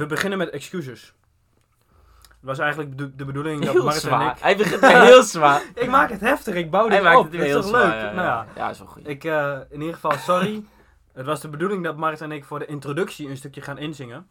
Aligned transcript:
We 0.00 0.06
beginnen 0.06 0.38
met 0.38 0.50
excuses. 0.50 1.14
Het 2.20 2.38
was 2.48 2.58
eigenlijk 2.58 2.98
de, 2.98 3.14
de 3.16 3.24
bedoeling 3.24 3.64
dat 3.64 3.74
Martin 3.74 4.10
en 4.10 4.20
ik... 4.20 4.36
Hij 4.38 4.56
begint 4.56 4.86
heel 4.86 5.22
zwaar. 5.22 5.62
Ik 5.74 5.88
maak 5.88 6.10
het 6.10 6.20
heftig, 6.20 6.54
ik 6.54 6.70
bouw 6.70 6.86
Hij 6.88 6.96
dit 6.96 7.04
maakt 7.04 7.16
op. 7.16 7.22
het 7.22 7.32
Dit 7.32 7.40
weer 7.40 7.48
is 7.50 7.54
heel 7.54 7.62
toch 7.62 7.70
zwaar. 7.80 7.88
leuk? 7.88 8.00
Ja, 8.02 8.12
Nou 8.12 8.26
ja, 8.26 8.46
ja, 8.56 8.70
is 8.70 8.78
wel 8.78 8.86
goed. 8.88 9.08
ik, 9.08 9.24
eh, 9.24 9.58
in 9.70 9.80
ieder 9.80 9.94
geval, 9.94 10.12
sorry. 10.12 10.64
het 11.12 11.26
was 11.26 11.40
de 11.40 11.48
bedoeling 11.48 11.84
dat 11.84 11.96
Martin 11.96 12.30
en 12.30 12.36
ik 12.36 12.44
voor 12.44 12.58
de 12.58 12.66
introductie 12.66 13.28
een 13.28 13.36
stukje 13.36 13.60
gaan 13.60 13.78
inzingen. 13.78 14.28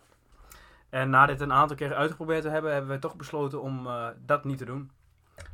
En 0.89 1.09
na 1.09 1.25
dit 1.25 1.41
een 1.41 1.53
aantal 1.53 1.75
keer 1.75 1.95
uitgeprobeerd 1.95 2.41
te 2.41 2.49
hebben, 2.49 2.71
hebben 2.71 2.89
wij 2.89 2.99
toch 2.99 3.15
besloten 3.15 3.61
om 3.61 3.87
eh, 3.87 4.07
dat 4.25 4.43
niet 4.43 4.57
te 4.57 4.65
doen. 4.65 4.91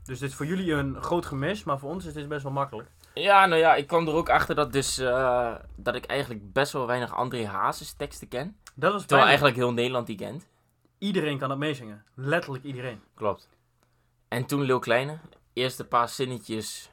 Dus 0.04 0.20
dit 0.20 0.30
is 0.30 0.36
voor 0.36 0.46
jullie 0.46 0.74
een 0.74 1.02
groot 1.02 1.26
gemis, 1.26 1.64
maar 1.64 1.80
voor 1.80 1.90
ons 1.90 2.06
is 2.06 2.14
dit 2.14 2.28
best 2.28 2.44
wel 2.44 2.52
makkelijk. 2.52 2.90
Ja, 3.14 3.46
nou 3.46 3.60
ja, 3.62 3.76
ik 3.76 3.88
kwam 3.88 4.08
er 4.08 4.14
ook 4.14 4.30
achter 4.30 4.56
dat, 4.56 4.74
dus, 4.74 4.98
eh, 4.98 5.52
dat 5.76 5.96
ik 5.96 6.06
eigenlijk 6.06 6.54
best 6.54 6.72
wel 6.72 6.88
weinig 6.88 7.16
André 7.16 7.46
Hazes 7.48 7.94
teksten 7.94 8.28
ken. 8.28 8.58
Dat 8.76 8.92
was 8.92 9.06
Terwijl 9.06 9.28
eigenlijk 9.28 9.58
heel 9.58 9.74
Nederland 9.74 10.08
die 10.08 10.16
kent. 10.16 10.48
Iedereen 10.98 11.38
kan 11.38 11.50
dat 11.50 11.58
meezingen. 11.58 12.04
Letterlijk 12.14 12.64
iedereen. 12.64 13.02
Klopt. 13.14 13.50
En 14.28 14.46
toen 14.46 14.62
Leeuw 14.62 14.80
Kleine. 14.80 15.18
Eerste 15.54 15.86
paar 15.86 16.10
zinnetjes 16.10 16.90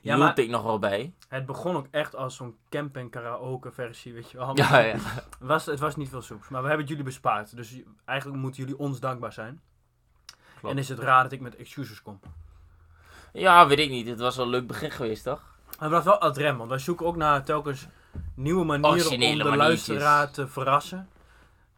Ja, 0.00 0.16
hield 0.16 0.38
ik 0.38 0.48
nog 0.48 0.62
wel 0.62 0.78
bij. 0.78 1.14
Het 1.28 1.46
begon 1.46 1.76
ook 1.76 1.86
echt 1.90 2.16
als 2.16 2.36
zo'n 2.36 2.56
camping 2.68 3.10
karaoke 3.10 3.72
versie, 3.72 4.12
weet 4.12 4.30
je 4.30 4.36
wel. 4.36 4.56
Ja, 4.56 4.78
ja. 4.78 4.96
Het, 4.96 5.24
was, 5.40 5.66
het 5.66 5.78
was 5.78 5.96
niet 5.96 6.08
veel 6.08 6.22
soeps, 6.22 6.48
maar 6.48 6.62
we 6.62 6.68
hebben 6.68 6.86
het 6.86 6.88
jullie 6.88 7.10
bespaard. 7.10 7.56
Dus 7.56 7.80
eigenlijk 8.04 8.40
moeten 8.40 8.62
jullie 8.62 8.78
ons 8.78 9.00
dankbaar 9.00 9.32
zijn. 9.32 9.60
Klopt. 10.60 10.74
En 10.74 10.78
is 10.78 10.88
het 10.88 10.98
raar 10.98 11.22
dat 11.22 11.32
ik 11.32 11.40
met 11.40 11.56
excuses 11.56 12.02
kom. 12.02 12.20
Ja, 13.32 13.66
weet 13.66 13.78
ik 13.78 13.90
niet. 13.90 14.06
Het 14.06 14.20
was 14.20 14.36
wel 14.36 14.44
een 14.44 14.50
leuk 14.50 14.66
begin 14.66 14.90
geweest, 14.90 15.24
toch? 15.24 15.42
Maar 15.78 15.90
dat 15.90 16.04
wel 16.04 16.18
ad 16.18 16.36
rem, 16.36 16.56
want 16.56 16.70
wij 16.70 16.78
zoeken 16.78 17.06
ook 17.06 17.16
naar 17.16 17.44
telkens 17.44 17.86
nieuwe 18.34 18.64
manieren 18.64 18.90
om 18.90 19.06
Originele 19.06 19.42
de 19.42 19.48
maniertjes. 19.48 19.86
luisteraar 19.86 20.30
te 20.30 20.48
verrassen. 20.48 21.08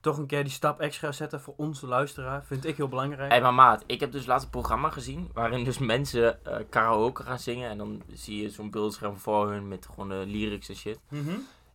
Toch 0.09 0.19
een 0.19 0.27
keer 0.27 0.43
die 0.43 0.53
stap 0.53 0.81
extra 0.81 1.13
zetten 1.13 1.41
voor 1.41 1.55
onze 1.57 1.87
luisteraar, 1.87 2.45
vind 2.45 2.65
ik 2.65 2.77
heel 2.77 2.89
belangrijk. 2.89 3.33
Hé, 3.33 3.41
maar 3.41 3.55
maat, 3.55 3.85
ik 3.87 4.01
heb 4.01 4.13
dus 4.13 4.27
laatst 4.27 4.45
een 4.45 4.51
programma 4.51 4.91
gezien 4.91 5.31
waarin 5.33 5.65
dus 5.65 5.79
mensen 5.79 6.45
eh, 6.45 6.65
karaoke 6.69 7.23
gaan 7.23 7.39
zingen. 7.39 7.71
En 7.71 7.79
dan 7.79 8.03
zie 8.13 8.43
je 8.43 8.51
zo'n 8.51 8.71
beeldscherm 8.71 9.19
voor 9.19 9.51
hun 9.51 9.69
met 9.69 9.87
gewoon 9.87 10.09
de 10.09 10.25
lyrics 10.27 10.69
en 10.69 10.77
shit. 10.77 11.01
Mhm. 11.09 11.35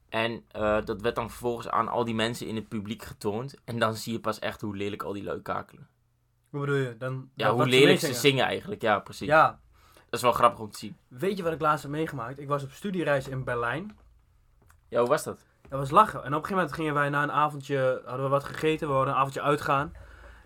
En 0.10 0.44
eh, 0.52 0.86
dat 0.86 1.02
werd 1.02 1.16
dan 1.16 1.30
vervolgens 1.30 1.70
aan 1.70 1.88
al 1.88 2.04
die 2.04 2.14
mensen 2.16 2.48
in 2.48 2.56
het 2.56 2.68
publiek 2.68 3.04
getoond. 3.04 3.56
En 3.66 3.80
dan 3.80 3.96
zie 3.96 4.14
je 4.14 4.20
pas 4.20 4.40
echt 4.40 4.62
hoe 4.62 4.76
lelijk 4.76 5.04
al 5.04 5.14
die 5.14 5.24
lui 5.24 5.42
kakelen. 5.42 5.88
Hoe 6.50 6.60
bedoel 6.60 6.76
je? 6.76 6.98
Dan, 6.98 7.30
Ja, 7.36 7.54
hoe 7.54 7.66
lelijk 7.68 8.00
ze 8.00 8.14
zingen 8.14 8.46
eigenlijk. 8.46 8.82
Ja, 8.82 9.00
precies. 9.00 9.28
Ja, 9.28 9.60
Dat 9.96 10.14
is 10.14 10.22
wel 10.22 10.32
grappig 10.32 10.60
om 10.60 10.72
te 10.72 10.78
zien. 10.78 10.98
weet 11.08 11.38
je 11.38 11.44
wat 11.44 11.54
ik 11.54 11.62
laatst 11.62 11.84
heb 11.84 11.92
meegemaakt? 11.92 12.40
Ik 12.40 12.48
was 12.48 12.64
op 12.64 12.72
studiereis 12.72 13.28
in 13.28 13.44
Berlijn. 13.44 13.98
Ja, 14.90 15.00
hoe 15.00 15.10
was 15.10 15.24
dat? 15.24 15.46
Dat 15.74 15.82
was 15.82 15.92
lachen. 15.92 16.20
En 16.20 16.26
op 16.26 16.28
een 16.28 16.34
gegeven 16.34 16.56
moment 16.56 16.74
gingen 16.74 16.94
wij 16.94 17.10
na 17.10 17.24
een 17.24 17.32
avondje, 17.32 18.02
hadden 18.06 18.24
we 18.24 18.30
wat 18.32 18.44
gegeten, 18.44 18.88
we 18.88 18.94
hadden 18.94 19.14
een 19.14 19.20
avondje 19.20 19.42
uitgaan. 19.42 19.94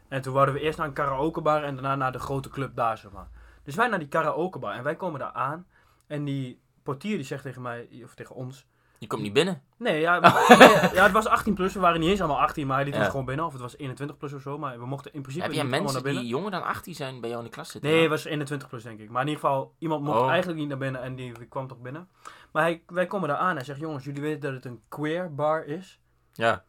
En 0.07 0.21
toen 0.21 0.33
waren 0.33 0.53
we 0.53 0.59
eerst 0.59 0.77
naar 0.77 0.87
een 0.87 0.93
karaokebar 0.93 1.63
en 1.63 1.73
daarna 1.73 1.95
naar 1.95 2.11
de 2.11 2.19
grote 2.19 2.49
club 2.49 2.75
daar, 2.75 2.97
zeg 2.97 3.11
maar. 3.11 3.27
Dus 3.63 3.75
wij 3.75 3.87
naar 3.87 3.99
die 3.99 4.07
karaokebar 4.07 4.73
en 4.73 4.83
wij 4.83 4.95
komen 4.95 5.19
daar 5.19 5.31
aan. 5.31 5.65
En 6.07 6.23
die 6.23 6.59
portier 6.83 7.15
die 7.15 7.25
zegt 7.25 7.43
tegen 7.43 7.61
mij, 7.61 7.87
of 8.03 8.13
tegen 8.15 8.35
ons... 8.35 8.65
Je 8.99 9.07
komt 9.07 9.21
niet 9.21 9.33
binnen. 9.33 9.61
Nee, 9.77 9.99
ja, 9.99 10.15
ja 10.93 11.03
het 11.03 11.11
was 11.11 11.25
18 11.27 11.53
plus, 11.53 11.73
we 11.73 11.79
waren 11.79 11.99
niet 11.99 12.09
eens 12.09 12.19
allemaal 12.19 12.39
18, 12.39 12.67
maar 12.67 12.75
hij 12.75 12.85
liet 12.85 12.93
Ja. 12.93 12.99
ons 12.99 13.09
gewoon 13.09 13.25
binnen. 13.25 13.45
Of 13.45 13.51
het 13.51 13.61
was 13.61 13.77
21 13.77 14.17
plus 14.17 14.33
of 14.33 14.41
zo, 14.41 14.57
maar 14.57 14.79
we 14.79 14.85
mochten 14.85 15.13
in 15.13 15.21
principe 15.21 15.45
Heb 15.45 15.53
jij 15.55 15.63
mensen 15.65 16.03
die 16.03 16.27
jonger 16.27 16.51
dan 16.51 16.63
18 16.63 16.95
zijn 16.95 17.19
bij 17.21 17.29
jou 17.29 17.41
in 17.41 17.47
de 17.49 17.53
klas 17.55 17.71
zitten? 17.71 17.91
Nee, 17.91 18.01
het 18.01 18.09
was 18.09 18.25
21 18.25 18.67
plus 18.67 18.83
denk 18.83 18.99
ik. 18.99 19.09
Maar 19.09 19.21
in 19.21 19.27
ieder 19.27 19.43
geval, 19.43 19.73
iemand 19.79 20.03
mocht 20.03 20.19
Oh. 20.19 20.29
eigenlijk 20.29 20.59
niet 20.59 20.69
naar 20.69 20.77
binnen 20.77 21.01
en 21.01 21.15
die, 21.15 21.33
die 21.33 21.45
kwam 21.47 21.67
toch 21.67 21.79
binnen. 21.81 22.07
Maar 22.51 22.63
hij, 22.63 22.83
wij 22.87 23.05
komen 23.07 23.29
daar 23.29 23.37
aan 23.37 23.49
en 23.49 23.55
hij 23.55 23.65
zegt, 23.65 23.79
jongens, 23.79 24.03
jullie 24.03 24.21
weten 24.21 24.41
dat 24.41 24.53
het 24.53 24.65
een 24.65 24.81
queer 24.87 25.35
bar 25.35 25.65
is? 25.65 25.99
Ja. 26.33 26.63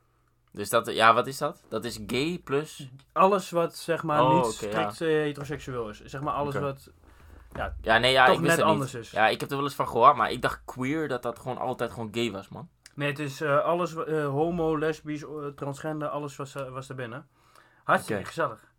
Dus 0.53 0.71
dat, 0.71 0.95
ja, 0.95 1.15
wat 1.15 1.27
is 1.27 1.39
dat? 1.39 1.65
Dat 1.69 1.85
is 1.85 2.01
gay 2.07 2.41
plus... 2.45 2.91
alles 3.13 3.51
wat 3.51 3.77
zeg 3.77 4.03
maar 4.03 4.23
Oh, 4.23 4.35
niet 4.35 4.45
oké, 4.45 4.53
strikt 4.53 5.01
eh, 5.01 5.09
heteroseksueel 5.09 5.89
is. 5.89 6.05
Zeg 6.05 6.21
maar 6.21 6.35
alles 6.35 6.55
Oké. 6.55 6.65
wat 6.65 6.91
Ja, 7.83 7.99
nee, 7.99 8.13
ja, 8.13 8.27
toch 8.27 8.35
ik 8.35 8.41
wist 8.41 8.57
net 8.57 8.67
anders 8.67 8.95
is. 8.95 9.11
Ja, 9.11 9.29
ik 9.29 9.41
heb 9.41 9.51
er 9.51 9.57
wel 9.57 9.65
eens 9.65 9.75
van 9.75 9.89
gehoord, 9.89 10.17
maar 10.17 10.31
ik 10.31 10.43
dacht 10.43 10.63
queer 10.65 11.09
dat 11.09 11.23
dat 11.23 11.39
gewoon 11.39 11.59
altijd 11.59 11.91
gewoon 11.91 12.09
gay 12.13 12.31
was, 12.31 12.49
man. 12.49 12.69
Nee, 12.95 13.09
het 13.09 13.19
is 13.19 13.41
eh, 13.41 13.65
alles 13.65 13.95
eh, 13.95 14.27
homo, 14.27 14.79
lesbisch, 14.79 15.23
eh, 15.23 15.47
transgender, 15.57 16.09
alles 16.09 16.37
was, 16.37 16.55
eh, 16.55 16.69
was 16.69 16.89
er 16.89 16.95
binnen. 16.95 17.29
Hartstikke 17.85 18.21
Oké. 18.21 18.31
gezellig, 18.31 18.73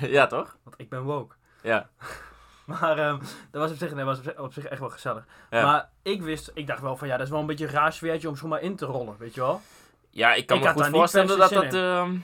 ja, 0.16 0.26
toch? 0.26 0.58
want 0.62 0.74
ik 0.78 0.88
ben 0.88 1.02
woke. 1.02 1.34
Ja. 1.62 1.88
Maar 2.80 2.98
ehm, 2.98 3.18
dat 3.50 3.62
was 3.62 3.70
op 3.70 3.76
zich, 3.76 3.94
nee, 3.94 4.04
was 4.04 4.18
op 4.18 4.24
zich, 4.24 4.38
op 4.38 4.52
zich 4.52 4.64
echt 4.64 4.80
wel 4.80 4.90
gezellig. 4.90 5.26
Ja. 5.50 5.64
Maar 5.64 5.90
ik 6.02 6.22
wist, 6.22 6.50
ik 6.54 6.66
dacht 6.66 6.80
wel 6.80 6.96
van 6.96 7.08
ja, 7.08 7.16
dat 7.16 7.26
is 7.26 7.32
wel 7.32 7.40
een 7.40 7.46
beetje 7.46 7.66
een 7.66 7.72
raar 7.72 7.92
sfeertje 7.92 8.28
om 8.28 8.36
zomaar 8.36 8.60
in 8.60 8.76
te 8.76 8.84
rollen, 8.84 9.14
weet 9.18 9.34
je 9.34 9.40
wel. 9.40 9.60
Ja, 10.10 10.34
ik 10.34 10.46
kan 10.46 10.56
Ik 10.56 10.62
me 10.62 10.70
goed 10.70 10.86
voorstellen 10.86 11.38
dat 11.38 11.50
dat 11.50 11.74
ehm, 11.74 12.16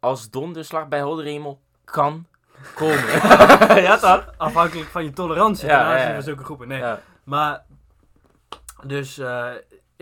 als 0.00 0.30
donderslag 0.30 0.88
bij 0.88 0.98
helder 0.98 1.24
hemel 1.24 1.60
kan 1.84 2.26
komen. 2.74 3.06
ja, 3.82 3.96
toch? 3.96 4.34
Afhankelijk 4.36 4.88
van 4.88 5.04
je 5.04 5.12
tolerantie 5.12 5.68
Ja, 5.68 5.78
ten 5.78 5.86
aanzien 5.86 6.08
ja, 6.08 6.14
van 6.14 6.22
zulke 6.22 6.44
groepen. 6.44 6.68
Nee. 6.68 6.94
Maar, 7.24 7.64
dus 8.86 9.18
eh, 9.18 9.50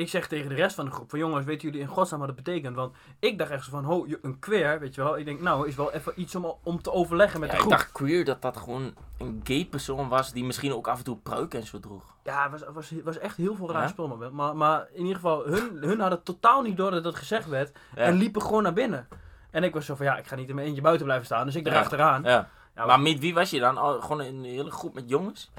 ik 0.03 0.09
zeg 0.09 0.27
tegen 0.29 0.49
de 0.49 0.55
rest 0.55 0.75
van 0.75 0.85
de 0.85 0.91
groep 0.91 1.11
van 1.11 1.19
jongens, 1.19 1.45
weten 1.45 1.69
jullie 1.69 1.81
in 1.81 1.87
godsnaam 1.87 2.21
wat 2.21 2.29
het 2.29 2.37
betekent? 2.45 2.77
Want 2.77 2.95
ik 3.19 3.39
dacht 3.39 3.51
echt 3.51 3.65
zo 3.65 3.71
van, 3.71 3.85
ho, 3.85 4.07
een 4.23 4.39
queer, 4.39 4.81
weet 4.81 4.95
je 4.95 5.03
wel. 5.03 5.19
Ik 5.19 5.25
denk, 5.25 5.41
nou, 5.41 5.69
is 5.69 5.75
wel 5.75 5.93
even 5.93 6.13
iets 6.17 6.35
om, 6.35 6.55
om 6.63 6.83
te 6.83 6.93
overleggen 6.93 7.41
met 7.41 7.49
Ja, 7.51 7.55
de 7.57 7.63
ik 7.63 7.67
groep. 7.69 7.79
dacht 7.79 7.93
queer 7.93 8.25
dat 8.25 8.43
dat 8.43 8.57
gewoon 8.57 8.95
een 9.19 9.41
gay 9.45 9.67
persoon 9.71 10.09
was 10.09 10.33
die 10.33 10.45
misschien 10.45 10.75
ook 10.75 10.89
af 10.89 10.99
en 10.99 11.05
toe 11.05 11.17
pruik 11.17 11.55
en 11.55 11.67
zo 11.67 11.81
droeg. 11.81 12.05
Ja, 12.25 12.43
het 12.51 12.61
was, 12.61 12.73
was, 12.75 12.93
was 13.05 13.19
echt 13.19 13.37
heel 13.37 13.55
veel 13.55 13.71
raar 13.71 13.89
spul. 13.89 14.09
Maar, 14.09 14.33
maar, 14.33 14.57
maar 14.57 14.87
in 14.93 15.01
ieder 15.01 15.15
geval, 15.15 15.45
hun, 15.45 15.77
hun 15.81 16.01
hadden 16.01 16.23
totaal 16.23 16.63
niet 16.63 16.77
door 16.77 16.91
dat 16.91 17.05
dat 17.05 17.15
gezegd 17.17 17.49
werd. 17.49 17.77
Ja. 17.95 18.03
En 18.03 18.15
liepen 18.15 18.43
gewoon 18.43 18.63
naar 18.63 18.73
binnen. 18.73 19.09
En 19.51 19.65
ik 19.65 19.75
was 19.75 19.87
zo 19.87 19.95
van, 19.95 20.07
ja, 20.07 20.17
ik 20.17 20.27
ga 20.27 20.35
niet 20.37 20.49
in 20.49 20.55
mijn 20.55 20.67
eentje 20.67 20.83
buiten 20.83 21.05
blijven 21.05 21.27
staan. 21.27 21.47
Dus 21.47 21.55
ik 21.57 21.67
erachteraan. 21.67 22.23
Ja. 22.23 22.49
Ja, 22.77 22.87
maar 22.87 23.01
met 23.01 23.19
wie 23.19 23.35
was 23.35 23.51
je 23.51 23.61
dan? 23.61 23.79
Oh, 23.79 24.03
gewoon 24.03 24.21
een 24.21 24.45
hele 24.45 24.71
groep 24.71 24.95
met 24.95 25.09
jongens? 25.09 25.51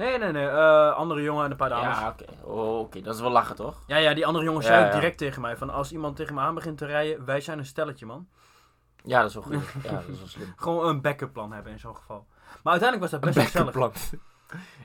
Nee, 0.00 0.18
nee, 0.18 0.32
nee. 0.32 0.48
eh, 0.48 0.92
andere 0.92 1.22
jongen 1.22 1.44
en 1.44 1.50
een 1.50 1.56
paar 1.56 1.68
dames. 1.68 1.96
Ja, 1.98 2.00
Ja. 2.00 2.08
oké. 2.08 2.24
Oh, 2.42 2.78
oké, 2.78 3.00
dat 3.00 3.14
is 3.14 3.20
wel 3.20 3.30
lachen, 3.30 3.56
toch? 3.56 3.76
ja, 3.86 4.14
die 4.14 4.26
andere 4.26 4.44
jongen 4.44 4.62
Ja, 4.62 4.66
zei 4.68 4.80
ook 4.84 4.92
ja. 4.92 4.94
direct 4.98 5.18
tegen 5.18 5.40
mij 5.42 5.56
van, 5.56 5.70
als 5.70 5.92
iemand 5.92 6.16
tegen 6.16 6.34
me 6.34 6.40
aan 6.40 6.54
begint 6.54 6.78
te 6.78 6.86
rijden, 6.86 7.24
wij 7.24 7.40
zijn 7.40 7.58
een 7.58 7.66
stelletje, 7.66 8.06
man. 8.06 8.28
Ja, 9.04 9.18
dat 9.20 9.28
is 9.28 9.34
wel 9.34 9.42
goed. 9.42 9.54
ja, 9.84 9.90
dat 9.92 10.08
is 10.08 10.18
wel 10.18 10.26
slim. 10.28 10.52
Gewoon 10.56 10.86
een 10.88 11.00
backup 11.00 11.32
plan 11.32 11.52
hebben 11.52 11.72
in 11.72 11.78
zo'n 11.78 11.96
geval. 11.96 12.26
Maar 12.62 12.72
uiteindelijk 12.72 13.00
was 13.00 13.10
dat 13.10 13.20
best 13.20 13.34
wel 13.36 13.44
gezellig. 13.44 13.72
Plan. 13.72 13.92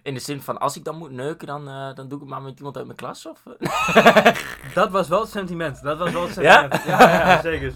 In 0.03 0.13
de 0.13 0.19
zin 0.19 0.41
van, 0.41 0.57
als 0.59 0.75
ik 0.77 0.83
dan 0.83 0.95
moet 0.97 1.11
neuken, 1.11 1.47
dan, 1.47 1.67
eh, 1.67 1.93
dan 1.95 2.07
doe 2.07 2.13
ik 2.17 2.19
het 2.19 2.29
maar 2.29 2.41
met 2.41 2.57
iemand 2.57 2.77
uit 2.77 2.85
mijn 2.85 2.97
klas, 2.97 3.25
of? 3.25 3.43
eh? 3.59 4.35
Dat 4.73 4.89
was 4.91 5.07
wel 5.07 5.19
het 5.21 5.29
sentiment. 5.29 5.81
Dat 5.83 5.97
was 5.97 6.11
wel 6.11 6.21
het 6.23 6.33
sentiment. 6.33 6.83
Ja, 6.83 6.99
ja, 7.01 7.27
ja, 7.31 7.41
zeker. 7.41 7.73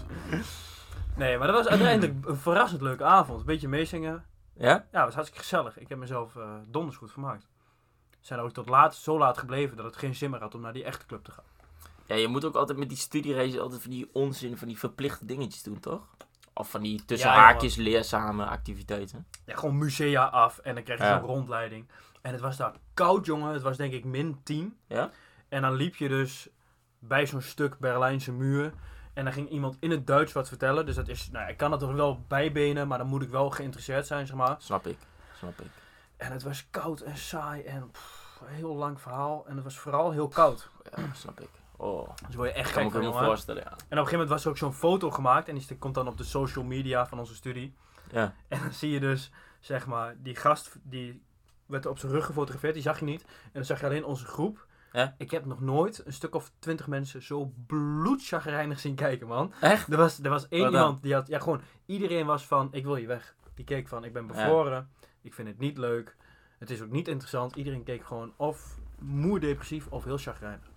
Nee, 1.16 1.38
maar 1.38 1.46
dat 1.46 1.56
was 1.56 1.66
uiteindelijk 1.68 2.26
een 2.26 2.36
verrassend 2.36 2.80
leuke 2.80 3.04
avond. 3.04 3.40
Een 3.40 3.46
beetje 3.46 3.68
meezingen. 3.68 4.24
Ja? 4.60 4.68
Ja, 4.68 4.84
het 4.92 5.04
was 5.04 5.14
hartstikke 5.14 5.42
gezellig. 5.44 5.78
Ik 5.78 5.88
heb 5.88 5.98
mezelf 5.98 6.36
eh 6.36 6.54
donders 6.66 6.96
goed 6.96 7.12
vermaakt. 7.12 7.48
We 8.10 8.16
zijn 8.26 8.40
ook 8.40 8.52
tot 8.52 8.68
laat, 8.68 8.94
zo 8.94 9.18
laat 9.18 9.38
gebleven 9.38 9.76
dat 9.76 9.86
het 9.86 9.96
geen 9.96 10.14
zin 10.14 10.30
meer 10.30 10.40
had 10.40 10.54
om 10.54 10.60
naar 10.60 10.72
die 10.72 10.84
echte 10.84 11.06
club 11.06 11.24
te 11.24 11.30
gaan. 11.30 11.44
Ja, 12.06 12.14
je 12.14 12.28
moet 12.28 12.44
ook 12.44 12.54
altijd 12.54 12.78
met 12.78 12.88
die 12.88 12.98
studiereizen 12.98 13.60
altijd 13.60 13.82
van 13.82 13.90
die 13.90 14.08
onzin, 14.12 14.56
van 14.56 14.68
die 14.68 14.78
verplichte 14.78 15.24
dingetjes 15.24 15.62
doen, 15.62 15.80
toch? 15.80 16.02
Of 16.52 16.70
van 16.70 16.82
die 16.82 17.04
tussen 17.04 17.30
Ja, 17.30 17.36
haakjes 17.36 17.76
leerzame 17.76 18.44
activiteiten. 18.46 19.26
Ja, 19.46 19.56
gewoon 19.56 19.78
musea 19.78 20.24
af 20.24 20.58
en 20.58 20.74
dan 20.74 20.84
kreeg 20.84 20.98
je 20.98 21.04
Ja. 21.04 21.18
zo'n 21.18 21.26
rondleiding. 21.28 21.88
En 22.20 22.32
het 22.32 22.40
was 22.40 22.56
daar 22.56 22.72
koud, 22.94 23.26
jongen. 23.26 23.52
Het 23.52 23.62
was 23.62 23.76
denk 23.76 23.92
ik 23.92 24.04
min 24.04 24.40
10. 24.42 24.76
Ja? 24.86 25.10
En 25.48 25.62
dan 25.62 25.72
liep 25.72 25.96
je 25.96 26.08
dus 26.08 26.48
bij 26.98 27.26
zo'n 27.26 27.40
stuk 27.40 27.78
Berlijnse 27.78 28.32
muur. 28.32 28.72
En 29.12 29.24
dan 29.24 29.32
ging 29.32 29.48
iemand 29.48 29.76
in 29.80 29.90
het 29.90 30.06
Duits 30.06 30.32
wat 30.32 30.48
vertellen. 30.48 30.86
Dus 30.86 30.94
dat 30.94 31.08
is, 31.08 31.30
nou, 31.30 31.50
ik 31.50 31.56
kan 31.56 31.72
het 31.72 31.82
er 31.82 31.94
wel 31.94 32.24
bijbenen, 32.28 32.88
maar 32.88 32.98
dan 32.98 33.06
moet 33.06 33.22
ik 33.22 33.30
wel 33.30 33.50
geïnteresseerd 33.50 34.06
zijn, 34.06 34.26
zeg 34.26 34.36
maar. 34.36 34.56
Snap 34.58 34.86
ik. 34.86 34.98
Snap 35.36 35.60
ik. 35.60 35.70
En 36.16 36.32
het 36.32 36.42
was 36.42 36.66
koud 36.70 37.00
en 37.00 37.16
saai 37.16 37.62
en 37.62 37.90
pff, 37.90 38.40
een 38.46 38.54
heel 38.54 38.74
lang 38.74 39.00
verhaal. 39.00 39.46
En 39.46 39.54
het 39.54 39.64
was 39.64 39.78
vooral 39.78 40.10
heel 40.10 40.28
koud. 40.28 40.68
Ja, 40.96 41.02
snap 41.12 41.40
ik. 41.40 41.48
Oh, 41.76 42.08
Dus 42.26 42.34
word 42.34 42.48
je 42.48 42.54
echt 42.54 42.72
kan 42.72 42.90
gek 42.90 43.02
me 43.02 43.12
van, 43.12 43.24
voorstellen, 43.24 43.62
ja. 43.62 43.70
En 43.70 43.74
op 43.74 43.80
een 43.80 43.96
gegeven 43.96 44.12
moment 44.12 44.28
was 44.28 44.44
er 44.44 44.50
ook 44.50 44.56
zo'n 44.56 44.72
foto 44.72 45.10
gemaakt. 45.10 45.48
En 45.48 45.54
die 45.54 45.78
komt 45.78 45.94
dan 45.94 46.08
op 46.08 46.16
de 46.16 46.24
social 46.24 46.64
media 46.64 47.06
van 47.06 47.18
onze 47.18 47.34
studie. 47.34 47.74
Ja. 48.10 48.34
En 48.48 48.60
dan 48.60 48.72
zie 48.72 48.90
je 48.90 49.00
dus, 49.00 49.30
zeg 49.60 49.86
maar, 49.86 50.14
die 50.18 50.36
gast, 50.36 50.76
die 50.82 51.22
werd 51.66 51.86
op 51.86 51.98
zijn 51.98 52.12
rug 52.12 52.26
gefotografeerd. 52.26 52.74
Die 52.74 52.82
zag 52.82 52.98
je 52.98 53.04
niet. 53.04 53.22
En 53.22 53.50
dan 53.52 53.64
zag 53.64 53.80
je 53.80 53.86
alleen 53.86 54.04
onze 54.04 54.26
groep. 54.26 54.66
Ja. 54.92 55.14
Ik 55.18 55.30
heb 55.30 55.44
nog 55.44 55.60
nooit 55.60 56.06
een 56.06 56.12
stuk 56.12 56.34
of 56.34 56.52
twintig 56.58 56.86
mensen 56.86 57.22
zo 57.22 57.52
bloedchagrijnig 57.66 58.80
zien 58.80 58.94
kijken, 58.94 59.26
man. 59.26 59.52
Echt? 59.60 59.88
Er 59.92 59.96
was, 59.96 60.18
er 60.22 60.30
was 60.30 60.48
één 60.48 60.62
Wat 60.62 60.72
dan? 60.72 60.80
iemand 60.80 61.02
die 61.02 61.14
had, 61.14 61.26
ja 61.28 61.38
gewoon, 61.38 61.60
iedereen 61.86 62.26
was 62.26 62.46
van, 62.46 62.68
ik 62.72 62.84
wil 62.84 62.96
je 62.96 63.06
weg. 63.06 63.34
Die 63.54 63.64
keek 63.64 63.88
van, 63.88 64.04
ik 64.04 64.12
ben 64.12 64.26
bevroren. 64.26 64.88
Ik 65.22 65.34
vind 65.34 65.48
het 65.48 65.58
niet 65.58 65.78
leuk. 65.78 66.16
Het 66.58 66.70
is 66.70 66.80
ook 66.82 66.90
niet 66.90 67.08
interessant. 67.08 67.56
Iedereen 67.56 67.82
keek 67.82 68.04
gewoon 68.04 68.32
of 68.36 68.78
moe 68.98 69.40
depressief 69.40 69.86
of 69.86 70.04
heel 70.04 70.18
chagrijnig. 70.18 70.70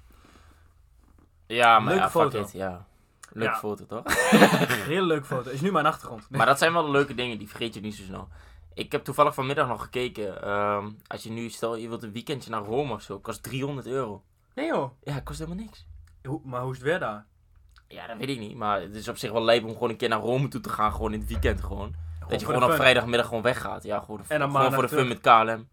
Ja, 1.47 1.79
maar 1.79 1.87
Leuke 1.93 1.99
ja, 2.03 2.09
fuck 2.09 2.21
foto. 2.21 2.41
it, 2.41 2.51
ja. 2.51 2.85
Leuke 3.31 3.51
Ja. 3.53 3.57
foto, 3.59 3.85
toch? 3.85 4.03
Heel 4.93 5.03
leuke 5.05 5.25
foto. 5.25 5.49
Is 5.49 5.61
nu 5.61 5.71
mijn 5.71 5.85
achtergrond. 5.85 6.29
Maar 6.29 6.45
dat 6.45 6.57
zijn 6.57 6.73
wel 6.73 6.83
de 6.85 6.91
leuke 6.91 7.15
dingen, 7.15 7.37
die 7.37 7.47
vergeet 7.49 7.73
je 7.73 7.81
niet 7.81 7.95
zo 7.95 8.03
snel. 8.03 8.27
Ik 8.73 8.91
heb 8.91 9.03
toevallig 9.03 9.33
vanmiddag 9.33 9.67
nog 9.67 9.81
gekeken. 9.81 10.41
ehm, 10.41 10.89
als 11.07 11.23
je 11.23 11.31
nu, 11.31 11.49
stel 11.49 11.75
je 11.75 11.87
wilt 11.87 12.03
een 12.03 12.11
weekendje 12.11 12.49
naar 12.49 12.63
Rome 12.63 12.93
of 12.93 13.01
zo, 13.01 13.19
kost 13.19 13.43
300 13.43 13.87
euro. 13.87 14.23
Nee 14.55 14.67
joh. 14.67 14.91
Ja, 15.03 15.19
kost 15.19 15.39
helemaal 15.39 15.63
niks. 15.63 15.87
Maar 16.43 16.61
hoe 16.61 16.71
is 16.71 16.77
het 16.77 16.85
weer 16.87 16.99
daar? 16.99 17.25
Ja, 17.87 18.07
dat 18.07 18.17
weet 18.17 18.29
ik 18.29 18.39
niet. 18.39 18.55
Maar 18.55 18.81
het 18.81 18.95
is 18.95 19.07
op 19.07 19.17
zich 19.17 19.31
wel 19.31 19.43
leuk 19.43 19.63
om 19.63 19.71
gewoon 19.73 19.89
een 19.89 19.97
keer 19.97 20.09
naar 20.09 20.19
Rome 20.19 20.47
toe 20.47 20.61
te 20.61 20.69
gaan. 20.69 20.91
Gewoon 20.91 21.13
in 21.13 21.19
het 21.19 21.29
weekend 21.29 21.61
gewoon. 21.63 21.95
dat 22.27 22.39
je 22.39 22.45
gewoon 22.45 22.63
op 22.63 22.71
vrijdagmiddag 22.71 23.27
gewoon 23.27 23.43
weggaat. 23.43 23.83
Ja, 23.83 23.99
gewoon, 23.99 24.21
En 24.27 24.39
dan 24.39 24.51
gewoon 24.51 24.73
voor 24.73 24.81
de 24.83 24.89
fun 24.89 24.97
terug. 24.97 25.13
met 25.13 25.21
KLM. 25.55 25.67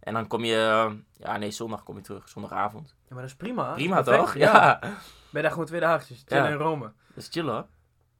En 0.00 0.14
dan 0.14 0.26
kom 0.26 0.44
je... 0.44 0.54
eh, 0.56 0.92
Ja, 1.26 1.36
nee, 1.36 1.50
zondag 1.50 1.82
kom 1.82 1.96
je 1.96 2.02
terug. 2.02 2.28
Zondagavond. 2.28 2.88
Ja, 2.88 3.06
maar 3.08 3.20
dat 3.20 3.30
is 3.30 3.36
prima. 3.36 3.72
Prima 3.72 4.02
Perfect. 4.02 4.24
toch? 4.24 4.34
Ja. 4.34 4.78
Ben 4.80 4.90
je 5.32 5.40
daar 5.42 5.50
gewoon 5.50 5.66
twee 5.66 5.80
dagjes. 5.80 6.22
Chillen 6.26 6.44
Ja. 6.44 6.50
in 6.50 6.56
Rome. 6.56 6.84
Dat 7.08 7.16
is 7.16 7.28
chill 7.28 7.44
hoor. 7.48 7.66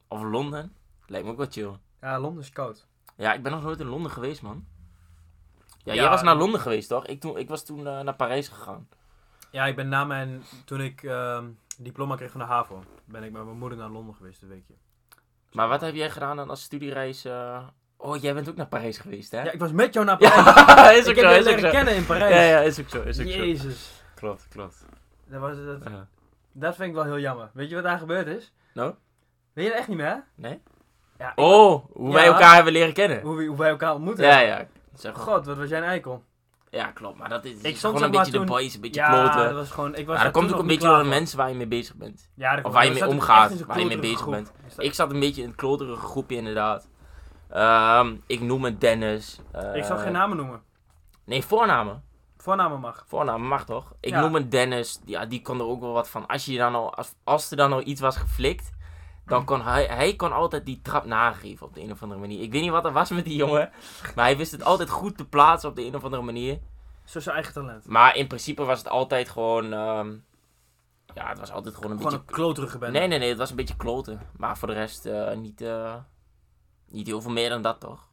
Of 0.08 0.22
Londen. 0.22 0.72
Lijkt 1.06 1.26
me 1.26 1.32
ook 1.32 1.38
wel 1.38 1.46
chill. 1.50 1.70
Ja, 2.00 2.18
Londen 2.18 2.42
is 2.42 2.50
koud. 2.50 2.86
Ja, 3.20 3.32
ik 3.32 3.42
ben 3.42 3.52
nog 3.52 3.62
nooit 3.62 3.80
in 3.80 3.86
Londen 3.86 4.10
geweest, 4.10 4.42
man. 4.42 4.64
Ja, 5.84 5.92
Ja, 5.92 6.00
jij 6.00 6.10
was 6.10 6.22
naar 6.22 6.34
Londen 6.36 6.60
geweest, 6.60 6.88
toch? 6.88 7.06
Ik, 7.06 7.20
toen, 7.20 7.38
ik 7.38 7.48
was 7.48 7.64
toen 7.64 7.86
eh, 7.86 8.00
naar 8.00 8.14
Parijs 8.14 8.48
gegaan. 8.48 8.88
Ja, 9.50 9.66
ik 9.66 9.76
ben 9.76 9.88
na 9.88 10.04
mijn... 10.04 10.42
Toen 10.64 10.80
ik 10.80 11.02
ehm, 11.02 11.44
diploma 11.78 12.16
kreeg 12.16 12.30
van 12.30 12.40
de 12.40 12.46
HAVO, 12.46 12.84
ben 13.04 13.22
ik 13.22 13.32
met 13.32 13.44
mijn 13.44 13.58
moeder 13.58 13.78
naar 13.78 13.88
Londen 13.90 14.14
geweest 14.14 14.42
een 14.42 14.48
weekje. 14.48 14.74
Maar 15.52 15.68
wat 15.68 15.80
heb 15.80 15.94
jij 15.94 16.10
gedaan 16.10 16.36
dan 16.36 16.50
als 16.50 16.62
studiereis? 16.62 17.24
eh? 17.24 17.66
Oh, 17.96 18.16
jij 18.22 18.34
bent 18.34 18.48
ook 18.48 18.56
naar 18.56 18.66
Parijs 18.66 18.98
geweest, 18.98 19.30
hè? 19.30 19.42
Ja, 19.42 19.50
ik 19.50 19.58
was 19.58 19.72
met 19.72 19.94
jou 19.94 20.06
naar 20.06 20.16
Parijs. 20.16 20.44
Ja, 20.66 20.90
is 20.90 21.04
ook 21.08 21.14
ik 21.14 21.18
zo, 21.20 21.26
heb 21.26 21.36
je 21.38 21.44
leren 21.44 21.70
kennen 21.70 21.94
in 21.94 22.06
Parijs. 22.06 22.34
Ja, 22.34 22.40
ja, 22.42 22.58
is 22.60 22.80
ook 22.80 22.88
zo, 22.88 23.02
is 23.02 23.20
ook 23.20 23.26
zo. 23.26 23.36
Jezus. 23.38 24.02
Klopt, 24.14 24.48
klopt. 24.48 24.84
Dat, 25.26 25.40
was, 25.40 25.56
dat, 25.64 25.82
Ja. 25.84 26.08
dat 26.52 26.76
vind 26.76 26.88
ik 26.88 26.94
wel 26.94 27.04
heel 27.04 27.18
jammer. 27.18 27.50
Weet 27.52 27.68
je 27.68 27.74
wat 27.74 27.84
daar 27.84 27.98
gebeurd 27.98 28.26
is? 28.26 28.52
Nou? 28.74 28.94
Weet 29.52 29.64
je 29.64 29.70
dat 29.70 29.78
echt 29.80 29.88
niet 29.88 29.96
meer? 29.96 30.24
Nee? 30.34 30.60
Ja, 31.20 31.32
Oh, 31.34 31.84
hoe 31.92 32.12
wij 32.12 32.26
elkaar 32.26 32.54
hebben 32.54 32.72
leren 32.72 32.92
kennen. 32.94 33.20
Hoe, 33.20 33.44
hoe 33.46 33.56
wij 33.56 33.70
elkaar 33.70 33.94
ontmoeten. 33.94 34.24
Ja, 34.26 34.38
ja. 34.38 34.66
Zeg 34.94 35.12
maar. 35.16 35.22
God, 35.22 35.46
wat 35.46 35.56
was 35.56 35.68
jij 35.68 35.78
een 35.78 35.84
eikel. 35.84 36.22
Ja, 36.70 36.86
klopt. 36.86 37.18
Maar 37.18 37.28
dat 37.28 37.44
is, 37.44 37.52
Ik 37.62 37.74
is 37.74 37.80
gewoon 37.80 38.02
een 38.02 38.10
beetje 38.10 38.32
de 38.32 38.44
boys, 38.44 38.74
een 38.74 38.80
beetje 38.80 39.00
Ja, 39.00 39.08
kloten. 39.10 39.44
dat 39.48 39.54
was 39.54 39.70
gewoon... 39.70 39.94
Ik 39.94 40.06
was 40.06 40.14
Maar 40.16 40.24
dat 40.24 40.32
komt 40.32 40.52
ook 40.52 40.60
een 40.60 40.66
beetje 40.66 40.88
door 40.88 40.98
de 40.98 41.08
mensen 41.08 41.38
waar 41.38 41.48
je 41.48 41.54
mee 41.54 41.66
bezig 41.66 41.94
bent. 41.94 42.30
Ja, 42.34 42.56
dat 42.56 42.64
Of 42.64 42.72
waar 42.72 42.84
je 42.84 42.90
mee 42.92 43.06
omgaat, 43.06 43.64
waar 43.66 43.78
je 43.80 43.86
mee 43.86 43.98
bezig 43.98 44.18
groep. 44.20 44.32
bent. 44.32 44.52
Dat- 44.76 44.84
Ik 44.84 44.94
zat 44.94 45.10
een 45.12 45.20
beetje 45.20 45.42
in 45.42 45.48
een 45.48 45.54
kloterige 45.54 46.06
groepje, 46.06 46.36
inderdaad. 46.36 46.88
Ehm, 47.50 48.14
ik 48.26 48.40
noem 48.40 48.60
me 48.60 48.78
Dennis. 48.78 49.40
eh, 49.52 49.74
ik 49.74 49.84
zal 49.84 49.98
geen 49.98 50.12
namen 50.12 50.36
noemen. 50.36 50.62
Nee, 51.24 51.44
voornamen. 51.44 52.02
Voornamen 52.36 52.80
mag. 52.80 53.04
Voornaam 53.06 53.42
mag 53.42 53.64
toch? 53.64 53.92
Ik 54.00 54.10
Ja. 54.10 54.20
noem 54.20 54.34
een 54.34 54.48
Dennis, 54.48 55.00
ja, 55.04 55.26
die 55.26 55.42
kon 55.42 55.58
er 55.58 55.66
ook 55.66 55.80
wel 55.80 55.92
wat 55.92 56.08
van. 56.08 56.26
Als, 56.26 56.44
je 56.44 56.58
dan 56.58 56.74
al, 56.74 56.94
als, 56.94 57.14
als 57.24 57.50
er 57.50 57.56
dan 57.56 57.72
al 57.72 57.82
iets 57.86 58.00
was 58.00 58.16
geflikt, 58.16 58.70
dan 59.30 59.44
kon 59.44 59.62
hij, 59.62 59.84
hij 59.84 60.16
kon 60.16 60.32
altijd 60.32 60.66
die 60.66 60.80
trap 60.82 61.04
nageven 61.04 61.66
op 61.66 61.74
de 61.74 61.80
een 61.80 61.90
of 61.90 62.02
andere 62.02 62.20
manier. 62.20 62.42
Ik 62.42 62.52
weet 62.52 62.62
niet 62.62 62.70
wat 62.70 62.84
er 62.84 62.92
was 62.92 63.10
met 63.10 63.24
die 63.24 63.36
jongen, 63.36 63.70
maar 64.14 64.24
hij 64.24 64.36
wist 64.36 64.52
het 64.52 64.64
altijd 64.64 64.90
goed 64.90 65.16
te 65.16 65.28
plaatsen 65.28 65.68
op 65.68 65.76
de 65.76 65.84
een 65.84 65.94
of 65.94 66.04
andere 66.04 66.22
manier. 66.22 66.58
Zo 67.04 67.20
zijn 67.20 67.34
eigen 67.34 67.52
talent. 67.54 67.86
Maar 67.86 68.16
in 68.16 68.26
principe 68.26 68.64
was 68.64 68.78
het 68.78 68.88
altijd 68.88 69.28
gewoon, 69.28 69.72
ehm, 69.72 70.16
ja, 71.14 71.28
het 71.28 71.38
was 71.38 71.50
altijd 71.50 71.74
gewoon 71.74 71.90
een 71.90 71.96
Gewoon 71.96 72.12
beetje... 72.12 72.28
een 72.28 72.34
kloterige 72.34 72.78
bende. 72.78 72.98
Nee, 72.98 73.08
nee, 73.08 73.18
nee, 73.18 73.28
het 73.28 73.38
was 73.38 73.50
een 73.50 73.56
beetje 73.56 73.76
kloten. 73.76 74.20
Maar 74.36 74.58
voor 74.58 74.68
de 74.68 74.74
rest 74.74 75.06
eh, 75.06 75.36
niet, 75.36 75.60
eh, 75.60 75.94
niet 76.88 77.06
heel 77.06 77.20
veel 77.20 77.30
meer 77.30 77.48
dan 77.48 77.62
dat, 77.62 77.80
toch? 77.80 78.08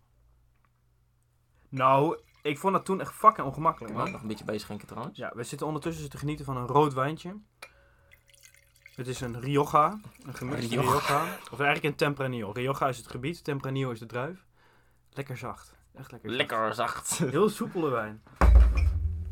Nou, 1.69 2.19
ik 2.41 2.57
vond 2.57 2.73
dat 2.73 2.85
toen 2.85 3.01
echt 3.01 3.13
fucking 3.13 3.47
ongemakkelijk, 3.47 3.93
man. 3.93 4.11
nog 4.11 4.21
een 4.21 4.27
beetje 4.27 4.45
bijschenken 4.45 4.87
trouwens? 4.87 5.17
Ja, 5.17 5.31
we 5.35 5.43
zitten 5.43 5.67
ondertussen 5.67 6.09
te 6.09 6.17
genieten 6.17 6.45
van 6.45 6.57
een 6.57 6.67
rood 6.67 6.93
wijntje. 6.93 7.35
Het 8.97 9.07
is 9.07 9.21
een 9.21 9.39
Rioja, 9.39 9.99
een 10.25 10.33
gemixte 10.33 10.67
Rioja. 10.67 10.89
Rioja. 10.89 11.23
Of 11.51 11.59
eigenlijk 11.59 11.83
een 11.83 11.95
Tempranillo. 11.95 12.51
Rioja 12.51 12.87
is 12.87 12.97
het 12.97 13.07
gebied, 13.07 13.43
Tempranillo 13.43 13.91
is 13.91 13.99
de 13.99 14.05
druif. 14.05 14.45
Lekker 15.09 15.37
zacht. 15.37 15.73
Echt 15.95 16.11
lekker 16.11 16.29
zacht. 16.29 16.37
Lekker 16.37 16.73
zacht. 16.73 17.17
Heel 17.35 17.49
soepele 17.49 17.89
wijn. 17.89 18.21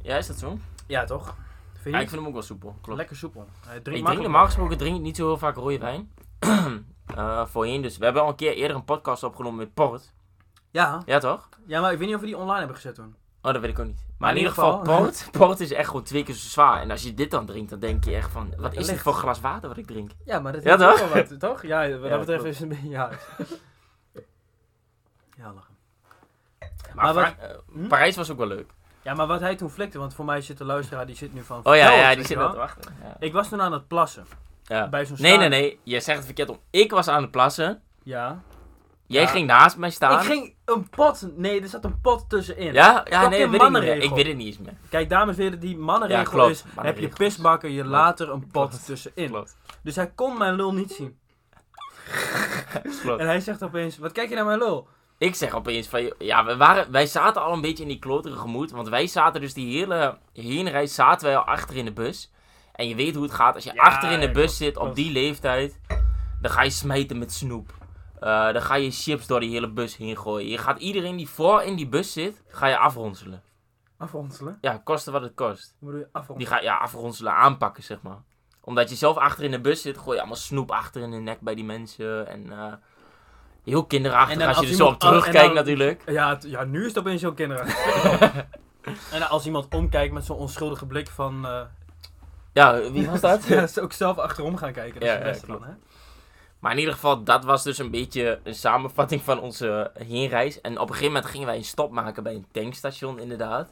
Ja, 0.01 0.17
is 0.17 0.27
dat 0.27 0.37
zo? 0.37 0.57
Ja, 0.87 1.05
toch? 1.05 1.35
Vind 1.71 1.83
je 1.83 1.89
Ja, 1.89 1.95
ik 1.95 2.01
niet? 2.01 2.09
vind 2.09 2.19
hem 2.21 2.27
ook 2.27 2.33
wel 2.33 2.41
soepel. 2.41 2.75
Klopt. 2.81 2.97
Lekker 2.97 3.15
soepel. 3.15 3.47
Hij 3.67 3.79
drinkt 3.79 3.99
Ik 3.99 4.05
drink 4.05 4.21
normaal 4.21 4.45
gesproken 4.45 4.77
drink 4.77 4.95
ik 4.95 5.01
niet 5.01 5.15
zo 5.15 5.25
heel 5.27 5.37
vaak 5.37 5.55
rode 5.55 5.77
wijn. 5.77 6.11
Eh, 7.05 7.45
voorheen 7.45 7.81
dus. 7.81 7.97
We 7.97 8.03
hebben 8.03 8.21
al 8.23 8.29
een 8.29 8.35
keer 8.35 8.53
eerder 8.53 8.77
een 8.77 8.83
podcast 8.83 9.23
opgenomen 9.23 9.57
met 9.57 9.73
Port. 9.73 10.13
Ja. 10.71 11.01
Ja, 11.05 11.19
toch? 11.19 11.49
ja, 11.65 11.81
maar 11.81 11.91
ik 11.91 11.97
weet 11.97 12.07
niet 12.07 12.15
of 12.15 12.21
we 12.21 12.27
die 12.27 12.37
online 12.37 12.57
hebben 12.57 12.75
gezet 12.75 12.95
toen. 12.95 13.15
Oh, 13.45 13.51
dat 13.53 13.61
weet 13.61 13.71
ik 13.71 13.79
ook 13.79 13.85
niet. 13.85 14.03
Maar 14.17 14.29
in 14.29 14.35
in 14.35 14.41
ieder 14.41 14.57
geval, 14.57 14.77
geval- 14.79 15.01
Port, 15.01 15.27
Port 15.31 15.59
is 15.59 15.71
echt 15.71 15.87
gewoon 15.87 16.03
twee 16.03 16.23
keer 16.23 16.35
zo 16.35 16.47
zwaar. 16.49 16.81
En 16.81 16.91
als 16.91 17.03
je 17.03 17.13
dit 17.13 17.31
dan 17.31 17.45
drinkt, 17.45 17.69
dan 17.69 17.79
denk 17.79 18.03
je 18.03 18.15
echt 18.15 18.31
van... 18.31 18.53
Wat 18.57 18.73
is 18.75 18.87
dit 18.87 18.99
voor 18.99 19.13
glas 19.13 19.39
water 19.39 19.67
wat 19.69 19.77
ik 19.77 19.85
drink? 19.87 20.11
Ja, 20.25 20.39
maar 20.39 20.51
dat 20.51 20.63
is 20.65 20.71
toch? 20.77 20.99
wel 20.99 21.09
wat, 21.23 21.39
toch? 21.39 21.65
Ja, 21.65 21.89
wat 21.89 22.01
Ja, 22.09 22.11
dat 22.17 22.19
betreft 22.19 22.43
is 22.43 22.59
het 22.59 22.61
een 22.61 22.67
beetje... 22.69 22.89
Ja, 22.89 23.09
ja 25.37 25.53
lachen. 25.53 25.73
Maar, 26.59 26.69
Maar 27.05 27.13
wat- 27.13 27.23
Fra- 27.23 27.35
eh, 27.47 27.55
hm? 27.73 27.87
Parijs 27.87 28.15
was 28.15 28.31
ook 28.31 28.37
wel 28.37 28.47
leuk. 28.47 28.69
Ja, 29.01 29.13
maar 29.13 29.27
wat 29.27 29.39
hij 29.39 29.55
toen 29.55 29.69
flikte, 29.69 29.97
want 29.99 30.13
voor 30.13 30.25
mij 30.25 30.41
zit 30.41 30.57
de 30.57 30.65
luisteraar, 30.65 31.05
die 31.05 31.15
zit 31.15 31.33
nu 31.33 31.43
van... 31.43 31.59
Oh 31.63 31.75
ja, 31.75 31.91
ja, 31.91 32.15
die 32.15 32.25
zit 32.25 32.37
wel 32.37 32.51
te 32.51 32.57
wachten. 32.57 32.95
Ja. 33.03 33.15
Ik 33.19 33.33
was 33.33 33.49
toen 33.49 33.61
aan 33.61 33.73
het 33.73 33.87
plassen. 33.87 34.25
Ja. 34.63 34.87
Bij 34.89 35.05
zo'n 35.05 35.17
Nee, 35.19 35.37
nee, 35.37 35.49
nee. 35.49 35.79
Je 35.83 35.99
zegt 35.99 36.17
het 36.17 36.25
verkeerd 36.25 36.49
om. 36.49 36.59
Ik 36.69 36.91
was 36.91 37.07
aan 37.07 37.21
het 37.21 37.31
plassen. 37.31 37.81
Ja. 38.03 38.41
Jij 39.07 39.21
Ja. 39.21 39.27
ging 39.27 39.47
naast 39.47 39.77
mij 39.77 39.89
staan. 39.89 40.19
Ik 40.19 40.25
ging 40.25 40.53
een 40.65 40.89
pot... 40.89 41.27
Nee, 41.35 41.61
er 41.61 41.67
zat 41.67 41.83
een 41.85 42.01
pot 42.01 42.29
tussenin. 42.29 42.73
Ja? 42.73 43.05
Ja, 43.09 43.27
nee, 43.27 43.47
weet 43.49 43.61
ik 43.61 43.69
niet 43.69 43.81
meer. 43.81 43.97
Ik 44.01 44.09
weet 44.09 44.27
het 44.27 44.35
niet 44.37 44.47
eens 44.47 44.57
meer. 44.57 44.73
Kijk, 44.89 45.09
dames 45.09 45.35
en 45.37 45.41
heren, 45.43 45.59
die 45.59 45.77
mannenregel 45.77 46.23
Ja, 46.23 46.29
klopt. 46.29 46.49
is... 46.51 46.63
Heb 46.81 46.97
je 46.99 47.07
pisbakken, 47.07 47.71
je 47.71 47.85
later 47.85 48.29
een 48.31 48.39
pot 48.51 48.69
Klopt. 48.69 48.85
tussenin. 48.85 49.29
Klopt. 49.29 49.57
Dus 49.83 49.95
hij 49.95 50.11
kon 50.15 50.37
mijn 50.37 50.53
lul 50.55 50.73
niet 50.73 50.91
zien. 50.91 51.17
Klopt. 53.01 53.19
En 53.19 53.25
hij 53.27 53.39
zegt 53.39 53.63
opeens, 53.63 53.97
wat 53.97 54.11
kijk 54.11 54.29
je 54.29 54.35
naar 54.35 54.45
mijn 54.45 54.57
lul? 54.59 54.87
Ik 55.17 55.35
zeg 55.35 55.53
opeens 55.53 55.87
van, 55.87 56.13
ja, 56.17 56.45
we 56.45 56.57
waren, 56.57 56.91
wij 56.91 57.05
zaten 57.05 57.41
al 57.41 57.53
een 57.53 57.61
beetje 57.61 57.83
in 57.83 57.89
die 57.89 57.99
kloterige 57.99 58.47
moed. 58.47 58.71
Want 58.71 58.89
wij 58.89 59.07
zaten 59.07 59.41
dus 59.41 59.53
die 59.53 59.77
hele 59.77 60.17
heenreis, 60.33 60.93
zaten 60.95 61.27
wij 61.27 61.37
al 61.37 61.43
achter 61.43 61.75
in 61.75 61.85
de 61.85 61.93
bus. 61.93 62.31
En 62.73 62.87
je 62.87 62.95
weet 62.95 63.13
hoe 63.15 63.23
het 63.23 63.33
gaat, 63.33 63.55
als 63.55 63.63
je 63.63 63.73
Ja, 63.73 63.81
achter 63.81 64.11
in 64.11 64.19
de 64.19 64.31
bus 64.31 64.57
zit 64.57 64.77
op 64.77 64.95
die 64.95 65.11
leeftijd, 65.11 65.79
dan 66.41 66.51
ga 66.51 66.63
je 66.63 66.69
smijten 66.69 67.17
met 67.17 67.33
snoep. 67.33 67.73
Eh, 68.19 68.51
dan 68.53 68.61
ga 68.61 68.75
je 68.75 68.91
chips 68.91 69.27
door 69.27 69.39
die 69.39 69.49
hele 69.49 69.69
bus 69.69 69.97
heen 69.97 70.17
gooien. 70.17 70.49
Je 70.49 70.57
gaat 70.57 70.79
iedereen 70.79 71.15
die 71.15 71.29
voor 71.29 71.61
in 71.63 71.75
die 71.75 71.87
bus 71.87 72.11
zit, 72.13 72.41
ga 72.47 72.67
je 72.67 72.77
afronselen. 72.77 73.41
Afronselen? 73.97 74.57
Ja, 74.61 74.81
koste 74.83 75.11
wat 75.11 75.21
het 75.21 75.33
kost. 75.35 75.75
Hoe 75.79 75.87
bedoel 75.89 76.01
je 76.03 76.09
afronselen? 76.11 76.37
Die 76.37 76.47
ga 76.47 76.61
ja, 76.73 76.77
afronselen, 76.77 77.33
aanpakken, 77.33 77.83
zeg 77.83 78.01
maar. 78.01 78.17
Omdat 78.61 78.89
je 78.89 78.95
zelf 78.95 79.17
achter 79.17 79.43
in 79.43 79.51
de 79.51 79.61
bus 79.61 79.81
zit, 79.81 79.97
gooi 79.97 80.13
je 80.13 80.19
allemaal 80.19 80.35
snoep 80.39 80.71
achter 80.71 81.01
in 81.01 81.11
de 81.11 81.17
nek 81.17 81.39
bij 81.41 81.55
die 81.55 81.63
mensen. 81.63 82.27
En 82.27 82.51
eh, 82.51 82.73
heel 83.63 83.85
kinderachtig 83.85 84.33
En 84.33 84.39
dan 84.39 84.47
als 84.47 84.57
je 84.57 84.61
als 84.63 84.71
er 84.71 84.77
zo 84.77 84.85
op 84.85 84.91
en 84.93 84.99
terugkijkt 84.99 85.45
dan- 85.45 85.53
natuurlijk. 85.53 86.01
Ja, 86.05 86.37
ja, 86.47 86.63
nu 86.63 86.79
is 86.81 86.87
het 86.87 86.97
opeens 86.97 87.21
zo'n 87.21 87.33
kinderachtig. 87.35 88.45
en 89.11 89.29
als 89.29 89.45
iemand 89.45 89.73
omkijkt 89.75 90.13
met 90.13 90.25
zo'n 90.25 90.37
onschuldige 90.37 90.85
blik 90.85 91.09
van... 91.09 91.45
eh, 91.45 91.61
Ja, 92.53 92.91
wie 92.91 93.09
was 93.09 93.21
dat? 93.21 93.43
ja, 93.47 93.67
ook 93.81 93.93
zelf 93.93 94.17
achterom 94.17 94.57
gaan 94.57 94.73
kijken. 94.73 94.99
Dat 94.99 95.09
Ja, 95.09 95.15
is 95.15 95.17
het 95.19 95.25
ja, 95.25 95.31
beste 95.31 95.47
dan, 95.47 95.55
klopt. 95.57 95.71
hè? 95.71 95.77
Maar 96.65 96.73
in 96.73 96.79
ieder 96.79 96.93
geval, 96.93 97.23
dat 97.23 97.43
was 97.43 97.63
dus 97.63 97.77
een 97.77 97.91
beetje 97.91 98.39
een 98.43 98.55
samenvatting 98.55 99.21
van 99.21 99.39
onze 99.39 99.91
heenreis. 99.93 100.61
En 100.61 100.73
op 100.73 100.81
een 100.81 100.87
gegeven 100.87 101.13
moment 101.13 101.25
gingen 101.25 101.47
wij 101.47 101.55
een 101.55 101.63
stop 101.63 101.91
maken 101.91 102.23
bij 102.23 102.33
een 102.33 102.45
tankstation, 102.51 103.19
inderdaad. 103.19 103.71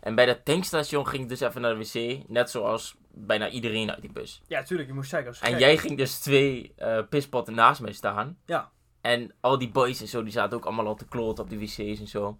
En 0.00 0.14
bij 0.14 0.26
dat 0.26 0.44
tankstation 0.44 1.06
ging 1.06 1.22
ik 1.22 1.28
dus 1.28 1.40
even 1.40 1.60
naar 1.60 1.74
de 1.74 1.78
wc. 1.78 2.28
Net 2.28 2.50
zoals 2.50 2.96
bijna 3.10 3.48
iedereen 3.48 3.90
uit 3.90 4.00
die 4.00 4.12
bus. 4.12 4.42
Ja, 4.46 4.62
tuurlijk, 4.62 4.88
je 4.88 4.94
moest 4.94 5.26
als 5.26 5.40
En 5.40 5.58
jij 5.58 5.78
ging 5.78 5.96
dus 5.96 6.18
twee 6.18 6.72
eh, 6.76 6.98
pispotten 7.08 7.54
naast 7.54 7.80
mij 7.80 7.92
staan. 7.92 8.38
Ja. 8.46 8.70
En 9.00 9.34
al 9.40 9.58
die 9.58 9.70
boys 9.70 10.00
en 10.00 10.08
zo, 10.08 10.22
die 10.22 10.32
zaten 10.32 10.56
ook 10.56 10.64
allemaal 10.64 10.86
al 10.86 10.96
te 10.96 11.08
kloten 11.08 11.44
op 11.44 11.50
de 11.50 11.58
wc's 11.58 12.00
en 12.00 12.08
zo. 12.08 12.38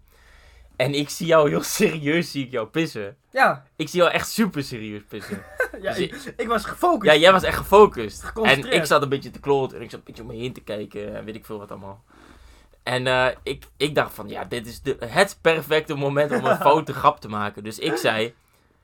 En 0.79 0.93
ik 0.93 1.09
zie 1.09 1.27
jou 1.27 1.49
heel 1.49 1.63
serieus, 1.79 2.31
zie 2.31 2.45
ik 2.45 2.51
jou 2.51 2.67
pissen. 2.67 3.17
Ja, 3.31 3.65
Ik 3.75 3.89
zie 3.89 3.99
jou 3.99 4.11
echt 4.11 4.29
super 4.29 4.63
serieus 4.63 5.01
pissen. 5.07 5.43
ja 5.81 5.93
Dus 5.93 5.99
ik, 5.99 6.33
ik 6.37 6.47
was 6.47 6.65
gefocust. 6.65 7.11
Ja, 7.11 7.19
jij 7.19 7.31
was 7.31 7.43
echt 7.43 7.57
gefocust. 7.57 8.31
En 8.43 8.71
ik 8.71 8.85
zat 8.85 9.01
een 9.01 9.09
beetje 9.09 9.31
te 9.31 9.39
kloten 9.39 9.77
en 9.77 9.83
ik 9.83 9.89
zat 9.89 9.99
een 9.99 10.05
beetje 10.05 10.21
om 10.21 10.27
me 10.27 10.35
heen 10.35 10.53
te 10.53 10.61
kijken 10.61 11.15
en 11.15 11.25
weet 11.25 11.35
ik 11.35 11.45
veel 11.45 11.57
wat 11.57 11.71
allemaal. 11.71 12.03
En 12.83 13.07
eh, 13.07 13.27
ik, 13.43 13.63
ik 13.77 13.95
dacht 13.95 14.13
van, 14.13 14.29
ja, 14.29 14.45
dit 14.45 14.67
is 14.67 14.81
de, 14.81 14.97
het 14.99 15.37
perfecte 15.41 15.93
moment 15.93 16.31
om 16.31 16.45
een 16.45 16.57
foute 16.67 16.93
grap 16.93 17.19
te 17.19 17.27
maken. 17.27 17.63
Dus 17.63 17.79
ik 17.79 17.95
zei, 17.95 18.33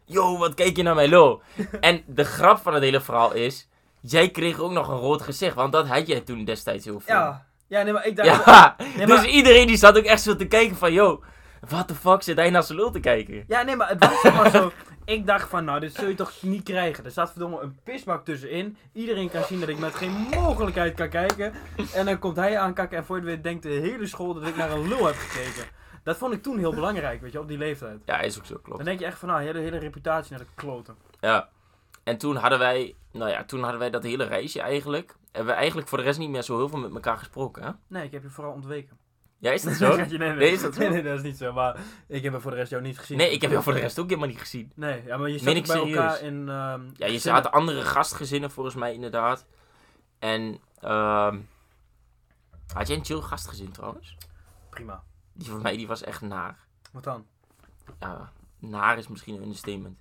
yo, 0.05 0.37
wat 0.37 0.53
kijk 0.53 0.77
je 0.77 0.83
naar 0.83 0.95
mijn 0.95 1.09
lul? 1.09 1.41
En 1.79 2.03
de 2.05 2.23
grap 2.23 2.57
van 2.57 2.73
het 2.73 2.83
hele 2.83 3.01
verhaal 3.01 3.33
is, 3.33 3.67
jij 3.99 4.29
kreeg 4.29 4.59
ook 4.59 4.71
nog 4.71 4.87
een 4.87 4.97
rood 4.97 5.21
gezicht, 5.21 5.55
want 5.55 5.71
dat 5.71 5.87
had 5.87 6.07
jij 6.07 6.21
toen 6.21 6.45
destijds 6.45 6.85
heel 6.85 6.99
veel. 6.99 7.15
Ja, 7.15 7.45
ja 7.67 7.81
nee, 7.81 7.93
maar 7.93 8.05
ik 8.05 8.15
dacht... 8.15 8.45
Ja, 8.45 8.75
Nee, 8.97 9.05
dus 9.05 9.23
iedereen 9.23 9.67
die 9.67 9.77
zat 9.77 9.97
ook 9.97 10.03
echt 10.03 10.21
zo 10.21 10.35
te 10.35 10.47
kijken 10.47 10.75
van, 10.75 10.93
yo, 10.93 11.23
what 11.59 11.87
the 11.87 11.95
fuck 11.95 12.21
zit 12.21 12.37
hij 12.37 12.49
naar 12.49 12.63
zijn 12.63 12.77
lul 12.77 12.91
te 12.91 12.99
kijken? 12.99 13.43
Ja, 13.47 13.61
nee, 13.61 13.75
maar 13.75 13.89
het 13.89 14.05
was 14.05 14.21
zeg 14.21 14.35
maar 14.35 14.49
zo. 14.51 14.71
Ik 15.05 15.25
dacht 15.25 15.49
van, 15.49 15.65
nou, 15.65 15.79
dit 15.79 15.93
zul 15.93 16.07
je 16.07 16.15
toch 16.15 16.33
niet 16.41 16.63
krijgen. 16.63 17.05
Er 17.05 17.11
staat 17.11 17.31
verdomme 17.31 17.61
een 17.61 17.77
pisbak 17.83 18.25
tussenin. 18.25 18.77
Iedereen 18.93 19.29
kan 19.29 19.43
zien 19.43 19.59
dat 19.59 19.69
ik 19.69 19.79
met 19.79 19.95
geen 19.95 20.11
mogelijkheid 20.11 20.95
kan 20.95 21.09
kijken. 21.09 21.53
En 21.93 22.05
dan 22.05 22.19
komt 22.19 22.35
hij 22.35 22.57
aankakken 22.57 22.97
en 22.97 23.05
voor 23.05 23.15
het 23.15 23.25
weet 23.25 23.43
denkt 23.43 23.63
de 23.63 23.69
hele 23.69 24.07
school 24.07 24.33
dat 24.33 24.47
ik 24.47 24.55
naar 24.55 24.71
een 24.71 24.87
lul 24.87 25.05
heb 25.05 25.15
gekeken. 25.15 25.63
Dat 26.03 26.17
vond 26.17 26.33
ik 26.33 26.43
toen 26.43 26.57
heel 26.57 26.73
belangrijk, 26.73 27.21
weet 27.21 27.31
je, 27.31 27.39
op 27.39 27.47
die 27.47 27.57
leeftijd. 27.57 27.99
Ja, 28.05 28.19
is 28.19 28.37
ook 28.37 28.45
zo, 28.45 28.55
klopt. 28.55 28.77
Dan 28.77 28.85
denk 28.85 28.99
je 28.99 29.05
echt 29.05 29.19
van, 29.19 29.27
nou, 29.27 29.39
je 29.39 29.45
hebt 29.47 29.57
de 29.57 29.63
hele 29.63 29.77
reputatie 29.77 30.31
naar 30.31 30.45
de 30.45 30.51
kloten. 30.55 30.95
Ja. 31.19 31.49
En 32.03 32.17
toen 32.17 32.35
hadden 32.35 32.59
wij, 32.59 32.95
nou 33.11 33.29
ja, 33.29 33.43
toen 33.43 33.61
hadden 33.61 33.79
wij 33.79 33.89
dat 33.89 34.03
hele 34.03 34.23
reisje 34.23 34.61
eigenlijk. 34.61 35.15
Hebben 35.31 35.53
we 35.53 35.59
eigenlijk 35.59 35.87
voor 35.87 35.97
de 35.97 36.03
rest 36.03 36.19
niet 36.19 36.29
meer 36.29 36.41
zo 36.41 36.57
heel 36.57 36.69
veel 36.69 36.79
met 36.79 36.93
elkaar 36.93 37.17
gesproken, 37.17 37.63
hè? 37.63 37.69
Nee, 37.87 38.05
ik 38.05 38.11
heb 38.11 38.23
je 38.23 38.29
vooral 38.29 38.53
ontweken. 38.53 38.97
Ja, 39.45 39.51
is 39.51 39.61
dat 39.61 39.73
zo? 39.83 39.95
nee, 39.95 40.17
nee, 40.17 40.33
Nee, 40.33 40.51
is 40.51 40.61
dat 40.61 40.73
zo? 40.73 40.79
Nee, 40.79 40.89
nee, 40.89 41.03
dat 41.03 41.17
is 41.17 41.23
niet 41.23 41.37
zo. 41.37 41.53
Maar 41.53 41.77
ik 42.07 42.23
heb 42.23 42.33
er 42.33 42.41
voor 42.41 42.51
de 42.51 42.57
rest 42.57 42.69
jou 42.69 42.81
niet 42.83 42.99
gezien. 42.99 43.17
Nee, 43.17 43.31
ik 43.31 43.41
heb 43.41 43.51
jou 43.51 43.63
voor 43.63 43.73
de 43.73 43.79
rest 43.79 43.99
ook 43.99 44.07
helemaal 44.09 44.29
niet 44.29 44.39
gezien. 44.39 44.71
Nee, 44.75 45.03
ja, 45.05 45.17
maar 45.17 45.29
je 45.29 45.37
zat 45.37 45.53
bij 45.53 45.63
serieus? 45.63 45.95
elkaar 45.95 46.21
in... 46.21 46.49
ehm, 46.49 46.49
Ja, 46.49 46.59
je 46.77 46.83
gezinnen. 46.97 47.19
zaten 47.19 47.51
andere 47.51 47.81
gastgezinnen 47.81 48.51
volgens 48.51 48.75
mij 48.75 48.93
inderdaad. 48.93 49.45
En 50.19 50.59
ehm 50.81 51.37
had 52.73 52.87
jij 52.87 52.97
een 52.97 53.05
chill 53.05 53.21
gastgezin 53.21 53.71
trouwens? 53.71 54.17
Prima. 54.69 55.03
Die 55.33 55.49
van 55.49 55.61
mij 55.61 55.77
die 55.77 55.87
was 55.87 56.03
echt 56.03 56.21
naar. 56.21 56.57
Wat 56.91 57.03
dan? 57.03 57.25
Ja, 57.99 58.31
naar 58.59 58.97
is 58.97 59.07
misschien 59.07 59.35
een 59.35 59.41
understatement. 59.41 59.97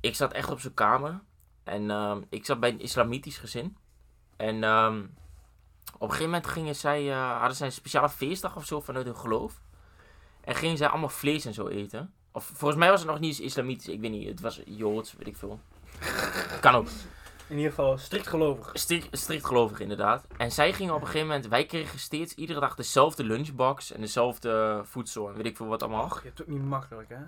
Ik 0.00 0.14
zat 0.14 0.32
echt 0.32 0.50
op 0.50 0.60
zijn 0.60 0.74
kamer. 0.74 1.20
En 1.64 1.90
ehm, 1.90 2.20
ik 2.28 2.44
zat 2.44 2.60
bij 2.60 2.70
een 2.70 2.80
islamitisch 2.80 3.38
gezin. 3.38 3.76
En 4.36 4.64
ehm, 4.64 5.02
op 5.94 6.00
een 6.00 6.08
gegeven 6.08 6.30
moment 6.30 6.46
gingen 6.46 6.74
zij, 6.74 7.10
eh, 7.10 7.38
hadden 7.38 7.56
zij 7.56 7.66
een 7.66 7.72
speciale 7.72 8.08
feestdag 8.08 8.56
of 8.56 8.64
zo 8.64 8.80
vanuit 8.80 9.06
hun 9.06 9.16
geloof. 9.16 9.60
En 10.40 10.54
gingen 10.54 10.76
zij 10.76 10.88
allemaal 10.88 11.08
vlees 11.08 11.44
en 11.44 11.54
zo 11.54 11.68
eten. 11.68 12.14
Of 12.32 12.44
volgens 12.44 12.80
mij 12.80 12.90
was 12.90 13.00
het 13.00 13.08
nog 13.08 13.18
niet 13.18 13.30
eens 13.30 13.40
islamitisch. 13.40 13.88
Ik 13.88 14.00
weet 14.00 14.10
niet, 14.10 14.28
het 14.28 14.40
was 14.40 14.60
joods, 14.64 15.12
weet 15.12 15.26
ik 15.26 15.36
veel. 15.36 15.60
kan 16.60 16.74
ook. 16.74 16.86
In 17.48 17.56
ieder 17.56 17.70
geval 17.70 17.98
strikt 17.98 18.26
gelovig. 18.26 18.70
Strikt, 18.72 19.18
strikt 19.18 19.46
gelovig 19.46 19.80
inderdaad. 19.80 20.26
En 20.36 20.52
zij 20.52 20.72
gingen 20.72 20.94
op 20.94 21.00
een 21.00 21.06
gegeven 21.06 21.26
moment, 21.26 21.46
wij 21.46 21.66
kregen 21.66 21.98
steeds 21.98 22.34
iedere 22.34 22.60
dag 22.60 22.74
dezelfde 22.74 23.24
lunchbox 23.24 23.92
en 23.92 24.00
dezelfde 24.00 24.80
voedsel 24.84 25.28
en 25.28 25.34
weet 25.34 25.46
ik 25.46 25.56
veel 25.56 25.66
wat 25.66 25.82
allemaal. 25.82 26.04
Och, 26.04 26.16
je 26.16 26.26
hebt 26.26 26.38
het 26.38 26.48
ook 26.48 26.54
niet 26.54 26.64
makkelijk, 26.64 27.08
hè? 27.08 27.18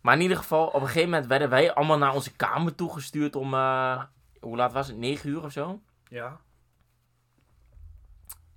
Maar 0.00 0.14
in 0.14 0.20
ieder 0.20 0.36
geval, 0.36 0.66
op 0.66 0.80
een 0.80 0.86
gegeven 0.86 1.10
moment 1.10 1.26
werden 1.26 1.48
wij 1.48 1.74
allemaal 1.74 1.98
naar 1.98 2.14
onze 2.14 2.32
kamer 2.36 2.74
toegestuurd 2.74 3.36
om, 3.36 3.54
eh, 3.54 4.02
hoe 4.40 4.56
laat 4.56 4.72
was 4.72 4.86
het, 4.86 4.96
9 4.96 5.30
uur 5.30 5.44
of 5.44 5.52
zo. 5.52 5.80
Ja. 6.08 6.40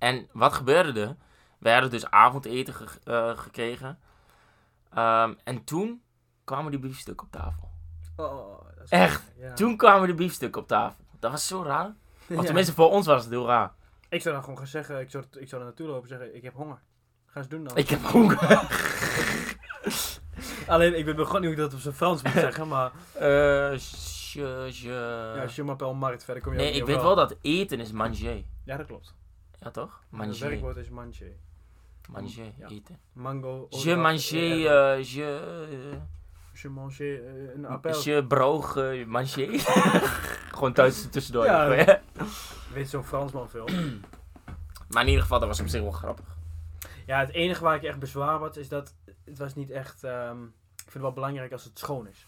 En 0.06 0.28
wat 0.32 0.52
gebeurde 0.52 1.00
er? 1.00 1.16
Wij 1.58 1.72
hadden 1.72 1.90
dus 1.90 2.10
avondeten 2.10 2.74
ge- 2.74 3.00
eh, 3.04 3.38
gekregen. 3.38 3.98
Ehm, 4.94 5.34
en 5.44 5.64
toen 5.64 6.02
kwamen 6.44 6.70
die 6.70 6.80
biefstukken 6.80 7.26
op 7.26 7.32
tafel. 7.32 7.70
Oh, 8.16 8.64
dat 8.76 8.84
is 8.84 8.90
Echt? 8.90 9.32
Ja. 9.36 9.52
Toen 9.52 9.76
kwamen 9.76 10.08
de 10.08 10.14
biefstukken 10.14 10.62
op 10.62 10.68
tafel. 10.68 11.04
Dat 11.20 11.30
was 11.30 11.46
zo 11.46 11.62
raar. 11.62 11.94
Ja. 12.28 12.42
tenminste, 12.42 12.72
voor 12.72 12.90
ons 12.90 13.06
was 13.06 13.22
het 13.22 13.30
heel 13.30 13.46
raar. 13.46 13.72
Ik 14.08 14.22
zou 14.22 14.34
dan 14.34 14.42
gewoon 14.44 14.58
gaan 14.58 14.66
zeggen, 14.66 15.00
ik 15.00 15.10
zou, 15.10 15.24
ik 15.38 15.48
zou 15.48 15.60
er 15.60 15.66
naartoe 15.66 15.86
lopen 15.86 16.02
en 16.02 16.08
zeggen, 16.08 16.36
ik 16.36 16.42
heb 16.42 16.54
honger. 16.54 16.78
Ga 17.26 17.38
eens 17.40 17.48
doen 17.48 17.64
dan. 17.64 17.76
Ik 17.76 17.88
heb 17.88 18.00
honger. 18.02 18.38
Alleen, 20.66 20.98
ik 20.98 21.04
ben 21.04 21.16
begonnen 21.16 21.42
hoe 21.42 21.52
ik 21.52 21.56
dat 21.58 21.74
op 21.74 21.80
zijn 21.80 21.94
Frans 21.94 22.22
moet 22.22 22.32
zeggen, 22.32 22.68
maar... 22.68 22.90
Eh, 23.14 23.78
je, 24.32 24.68
je... 24.72 25.32
ja, 25.36 25.44
je 25.54 25.62
m'appelle 25.62 25.94
Markt, 25.94 26.24
verder 26.24 26.42
kom 26.42 26.52
je 26.52 26.58
Nee, 26.58 26.68
ik 26.68 26.74
niet 26.74 26.86
weet 26.86 27.02
wel 27.02 27.14
dat 27.14 27.36
eten 27.42 27.80
is 27.80 27.92
manger. 27.92 28.42
Ja, 28.64 28.76
dat 28.76 28.86
klopt. 28.86 29.14
Ja, 29.66 29.72
toch? 29.72 30.00
Het 30.10 30.18
Manger. 30.18 30.38
werkwoord 30.38 30.76
is 30.76 30.88
manche. 30.88 31.32
Manger, 32.08 32.52
Ja. 32.58 32.68
eten. 32.68 32.98
Mango. 33.12 33.66
Je 33.70 33.96
manger, 33.96 34.66
eh, 34.66 34.92
eh, 34.94 35.04
je... 35.04 35.98
Je 36.52 36.68
mange 36.68 37.20
eh, 37.20 37.54
een 37.54 37.66
appel. 37.66 38.02
Je 38.02 38.26
broog, 38.26 38.76
eh, 38.76 39.06
manger. 39.06 39.48
Gewoon 40.56 40.72
thuis 40.72 41.10
tussendoor. 41.10 41.44
Ja. 41.44 41.72
Ja. 41.72 42.00
Weet 42.72 42.88
zo'n 42.88 43.04
Fransman 43.04 43.48
veel. 43.50 43.68
Maar 44.88 45.02
in 45.02 45.08
ieder 45.08 45.22
geval, 45.22 45.38
dat 45.38 45.48
was 45.48 45.60
op 45.60 45.66
zich 45.68 45.82
wel 45.82 45.90
grappig. 45.90 46.36
ja, 47.06 47.18
het 47.18 47.30
enige 47.30 47.62
waar 47.62 47.76
ik 47.76 47.82
echt 47.82 47.98
bezwaar 47.98 48.38
had, 48.38 48.56
is 48.56 48.68
dat 48.68 48.94
het 49.24 49.38
was 49.38 49.54
niet 49.54 49.70
echt... 49.70 50.04
ehm, 50.04 50.42
ik 50.44 50.82
vind 50.82 50.92
het 50.92 51.02
wel 51.02 51.12
belangrijk 51.12 51.52
als 51.52 51.64
het 51.64 51.78
schoon 51.78 52.08
is. 52.08 52.26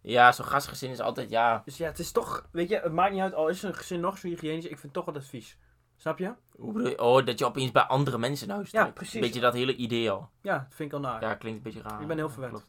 Ja, 0.00 0.32
zo'n 0.32 0.44
gastgezin 0.44 0.90
is 0.90 1.00
altijd, 1.00 1.30
ja... 1.30 1.62
Dus 1.64 1.76
ja, 1.76 1.86
het 1.86 1.98
is 1.98 2.12
toch... 2.12 2.48
Weet 2.50 2.68
je, 2.68 2.80
het 2.80 2.92
maakt 2.92 3.12
niet 3.12 3.20
uit, 3.20 3.34
al 3.34 3.48
is 3.48 3.62
een 3.62 3.74
gezin 3.74 4.00
nog 4.00 4.18
zo 4.18 4.26
hygiënisch, 4.28 4.64
ik 4.64 4.70
vind 4.70 4.82
het 4.82 4.92
toch 4.92 5.06
altijd 5.06 5.26
vies. 5.26 5.58
Snap 5.96 6.18
je? 6.18 6.32
Hoe 6.56 6.72
bedoel 6.72 6.88
je? 6.88 7.00
Oh, 7.02 7.26
dat 7.26 7.38
je 7.38 7.44
opeens 7.44 7.70
bij 7.72 7.82
andere 7.82 8.18
mensen 8.18 8.48
in 8.48 8.54
huis 8.54 8.70
Ja, 8.70 8.80
trekt. 8.80 8.94
precies. 8.94 9.14
Een 9.14 9.20
beetje 9.20 9.40
dat 9.40 9.52
hele 9.54 9.76
idee 9.76 10.10
al. 10.10 10.28
Ja, 10.40 10.58
dat 10.58 10.66
vind 10.74 10.88
ik 10.88 10.94
al 10.94 11.00
naar. 11.00 11.20
Ja, 11.22 11.34
klinkt 11.34 11.58
een 11.58 11.72
beetje 11.72 11.88
raar. 11.88 12.00
Ik 12.00 12.06
ben 12.06 12.16
heel 12.16 12.28
verwend. 12.30 12.52
klopt. 12.52 12.66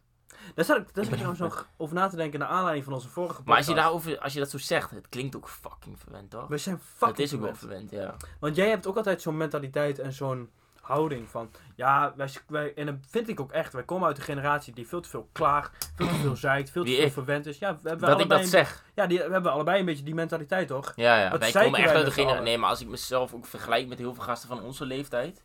Daar 0.55 0.65
zat 0.65 0.77
ik, 0.77 0.93
daar 0.93 1.03
zat 1.05 1.13
ik 1.13 1.19
nou 1.19 1.35
heel 1.35 1.49
zo 1.49 1.57
over 1.77 1.95
na 1.95 2.07
te 2.07 2.15
denken 2.15 2.39
naar 2.39 2.47
aanleiding 2.47 2.85
van 2.85 2.93
onze 2.93 3.07
vorige 3.09 3.29
podcast. 3.33 3.47
Maar 3.47 3.57
als 3.57 3.65
je, 3.67 3.73
daarover, 3.73 4.19
als 4.19 4.33
je 4.33 4.39
dat 4.39 4.49
zo 4.49 4.57
zegt, 4.57 4.89
het 4.91 5.09
klinkt 5.09 5.35
ook 5.35 5.49
fucking 5.49 5.99
verwend, 5.99 6.29
toch? 6.29 6.47
We 6.47 6.57
zijn 6.57 6.79
fucking 6.79 7.09
Het 7.17 7.19
is 7.19 7.33
ook 7.33 7.41
wel 7.41 7.55
verwend, 7.55 7.91
ja. 7.91 8.15
Want 8.39 8.55
jij 8.55 8.69
hebt 8.69 8.87
ook 8.87 8.97
altijd 8.97 9.21
zo'n 9.21 9.37
mentaliteit 9.37 9.99
en 9.99 10.13
zo'n 10.13 10.49
houding 10.85 11.29
van... 11.29 11.51
Ja, 11.75 12.13
wij, 12.15 12.29
wij, 12.47 12.73
en 12.73 12.85
dat 12.85 12.95
vind 13.09 13.29
ik 13.29 13.39
ook 13.39 13.51
echt. 13.51 13.73
Wij 13.73 13.83
komen 13.83 14.07
uit 14.07 14.17
een 14.17 14.23
generatie 14.23 14.73
die 14.73 14.87
veel 14.87 15.01
te 15.01 15.09
veel 15.09 15.29
klaagt, 15.31 15.91
veel 15.95 16.07
te 16.07 16.13
veel 16.13 16.35
zeikt, 16.35 16.69
veel 16.69 16.83
te 16.83 16.91
veel 16.95 17.05
ik? 17.05 17.11
verwend 17.11 17.45
is. 17.45 17.57
Ja, 17.59 17.75
we 17.81 17.89
hebben 17.89 18.09
Dat 18.09 18.19
ik 18.19 18.29
dat 18.29 18.39
een- 18.39 18.47
zeg. 18.47 18.85
Ja, 18.95 19.07
die, 19.07 19.17
we 19.17 19.31
hebben 19.31 19.51
allebei 19.51 19.79
een 19.79 19.85
beetje 19.85 20.03
die 20.03 20.13
mentaliteit, 20.13 20.67
toch? 20.67 20.93
Ja, 20.95 21.19
ja. 21.21 21.29
Wat 21.31 21.39
Wij 21.39 21.51
komen 21.51 21.79
echt 21.79 21.93
uit 21.93 22.05
degene... 22.05 22.29
allen? 22.31 22.43
Nee, 22.43 22.57
maar 22.57 22.69
als 22.69 22.81
ik 22.81 22.87
mezelf 22.87 23.33
ook 23.33 23.45
vergelijk 23.45 23.87
met 23.87 23.97
heel 23.97 24.13
veel 24.13 24.23
gasten 24.23 24.49
van 24.49 24.61
onze 24.61 24.85
leeftijd... 24.85 25.43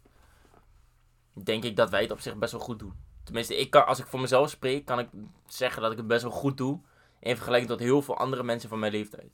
Denk 1.44 1.64
ik 1.64 1.76
dat 1.76 1.90
wij 1.90 2.02
het 2.02 2.10
op 2.10 2.20
zich 2.20 2.36
best 2.36 2.52
wel 2.52 2.60
goed 2.60 2.78
doen. 2.78 2.94
Tenminste, 3.24 3.56
ik 3.56 3.70
kan, 3.70 3.86
als 3.86 3.98
ik 3.98 4.06
voor 4.06 4.20
mezelf 4.20 4.50
spreek, 4.50 4.84
kan 4.84 4.98
ik 4.98 5.08
zeggen 5.46 5.82
dat 5.82 5.90
ik 5.90 5.96
het 5.96 6.06
best 6.06 6.22
wel 6.22 6.30
goed 6.30 6.56
doe. 6.56 6.80
In 7.20 7.34
vergelijking 7.36 7.70
tot 7.70 7.80
heel 7.80 8.02
veel 8.02 8.16
andere 8.16 8.42
mensen 8.42 8.68
van 8.68 8.78
mijn 8.78 8.92
leeftijd. 8.92 9.30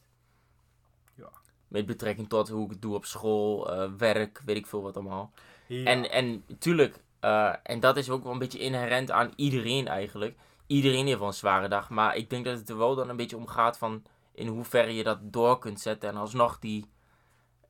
Ja. 1.14 1.28
Met 1.68 1.86
betrekking 1.86 2.28
tot 2.28 2.48
hoe 2.48 2.64
ik 2.64 2.70
het 2.70 2.82
doe 2.82 2.94
op 2.94 3.04
school, 3.04 3.70
eh, 3.72 3.90
werk, 3.98 4.42
weet 4.44 4.56
ik 4.56 4.66
veel 4.66 4.82
wat 4.82 4.94
allemaal. 4.96 5.32
Ja. 5.66 5.84
En, 5.84 6.10
en 6.10 6.44
tuurlijk, 6.58 6.96
eh, 7.20 7.52
en 7.62 7.80
dat 7.80 7.96
is 7.96 8.10
ook 8.10 8.22
wel 8.22 8.32
een 8.32 8.38
beetje 8.38 8.58
inherent 8.58 9.10
aan 9.10 9.32
iedereen 9.36 9.88
eigenlijk. 9.88 10.36
Iedereen 10.66 11.06
heeft 11.06 11.18
wel 11.18 11.28
een 11.28 11.34
zware 11.34 11.68
dag. 11.68 11.90
Maar 11.90 12.16
ik 12.16 12.30
denk 12.30 12.44
dat 12.44 12.58
het 12.58 12.68
er 12.68 12.78
wel 12.78 12.94
dan 12.94 13.08
een 13.08 13.16
beetje 13.16 13.36
om 13.36 13.46
gaat 13.46 13.78
van 13.78 14.02
in 14.34 14.46
hoeverre 14.46 14.94
je 14.94 15.02
dat 15.02 15.18
door 15.22 15.58
kunt 15.58 15.80
zetten. 15.80 16.08
En 16.08 16.16
alsnog 16.16 16.58
die, 16.58 16.90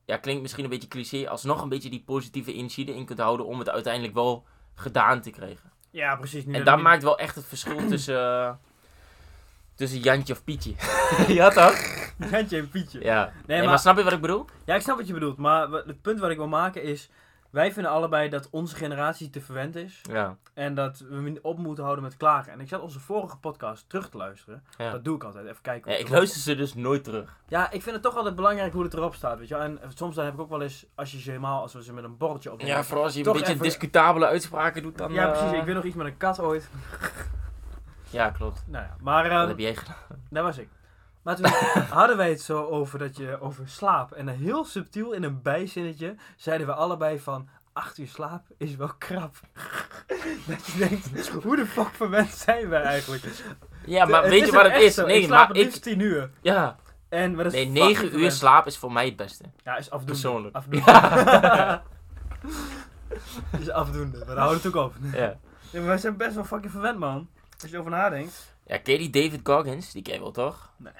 ja 0.05 0.17
klinkt 0.17 0.41
misschien 0.41 0.63
een 0.63 0.69
beetje 0.69 0.87
cliché, 0.87 1.29
alsnog 1.29 1.61
een 1.61 1.69
beetje 1.69 1.89
die 1.89 2.03
positieve 2.05 2.53
energie 2.53 2.87
erin 2.87 3.05
kunt 3.05 3.19
houden 3.19 3.45
om 3.45 3.59
het 3.59 3.69
uiteindelijk 3.69 4.13
wel 4.13 4.45
gedaan 4.75 5.21
te 5.21 5.29
krijgen. 5.29 5.71
ja, 5.91 6.15
precies. 6.15 6.45
Nu 6.45 6.53
En 6.53 6.63
dat 6.63 6.79
maakt 6.79 7.03
wel 7.03 7.17
echt 7.17 7.35
het 7.35 7.45
verschil 7.45 7.87
tussen, 7.89 8.19
eh, 8.19 8.51
tussen 9.75 9.99
Jantje 9.99 10.33
of 10.33 10.43
Pietje. 10.43 10.73
ja 11.27 11.49
toch? 11.49 11.75
Jantje 12.31 12.57
en 12.57 12.69
Pietje. 12.69 13.03
Ja. 13.03 13.23
Nee, 13.23 13.33
Nee, 13.47 13.59
maar... 13.59 13.67
maar- 13.67 13.79
snap 13.79 13.97
je 13.97 14.03
wat 14.03 14.13
ik 14.13 14.21
bedoel? 14.21 14.45
Ja, 14.65 14.75
ik 14.75 14.81
snap 14.81 14.97
wat 14.97 15.07
je 15.07 15.13
bedoelt. 15.13 15.37
Maar 15.37 15.69
het 15.69 16.01
punt 16.01 16.19
wat 16.19 16.29
ik 16.29 16.37
wil 16.37 16.47
maken 16.47 16.83
is... 16.83 17.09
Wij 17.57 17.71
vinden 17.73 17.91
allebei 17.91 18.29
dat 18.29 18.49
onze 18.49 18.75
generatie 18.75 19.29
te 19.29 19.41
verwend 19.41 19.75
is. 19.75 20.01
Ja. 20.11 20.37
En 20.53 20.75
dat 20.75 21.03
we 21.09 21.39
op 21.41 21.57
moeten 21.57 21.83
houden 21.83 22.03
met 22.03 22.17
klagen. 22.17 22.51
En 22.51 22.59
ik 22.59 22.67
zat 22.67 22.81
onze 22.81 22.99
vorige 22.99 23.37
podcast 23.37 23.89
terug 23.89 24.09
te 24.09 24.17
luisteren. 24.17 24.63
Ja. 24.77 24.91
Dat 24.91 25.03
doe 25.03 25.15
ik 25.15 25.23
altijd. 25.23 25.45
Even 25.45 25.61
kijken. 25.61 25.91
ja 25.91 25.97
ik 25.97 26.05
er- 26.05 26.11
luister 26.11 26.41
ze 26.41 26.55
dus 26.55 26.73
nooit 26.73 27.03
terug. 27.03 27.35
Ja, 27.47 27.71
ik 27.71 27.81
vind 27.81 27.95
het 27.95 28.03
toch 28.03 28.15
altijd 28.15 28.35
belangrijk 28.35 28.73
hoe 28.73 28.83
het 28.83 28.93
erop 28.93 29.15
staat, 29.15 29.39
weet 29.39 29.47
je. 29.47 29.55
En 29.55 29.79
soms 29.95 30.15
dan 30.15 30.25
heb 30.25 30.33
ik 30.33 30.39
ook 30.39 30.49
wel 30.49 30.61
eens, 30.61 30.85
als 30.95 31.11
je 31.11 31.19
ze 31.19 31.29
helemaal, 31.29 31.61
als 31.61 31.73
we 31.73 31.83
ze 31.83 31.93
met 31.93 32.03
een 32.03 32.17
bordje 32.17 32.51
op 32.51 32.61
Ja, 32.61 32.83
vooral 32.83 33.03
als 33.03 33.13
je 33.13 33.25
een 33.25 33.31
beetje 33.33 33.51
even- 33.53 33.63
discutabele 33.63 34.25
uitspraken 34.25 34.81
doet 34.81 34.97
dan... 34.97 35.13
Ja, 35.13 35.31
eh, 35.33 35.37
precies. 35.39 35.57
Ik 35.59 35.65
weet 35.65 35.75
nog 35.75 35.83
iets 35.83 35.95
met 35.95 36.07
een 36.07 36.17
kat 36.17 36.39
ooit. 36.41 36.69
Ja, 38.09 38.29
klopt. 38.29 38.63
Nou 38.67 38.83
ja, 38.85 38.95
maar 39.01 39.23
Dat 39.23 39.31
ehm 39.31 39.47
heb 39.47 39.59
jij 39.59 39.75
gedaan. 39.75 39.95
daar 40.29 40.43
was 40.43 40.57
ik. 40.57 40.69
Maar 41.27 41.35
toen 41.35 41.45
hadden 41.99 42.17
wij 42.17 42.29
het 42.29 42.41
zo 42.41 42.65
over 42.65 42.99
dat 42.99 43.17
je 43.17 43.41
over 43.41 43.69
slaap. 43.69 44.11
En 44.11 44.25
dan 44.25 44.35
heel 44.35 44.65
subtiel 44.65 45.11
in 45.11 45.23
een 45.23 45.41
bijzinnetje 45.41 46.15
zeiden 46.35 46.67
we 46.67 46.73
allebei 46.73 47.19
van... 47.19 47.49
Acht 47.73 47.97
uur 47.97 48.07
slaap 48.07 48.45
is 48.57 48.75
wel 48.75 48.91
krap. 48.97 49.35
dat 50.47 50.65
je 50.65 50.77
denkt, 50.77 51.29
hoe 51.43 51.55
de 51.55 51.65
fuck 51.65 51.89
verwend 51.93 52.29
zijn 52.29 52.69
wij 52.69 52.81
eigenlijk? 52.81 53.23
Ja, 53.85 54.05
maar 54.05 54.29
weet 54.29 54.45
je 54.45 54.51
wat 54.51 54.71
het 54.71 54.81
is? 54.81 54.93
zo. 54.93 55.01
ik 55.01 55.07
Nee, 55.07 55.23
slaap 55.23 55.47
maar 55.47 55.57
het 55.57 55.75
ik... 55.75 55.81
10 55.81 55.99
uur. 55.99 56.29
Ja, 56.41 56.75
En, 57.09 57.35
maar 57.35 57.43
dat 57.43 57.53
is 57.53 57.65
nee, 57.65 57.83
9 57.83 58.19
uur 58.19 58.31
slaap 58.31 58.65
is 58.65 58.77
voor 58.77 58.91
mij 58.91 59.05
het 59.05 59.15
beste. 59.15 59.43
Ja, 59.63 59.77
is 59.77 59.89
afdoende. 59.89 60.05
Persoonlijk. 60.11 60.55
Afdoende. 60.55 61.81
is 63.59 63.69
afdoende. 63.69 64.17
Maar 64.17 64.27
daar 64.27 64.37
houden 64.37 64.61
we 64.61 64.67
het 64.67 64.77
ook 64.77 64.85
op. 64.85 64.93
Ja. 65.13 65.37
Ja, 65.69 65.79
maar 65.79 65.87
wij 65.87 65.97
zijn 65.97 66.17
best 66.17 66.35
wel 66.35 66.45
fucking 66.45 66.71
verwend, 66.71 66.99
man. 66.99 67.29
Als 67.61 67.69
je 67.69 67.75
erover 67.75 67.91
nadenkt. 67.91 68.55
Ja, 68.65 68.77
ken 68.77 68.93
je 68.93 69.09
die 69.09 69.23
David 69.23 69.39
Goggins? 69.43 69.91
Die 69.91 70.01
ken 70.01 70.13
je 70.13 70.19
wel, 70.19 70.31
toch? 70.31 70.71
Ja, 70.83 70.91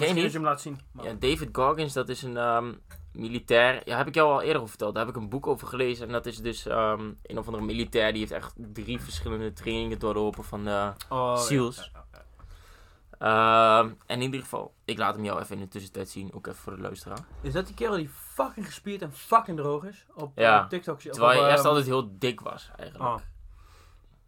niet? 0.00 0.08
als 0.08 0.32
je 0.32 0.38
hem 0.38 0.42
laat 0.42 0.60
zien. 0.60 0.80
Maar- 0.92 1.04
Ja, 1.04 1.12
David 1.14 1.48
Goggins, 1.52 1.92
dat 1.92 2.08
is 2.08 2.22
een 2.22 2.36
ehm, 2.36 2.72
militair. 3.12 3.82
Ja, 3.84 3.96
heb 3.96 4.06
ik 4.06 4.14
jou 4.14 4.32
al 4.32 4.40
eerder 4.40 4.56
over 4.56 4.68
verteld. 4.68 4.94
Daar 4.94 5.06
heb 5.06 5.14
ik 5.16 5.20
een 5.22 5.28
boek 5.28 5.46
over 5.46 5.66
gelezen. 5.68 6.06
En 6.06 6.12
dat 6.12 6.26
is 6.26 6.36
dus 6.36 6.66
ehm, 6.66 7.10
een 7.22 7.38
of 7.38 7.46
andere 7.46 7.64
militair. 7.64 8.10
Die 8.10 8.20
heeft 8.20 8.32
echt 8.32 8.52
drie 8.56 9.00
verschillende 9.00 9.52
trainingen 9.52 9.98
doorlopen 9.98 10.44
van 10.44 10.68
eh, 10.68 10.88
Oh, 11.08 11.36
Seals. 11.38 11.76
ja, 11.76 11.84
ja, 11.92 12.04
ja. 12.12 12.20
Ehm, 13.18 13.86
en 14.06 14.16
in 14.16 14.22
ieder 14.22 14.40
geval, 14.40 14.74
ik 14.84 14.98
laat 14.98 15.14
hem 15.14 15.24
jou 15.24 15.40
even 15.40 15.54
in 15.56 15.62
de 15.62 15.68
tussentijd 15.68 16.08
zien. 16.08 16.32
Ook 16.34 16.46
even 16.46 16.58
voor 16.58 16.74
de 16.76 16.82
luisteraar. 16.82 17.18
Is 17.40 17.52
dat 17.52 17.66
die 17.66 17.74
kerel 17.74 17.96
die 17.96 18.08
fucking 18.08 18.66
gespierd 18.66 19.02
en 19.02 19.12
fucking 19.12 19.56
droog 19.58 19.84
is? 19.84 20.06
Op, 20.14 20.38
Ja. 20.38 20.62
op 20.62 20.68
TikTok. 20.68 20.94
of 20.96 21.02
Terwijl 21.02 21.42
hij 21.42 21.50
eerst 21.50 21.64
altijd 21.64 21.86
heel 21.86 22.18
dik 22.18 22.40
was, 22.40 22.70
eigenlijk. 22.76 23.10
Oh. 23.10 23.20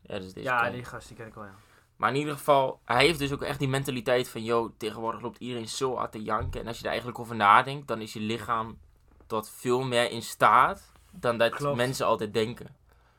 Ja, 0.02 0.18
dus 0.18 0.32
deze 0.32 0.46
Ja, 0.48 0.70
die 0.70 0.84
gast 0.84 1.08
die 1.08 1.16
ken 1.16 1.26
ik 1.26 1.34
wel, 1.34 1.44
ja. 1.44 1.54
Maar 1.96 2.10
in 2.10 2.16
ieder 2.16 2.34
geval, 2.34 2.80
hij 2.84 3.04
heeft 3.04 3.18
dus 3.18 3.32
ook 3.32 3.42
echt 3.42 3.58
die 3.58 3.68
mentaliteit 3.68 4.28
van, 4.28 4.44
yo, 4.44 4.74
tegenwoordig 4.76 5.20
loopt 5.20 5.38
iedereen 5.38 5.68
zo 5.68 5.96
hard 5.96 6.12
te 6.12 6.22
janken. 6.22 6.60
En 6.60 6.66
als 6.66 6.76
je 6.76 6.82
er 6.82 6.88
eigenlijk 6.88 7.18
over 7.18 7.36
nadenkt, 7.36 7.88
dan 7.88 8.00
is 8.00 8.12
je 8.12 8.20
lichaam 8.20 8.78
tot 9.26 9.50
veel 9.50 9.82
meer 9.82 10.10
in 10.10 10.22
staat 10.22 10.92
dan 11.10 11.38
dat 11.38 11.54
Klopt. 11.54 11.76
mensen 11.76 12.06
altijd 12.06 12.32
denken. 12.32 12.66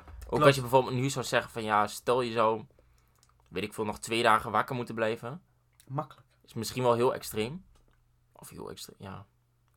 Ook 0.07 0.29
Klopt. 0.29 0.43
als 0.43 0.55
je 0.55 0.61
bijvoorbeeld 0.61 0.95
nu 0.95 1.09
zou 1.09 1.25
zeggen 1.25 1.51
van, 1.51 1.63
ja, 1.63 1.87
stel 1.87 2.21
je 2.21 2.31
zou, 2.31 2.63
weet 3.47 3.63
ik 3.63 3.73
veel, 3.73 3.85
nog 3.85 3.99
twee 3.99 4.23
dagen 4.23 4.51
wakker 4.51 4.75
moeten 4.75 4.95
blijven. 4.95 5.41
Makkelijk. 5.87 6.27
Is 6.45 6.53
misschien 6.53 6.83
wel 6.83 6.93
heel 6.93 7.13
extreem. 7.13 7.65
Of 8.31 8.49
heel 8.49 8.69
extreem, 8.69 8.97
ja. 8.99 9.25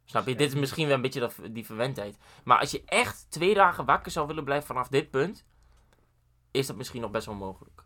Snap 0.05 0.27
je? 0.27 0.35
Dit 0.37 0.53
is 0.53 0.59
misschien 0.59 0.87
wel 0.87 0.97
een 0.97 1.03
beetje 1.03 1.21
dat, 1.21 1.35
die 1.51 1.67
verwendheid. 1.67 2.19
Maar 2.45 2.59
als 2.59 2.71
je 2.71 2.83
echt 2.85 3.27
twee 3.31 3.55
dagen 3.55 3.85
wakker 3.85 4.13
zou 4.13 4.27
willen 4.27 4.45
blijven 4.45 4.67
vanaf 4.67 4.89
dit 4.89 5.11
punt, 5.11 5.45
is 6.51 6.67
dat 6.67 6.77
misschien 6.77 7.01
nog 7.01 7.11
best 7.11 7.27
wel 7.27 7.35
mogelijk. 7.35 7.85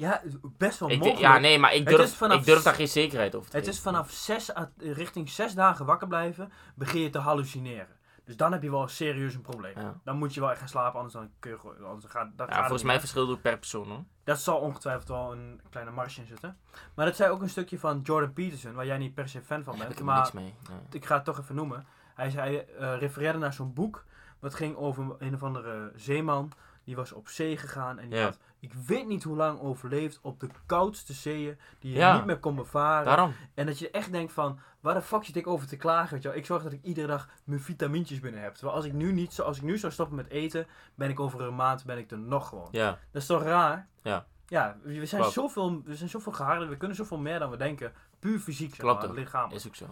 Ja, 0.00 0.22
best 0.56 0.78
wel 0.78 0.90
Ik, 0.90 0.98
mogelijk. 0.98 1.20
ja, 1.20 1.38
nee, 1.38 1.58
maar 1.58 1.74
ik 1.74 1.86
durf, 1.86 2.20
ik 2.20 2.44
durf 2.44 2.62
daar 2.62 2.74
geen 2.74 2.88
zekerheid 2.88 3.34
over 3.34 3.50
te 3.50 3.56
Het 3.56 3.66
is 3.66 3.80
vanaf 3.80 4.10
zes, 4.10 4.50
richting 4.76 5.30
zes 5.30 5.54
dagen 5.54 5.86
wakker 5.86 6.08
blijven, 6.08 6.52
begin 6.74 7.00
je 7.00 7.10
te 7.10 7.18
hallucineren. 7.18 7.98
Dus 8.24 8.36
dan 8.36 8.52
heb 8.52 8.62
je 8.62 8.70
wel 8.70 8.88
serieus 8.88 9.34
een 9.34 9.40
probleem. 9.42 9.78
Ja. 9.78 10.00
Dan 10.04 10.16
moet 10.16 10.34
je 10.34 10.40
wel 10.40 10.50
echt 10.50 10.58
gaan 10.58 10.68
slapen, 10.68 10.96
anders 10.96 11.14
dan 11.14 11.30
kun 11.38 11.50
je 11.50 11.84
anders 11.84 12.12
gaat, 12.12 12.30
dan 12.36 12.46
Ja, 12.46 12.52
gaat 12.52 12.62
volgens 12.62 12.82
mij 12.82 12.98
verschilt 12.98 13.28
het 13.28 13.36
ook 13.36 13.42
per 13.42 13.58
persoon 13.58 13.88
hoor. 13.88 14.04
Dat 14.24 14.40
zal 14.40 14.58
ongetwijfeld 14.58 15.08
wel 15.08 15.32
een 15.32 15.60
kleine 15.70 15.92
marge 15.92 16.20
in 16.20 16.26
zitten. 16.26 16.58
Maar 16.94 17.06
dat 17.06 17.16
zei 17.16 17.30
ook 17.30 17.42
een 17.42 17.48
stukje 17.48 17.78
van 17.78 18.00
Jordan 18.02 18.32
Peterson, 18.32 18.72
waar 18.72 18.86
jij 18.86 18.98
niet 18.98 19.14
per 19.14 19.28
se 19.28 19.42
fan 19.42 19.62
van 19.64 19.78
bent. 19.78 19.90
ik 19.90 20.04
Maar 20.04 20.16
niks 20.16 20.32
mee. 20.32 20.54
Nee. 20.68 20.78
ik 20.90 21.04
ga 21.04 21.14
het 21.14 21.24
toch 21.24 21.38
even 21.38 21.54
noemen. 21.54 21.86
Hij, 22.14 22.30
zei, 22.30 22.54
hij 22.54 22.66
eh, 22.66 22.98
refereerde 22.98 23.38
naar 23.38 23.52
zo'n 23.52 23.72
boek. 23.72 24.04
Wat 24.38 24.54
ging 24.54 24.76
over 24.76 25.04
een 25.18 25.34
of 25.34 25.42
andere 25.42 25.92
zeeman. 25.96 26.52
Die 26.84 26.96
was 26.96 27.12
op 27.12 27.28
zee 27.28 27.56
gegaan. 27.56 27.98
En 27.98 28.08
die 28.08 28.18
Ja. 28.18 28.24
had, 28.24 28.38
ik 28.58 28.72
weet 28.74 29.06
niet 29.06 29.22
hoe 29.22 29.36
lang 29.36 29.60
overleefd 29.60 30.18
op 30.22 30.40
de 30.40 30.48
koudste 30.66 31.12
zeeën. 31.12 31.58
Die 31.78 31.92
je 31.92 31.98
Ja. 31.98 32.16
niet 32.16 32.24
meer 32.24 32.38
kon 32.38 32.54
bevaren. 32.56 33.04
Daarom. 33.04 33.34
En 33.54 33.66
dat 33.66 33.78
je 33.78 33.90
echt 33.90 34.12
denkt 34.12 34.32
van, 34.32 34.58
waar 34.80 34.94
de 34.94 35.02
fuck 35.02 35.24
zit 35.24 35.36
ik 35.36 35.46
over 35.46 35.66
te 35.66 35.76
klagen? 35.76 36.12
Weet 36.12 36.22
je 36.22 36.28
wel? 36.28 36.36
Ik 36.36 36.46
zorg 36.46 36.62
dat 36.62 36.72
ik 36.72 36.82
iedere 36.82 37.06
dag 37.06 37.28
mijn 37.44 37.60
vitamintjes 37.60 38.20
binnen 38.20 38.42
heb. 38.42 38.54
Terwijl 38.54 38.76
als 38.76 38.84
ik 38.84 38.92
nu 38.92 39.12
niet, 39.12 39.32
zo- 39.32 39.42
als 39.42 39.56
ik 39.56 39.62
nu 39.62 39.78
zou 39.78 39.92
stoppen 39.92 40.16
met 40.16 40.28
eten, 40.28 40.66
ben 40.94 41.10
ik 41.10 41.20
over 41.20 41.40
een 41.40 41.54
maand 41.54 41.84
ben 41.84 41.98
ik 41.98 42.10
er 42.10 42.18
nog 42.18 42.48
gewoon. 42.48 42.68
Ja. 42.70 42.98
Dat 43.10 43.22
is 43.22 43.26
toch 43.28 43.42
raar? 43.42 43.88
Ja. 44.02 44.26
Ja, 44.46 44.76
we 44.82 45.06
zijn, 45.06 45.20
Klopt. 45.20 45.36
zoveel, 45.36 45.82
we 45.84 45.96
zijn 45.96 46.08
zoveel 46.08 46.32
geharder, 46.32 46.68
we 46.68 46.76
kunnen 46.76 46.96
zoveel 46.96 47.18
meer 47.18 47.38
dan 47.38 47.50
we 47.50 47.56
denken. 47.56 47.92
Puur 48.18 48.38
fysiek, 48.38 48.68
zeg 48.70 48.78
Klopt 48.78 49.00
maar, 49.00 49.10
ook. 49.10 49.16
lichaam. 49.16 49.50
Is 49.52 49.66
ook 49.66 49.74
zo. 49.76 49.86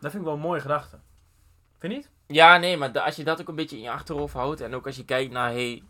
Dat 0.00 0.10
vind 0.10 0.14
ik 0.14 0.22
wel 0.28 0.34
een 0.34 0.40
mooie 0.40 0.60
gedachte. 0.60 0.98
Vind 1.78 1.92
je 1.92 1.98
niet? 1.98 2.10
Ja, 2.28 2.56
nee, 2.56 2.76
maar 2.76 3.00
als 3.00 3.16
je 3.16 3.24
dat 3.24 3.40
ook 3.40 3.48
een 3.48 3.54
beetje 3.54 3.76
in 3.76 3.82
je 3.82 3.90
achterhoofd 3.90 4.34
houdt. 4.34 4.60
En 4.60 4.74
ook 4.74 4.86
als 4.86 4.96
je 4.96 5.04
kijkt 5.04 5.32
naar, 5.32 5.50
hey, 5.50 5.82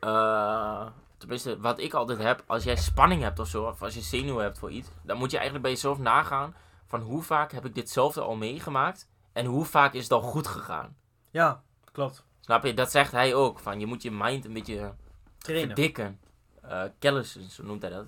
eh, 0.00 0.86
tenminste, 1.16 1.60
wat 1.60 1.78
ik 1.78 1.94
altijd 1.94 2.18
heb. 2.18 2.42
Als 2.46 2.64
jij 2.64 2.76
spanning 2.76 3.22
hebt 3.22 3.38
of 3.38 3.48
zo, 3.48 3.64
of 3.64 3.82
als 3.82 3.94
je 3.94 4.00
zenuwen 4.00 4.42
hebt 4.44 4.58
voor 4.58 4.70
iets. 4.70 4.88
Dan 5.02 5.16
moet 5.16 5.30
je 5.30 5.36
eigenlijk 5.36 5.66
bij 5.66 5.74
jezelf 5.74 5.98
nagaan. 5.98 6.54
Van 6.86 7.00
hoe 7.00 7.22
vaak 7.22 7.52
heb 7.52 7.64
ik 7.64 7.74
ditzelfde 7.74 8.20
al 8.20 8.36
meegemaakt. 8.36 9.08
En 9.32 9.46
hoe 9.46 9.64
vaak 9.64 9.92
is 9.92 10.02
het 10.02 10.12
al 10.12 10.20
goed 10.20 10.46
gegaan. 10.46 10.96
Ja, 11.30 11.62
klopt. 11.92 12.24
Snap 12.40 12.64
je? 12.64 12.74
Dat 12.74 12.90
zegt 12.90 13.12
hij 13.12 13.34
ook. 13.34 13.58
Van 13.58 13.80
je 13.80 13.86
moet 13.86 14.02
je 14.02 14.10
mind 14.10 14.44
een 14.44 14.52
beetje 14.52 14.94
Trainen. 15.38 15.66
verdikken. 15.66 16.20
Eh 16.62 16.82
callussen, 16.98 17.42
zo 17.42 17.62
noemt 17.62 17.82
hij 17.82 17.90
dat. 17.90 18.06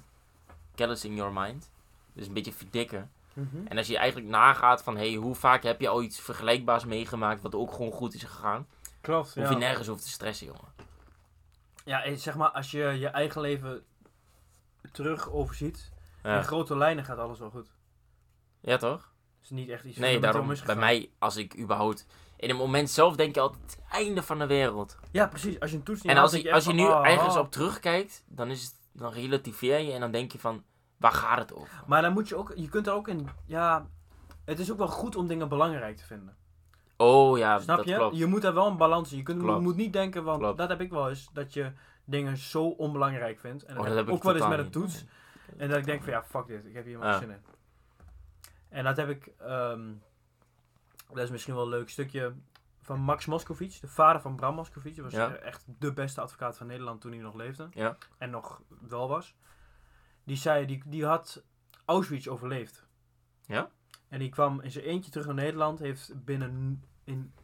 Callous 0.75 1.05
in 1.05 1.15
your 1.15 1.33
mind. 1.33 1.71
Dus 2.13 2.27
een 2.27 2.33
beetje 2.33 2.53
verdikken. 2.53 3.11
Mhm. 3.37 3.67
En 3.67 3.77
als 3.79 3.87
je 3.87 3.97
eigenlijk 3.97 4.31
nagaat 4.31 4.83
van, 4.83 4.97
hey, 4.97 5.15
hoe 5.15 5.35
vaak 5.35 5.63
heb 5.63 5.81
je 5.81 5.89
al 5.89 6.03
iets 6.03 6.21
vergelijkbaars 6.21 6.85
meegemaakt 6.85 7.43
wat 7.43 7.55
ook 7.55 7.73
gewoon 7.73 7.93
goed 7.93 8.15
is 8.15 8.23
gegaan, 8.23 8.67
Klopt, 9.01 9.35
hoef 9.35 9.45
ja. 9.45 9.51
je 9.51 9.57
nergens 9.57 9.89
over 9.89 10.03
te 10.03 10.09
stressen, 10.09 10.47
jongen. 10.47 10.75
Ja, 11.85 12.17
zeg 12.17 12.37
maar, 12.37 12.49
als 12.49 12.71
je 12.71 12.79
je 12.79 13.09
eigen 13.09 13.41
leven 13.41 13.85
terug 14.93 15.31
overziet, 15.31 15.91
in 16.23 16.45
grote 16.45 16.77
lijnen 16.77 17.05
gaat 17.05 17.19
alles 17.19 17.39
wel 17.39 17.51
goed. 17.51 17.69
ja 18.61 18.77
toch? 18.77 19.13
Is 19.43 19.51
niet 19.51 19.69
echt 19.69 19.85
iets 19.85 19.99
Nee, 19.99 20.21
daarom, 20.21 20.53
bij 20.67 20.77
mij, 20.77 21.11
als 21.19 21.37
ik 21.37 21.59
überhaupt, 21.59 22.07
in 22.37 22.49
het 22.49 22.59
moment 22.59 22.91
zelf 22.91 23.17
denk 23.17 23.35
je 23.35 23.41
altijd, 23.41 23.63
het 23.63 23.81
einde 23.91 24.23
van 24.23 24.39
de 24.39 24.47
wereld. 24.47 24.99
Ja, 25.11 25.27
precies. 25.27 25.61
Als 25.61 25.71
je 25.71 25.77
een 25.77 25.83
toets 25.83 26.03
niet 26.03 26.13
En 26.13 26.19
als, 26.19 26.33
je 26.33 26.53
als 26.53 26.65
je 26.65 26.73
nu 26.73 26.87
ah, 26.87 27.07
ergens 27.07 27.35
ah. 27.35 27.41
op 27.41 27.53
terugkijkt, 27.53 28.25
dan, 28.27 28.51
is 28.51 28.63
het, 28.63 28.75
dan 28.93 29.13
relativeer 29.13 29.79
je 29.79 29.93
en 29.93 30.01
dan 30.01 30.11
denk 30.11 30.33
je 30.33 30.39
van, 30.39 30.65
waar 30.97 31.13
gaat 31.13 31.39
het 31.39 31.55
over? 31.55 31.83
Maar 31.87 32.03
dan 32.03 32.13
moet 32.13 32.29
je 32.29 32.37
ook, 32.37 32.53
je 32.57 32.69
kunt 32.69 32.87
er 32.87 32.93
ook 32.93 33.09
in, 33.09 33.29
ja, 33.47 33.87
het 34.45 34.59
is 34.59 34.73
ook 34.73 34.79
wel 34.79 34.89
goed 34.89 35.17
om 35.17 35.27
dingen 35.27 35.49
belangrijk 35.49 35.97
te 35.97 36.05
vinden. 36.05 36.37
Oh 36.97 37.39
ja, 37.39 37.59
Snap 37.59 37.77
dat 37.77 37.87
je? 37.87 37.95
klopt. 37.95 38.17
Je 38.17 38.27
moet 38.27 38.43
daar 38.43 38.55
wel 38.55 38.67
een 38.67 38.77
balans 38.77 39.11
in. 39.11 39.17
Je 39.17 39.23
kunt, 39.23 39.43
Klopt. 39.43 39.63
moet 39.63 39.77
niet 39.77 39.93
denken, 39.93 40.25
want 40.25 40.39
Klopt. 40.39 40.59
dat 40.59 40.69
heb 40.69 40.81
ik 40.81 40.91
wel 40.91 41.09
eens, 41.09 41.29
dat 41.33 41.53
je 41.53 41.73
dingen 42.05 42.37
zo 42.37 42.65
onbelangrijk 42.69 43.39
vindt. 43.39 43.65
En 43.65 43.71
Oh, 43.71 43.77
dat, 43.77 43.87
dat 43.87 43.97
heb 43.97 44.07
ik 44.09 44.13
ook 44.15 44.23
wel 44.23 44.35
eens 44.37 44.49
met 44.49 44.59
een 44.59 44.65
niet. 44.65 44.73
toets. 44.73 45.05
En 45.57 45.69
dat 45.69 45.79
ik 45.79 45.85
denk 45.85 46.03
van 46.03 46.13
ja, 46.13 46.23
fuck 46.25 46.47
dit, 46.47 46.67
ik 46.67 46.75
heb 46.75 46.85
hier 46.85 46.93
helemaal 46.95 47.09
Ja. 47.13 47.19
geen 47.19 47.27
zin 47.29 47.37
in. 47.37 47.55
En 48.69 48.85
dat 48.85 48.97
heb 48.97 49.09
ik, 49.09 49.27
ehm, 49.39 49.93
dat 51.09 51.19
is 51.25 51.31
misschien 51.31 51.55
wel 51.55 51.63
een 51.63 51.69
leuk 51.69 51.89
stukje 51.91 52.33
van 52.83 53.01
Max 53.01 53.27
Moscovic, 53.27 53.81
de 53.81 53.89
vader 53.89 54.21
van 54.21 54.37
Bram 54.37 54.55
Moscovic. 54.55 55.01
Was 55.03 55.13
Ja. 55.13 55.35
echt 55.35 55.65
de 55.79 55.93
beste 55.93 56.21
advocaat 56.21 56.57
van 56.57 56.67
Nederland 56.67 57.01
toen 57.01 57.13
hij 57.13 57.21
nog 57.21 57.35
leefde. 57.35 57.69
Ja. 57.71 57.97
En 58.19 58.31
nog 58.31 58.61
wel 58.89 59.09
was. 59.09 59.35
Die 60.27 60.37
zei, 60.37 60.67
die, 60.67 60.83
die 60.87 61.05
had 61.07 61.43
Auschwitz 61.85 62.27
overleefd. 62.27 62.87
Ja? 63.47 63.71
En 64.09 64.19
die 64.19 64.29
kwam 64.29 64.61
in 64.61 64.71
zijn 64.71 64.85
eentje 64.85 65.11
terug 65.11 65.27
naar 65.27 65.35
Nederland, 65.35 65.79
heeft 65.79 66.25
binnen 66.25 66.83
in 67.05 67.35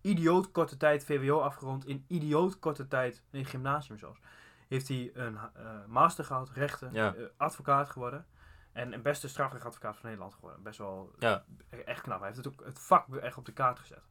idioot 0.00 0.50
korte 0.50 0.76
tijd 0.76 1.04
VWO 1.04 1.40
afgerond, 1.40 1.86
in 1.86 2.04
idioot 2.08 2.58
korte 2.58 2.88
tijd, 2.88 3.22
nee, 3.30 3.44
gymnasium 3.44 3.98
zelfs, 3.98 4.20
heeft 4.68 4.88
hij 4.88 5.10
een 5.14 5.36
eh, 5.36 5.84
master 5.86 6.24
gehad, 6.24 6.50
rechten, 6.50 6.92
Ja. 6.92 7.14
eh, 7.14 7.24
advocaat 7.36 7.90
geworden. 7.90 8.26
En 8.72 8.92
een 8.92 9.02
beste 9.02 9.28
strafrechtadvocaat 9.28 9.94
van 9.94 10.04
Nederland 10.04 10.34
geworden. 10.34 10.62
Best 10.62 10.78
wel 10.78 11.12
Ja. 11.18 11.44
e- 11.70 11.76
echt 11.76 12.00
knap. 12.02 12.18
Hij 12.18 12.26
heeft 12.28 12.44
het 12.44 12.48
ook 12.52 12.64
het 12.64 12.78
vak 12.78 13.16
echt 13.16 13.36
op 13.36 13.44
de 13.44 13.52
kaart 13.52 13.78
gezet. 13.78 14.02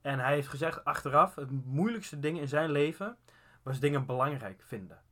En 0.00 0.18
hij 0.18 0.34
heeft 0.34 0.48
gezegd 0.48 0.84
achteraf, 0.84 1.34
het 1.34 1.64
moeilijkste 1.64 2.18
ding 2.18 2.38
in 2.40 2.48
zijn 2.48 2.70
leven 2.70 3.16
was 3.62 3.80
dingen 3.80 4.06
belangrijk 4.06 4.62
vinden. 4.66 5.02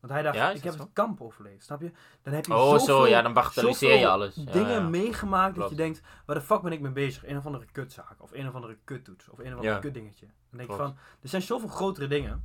Want 0.00 0.12
hij 0.12 0.22
dacht, 0.22 0.36
Ja, 0.36 0.50
ik 0.50 0.62
heb 0.62 0.72
zo? 0.74 0.78
het 0.80 0.88
kamp 0.92 1.20
overleefd, 1.20 1.64
snap 1.64 1.80
je? 1.80 1.90
Dan 2.22 2.32
heb 2.34 2.46
je 2.46 2.54
Oh 2.54 2.60
zoveel, 2.60 2.78
zo, 2.80 3.06
ja, 3.06 3.22
dan 3.22 3.32
bagatelliseer 3.32 3.98
je 3.98 4.08
alles. 4.08 4.34
Dingen 4.34 4.70
ja. 4.70 4.80
meegemaakt 4.80 5.56
dat 5.56 5.70
je 5.70 5.76
denkt, 5.76 6.02
waar 6.26 6.36
de 6.36 6.42
fuck 6.42 6.62
ben 6.62 6.72
ik 6.72 6.80
mee 6.80 6.92
bezig? 6.92 7.26
Een 7.26 7.36
of 7.36 7.46
andere 7.46 7.66
kutzaak, 7.72 8.14
of 8.18 8.32
een 8.32 8.48
of 8.48 8.54
andere 8.54 8.76
kuttoets, 8.84 9.28
of 9.28 9.38
een 9.38 9.52
of 9.52 9.58
ander 9.58 9.78
kutdingetje. 9.78 10.26
Dan 10.26 10.58
denk 10.58 10.70
je 10.70 10.76
van, 10.76 10.96
er 11.22 11.28
zijn 11.28 11.42
zoveel 11.42 11.68
grotere 11.68 12.06
dingen. 12.06 12.44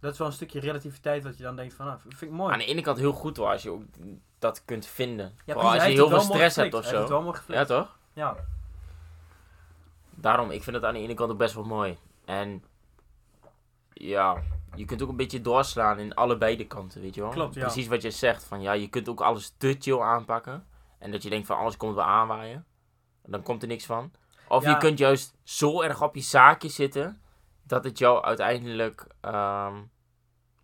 Dat 0.00 0.12
is 0.12 0.18
wel 0.18 0.26
een 0.26 0.32
stukje 0.32 0.60
relativiteit 0.60 1.24
wat 1.24 1.36
je 1.36 1.42
dan 1.42 1.56
denkt 1.56 1.74
van, 1.74 1.86
ah, 1.86 2.00
vind 2.00 2.20
ik 2.22 2.30
mooi. 2.30 2.52
Aan 2.52 2.58
de 2.58 2.64
ene 2.64 2.80
kant 2.82 2.98
heel 2.98 3.12
goed 3.12 3.36
hoor, 3.36 3.48
als 3.48 3.62
je 3.62 3.70
ook 3.70 3.82
dat 4.38 4.64
kunt 4.64 4.86
vinden. 4.86 5.32
Ja, 5.44 5.52
Vooral 5.52 5.70
precies, 5.70 5.78
als 5.80 5.92
je 5.96 6.02
heel 6.02 6.10
het 6.10 6.22
veel 6.24 6.34
stress 6.34 6.56
hebt 6.56 6.74
of 6.74 6.80
het 6.90 6.90
zo. 6.90 7.08
wel 7.08 7.22
mooi 7.22 7.38
Ja 7.46 7.64
toch? 7.64 7.98
Ja. 8.12 8.36
Daarom, 10.10 10.50
ik 10.50 10.62
vind 10.62 10.76
het 10.76 10.84
aan 10.84 10.94
de 10.94 11.00
ene 11.00 11.14
kant 11.14 11.30
ook 11.30 11.38
best 11.38 11.54
wel 11.54 11.64
mooi. 11.64 11.98
En 12.24 12.64
ja, 13.92 14.42
je 14.74 14.84
kunt 14.84 15.02
ook 15.02 15.08
een 15.08 15.16
beetje 15.16 15.40
doorslaan 15.40 15.98
in 15.98 16.14
allebei 16.14 16.56
de 16.56 16.66
kanten, 16.66 17.00
weet 17.00 17.14
je 17.14 17.20
wel. 17.20 17.30
Klopt, 17.30 17.54
ja. 17.54 17.60
Precies 17.60 17.86
wat 17.86 18.02
je 18.02 18.10
zegt, 18.10 18.44
van 18.44 18.62
ja, 18.62 18.72
je 18.72 18.88
kunt 18.88 19.08
ook 19.08 19.20
alles 19.20 19.54
te 19.56 19.76
chill 19.78 20.00
aanpakken. 20.00 20.66
En 20.98 21.10
dat 21.10 21.22
je 21.22 21.30
denkt 21.30 21.46
van 21.46 21.56
alles 21.56 21.76
komt 21.76 21.94
wel 21.94 22.04
aanwaaien. 22.04 22.66
En 23.22 23.30
dan 23.30 23.42
komt 23.42 23.62
er 23.62 23.68
niks 23.68 23.86
van. 23.86 24.10
Of 24.48 24.64
Ja. 24.64 24.70
je 24.70 24.76
kunt 24.76 24.98
juist 24.98 25.34
zo 25.42 25.82
erg 25.82 26.02
op 26.02 26.14
je 26.14 26.20
zaakje 26.20 26.68
zitten, 26.68 27.20
dat 27.62 27.84
het 27.84 27.98
jou 27.98 28.24
uiteindelijk 28.24 29.06
ehm, 29.20 29.82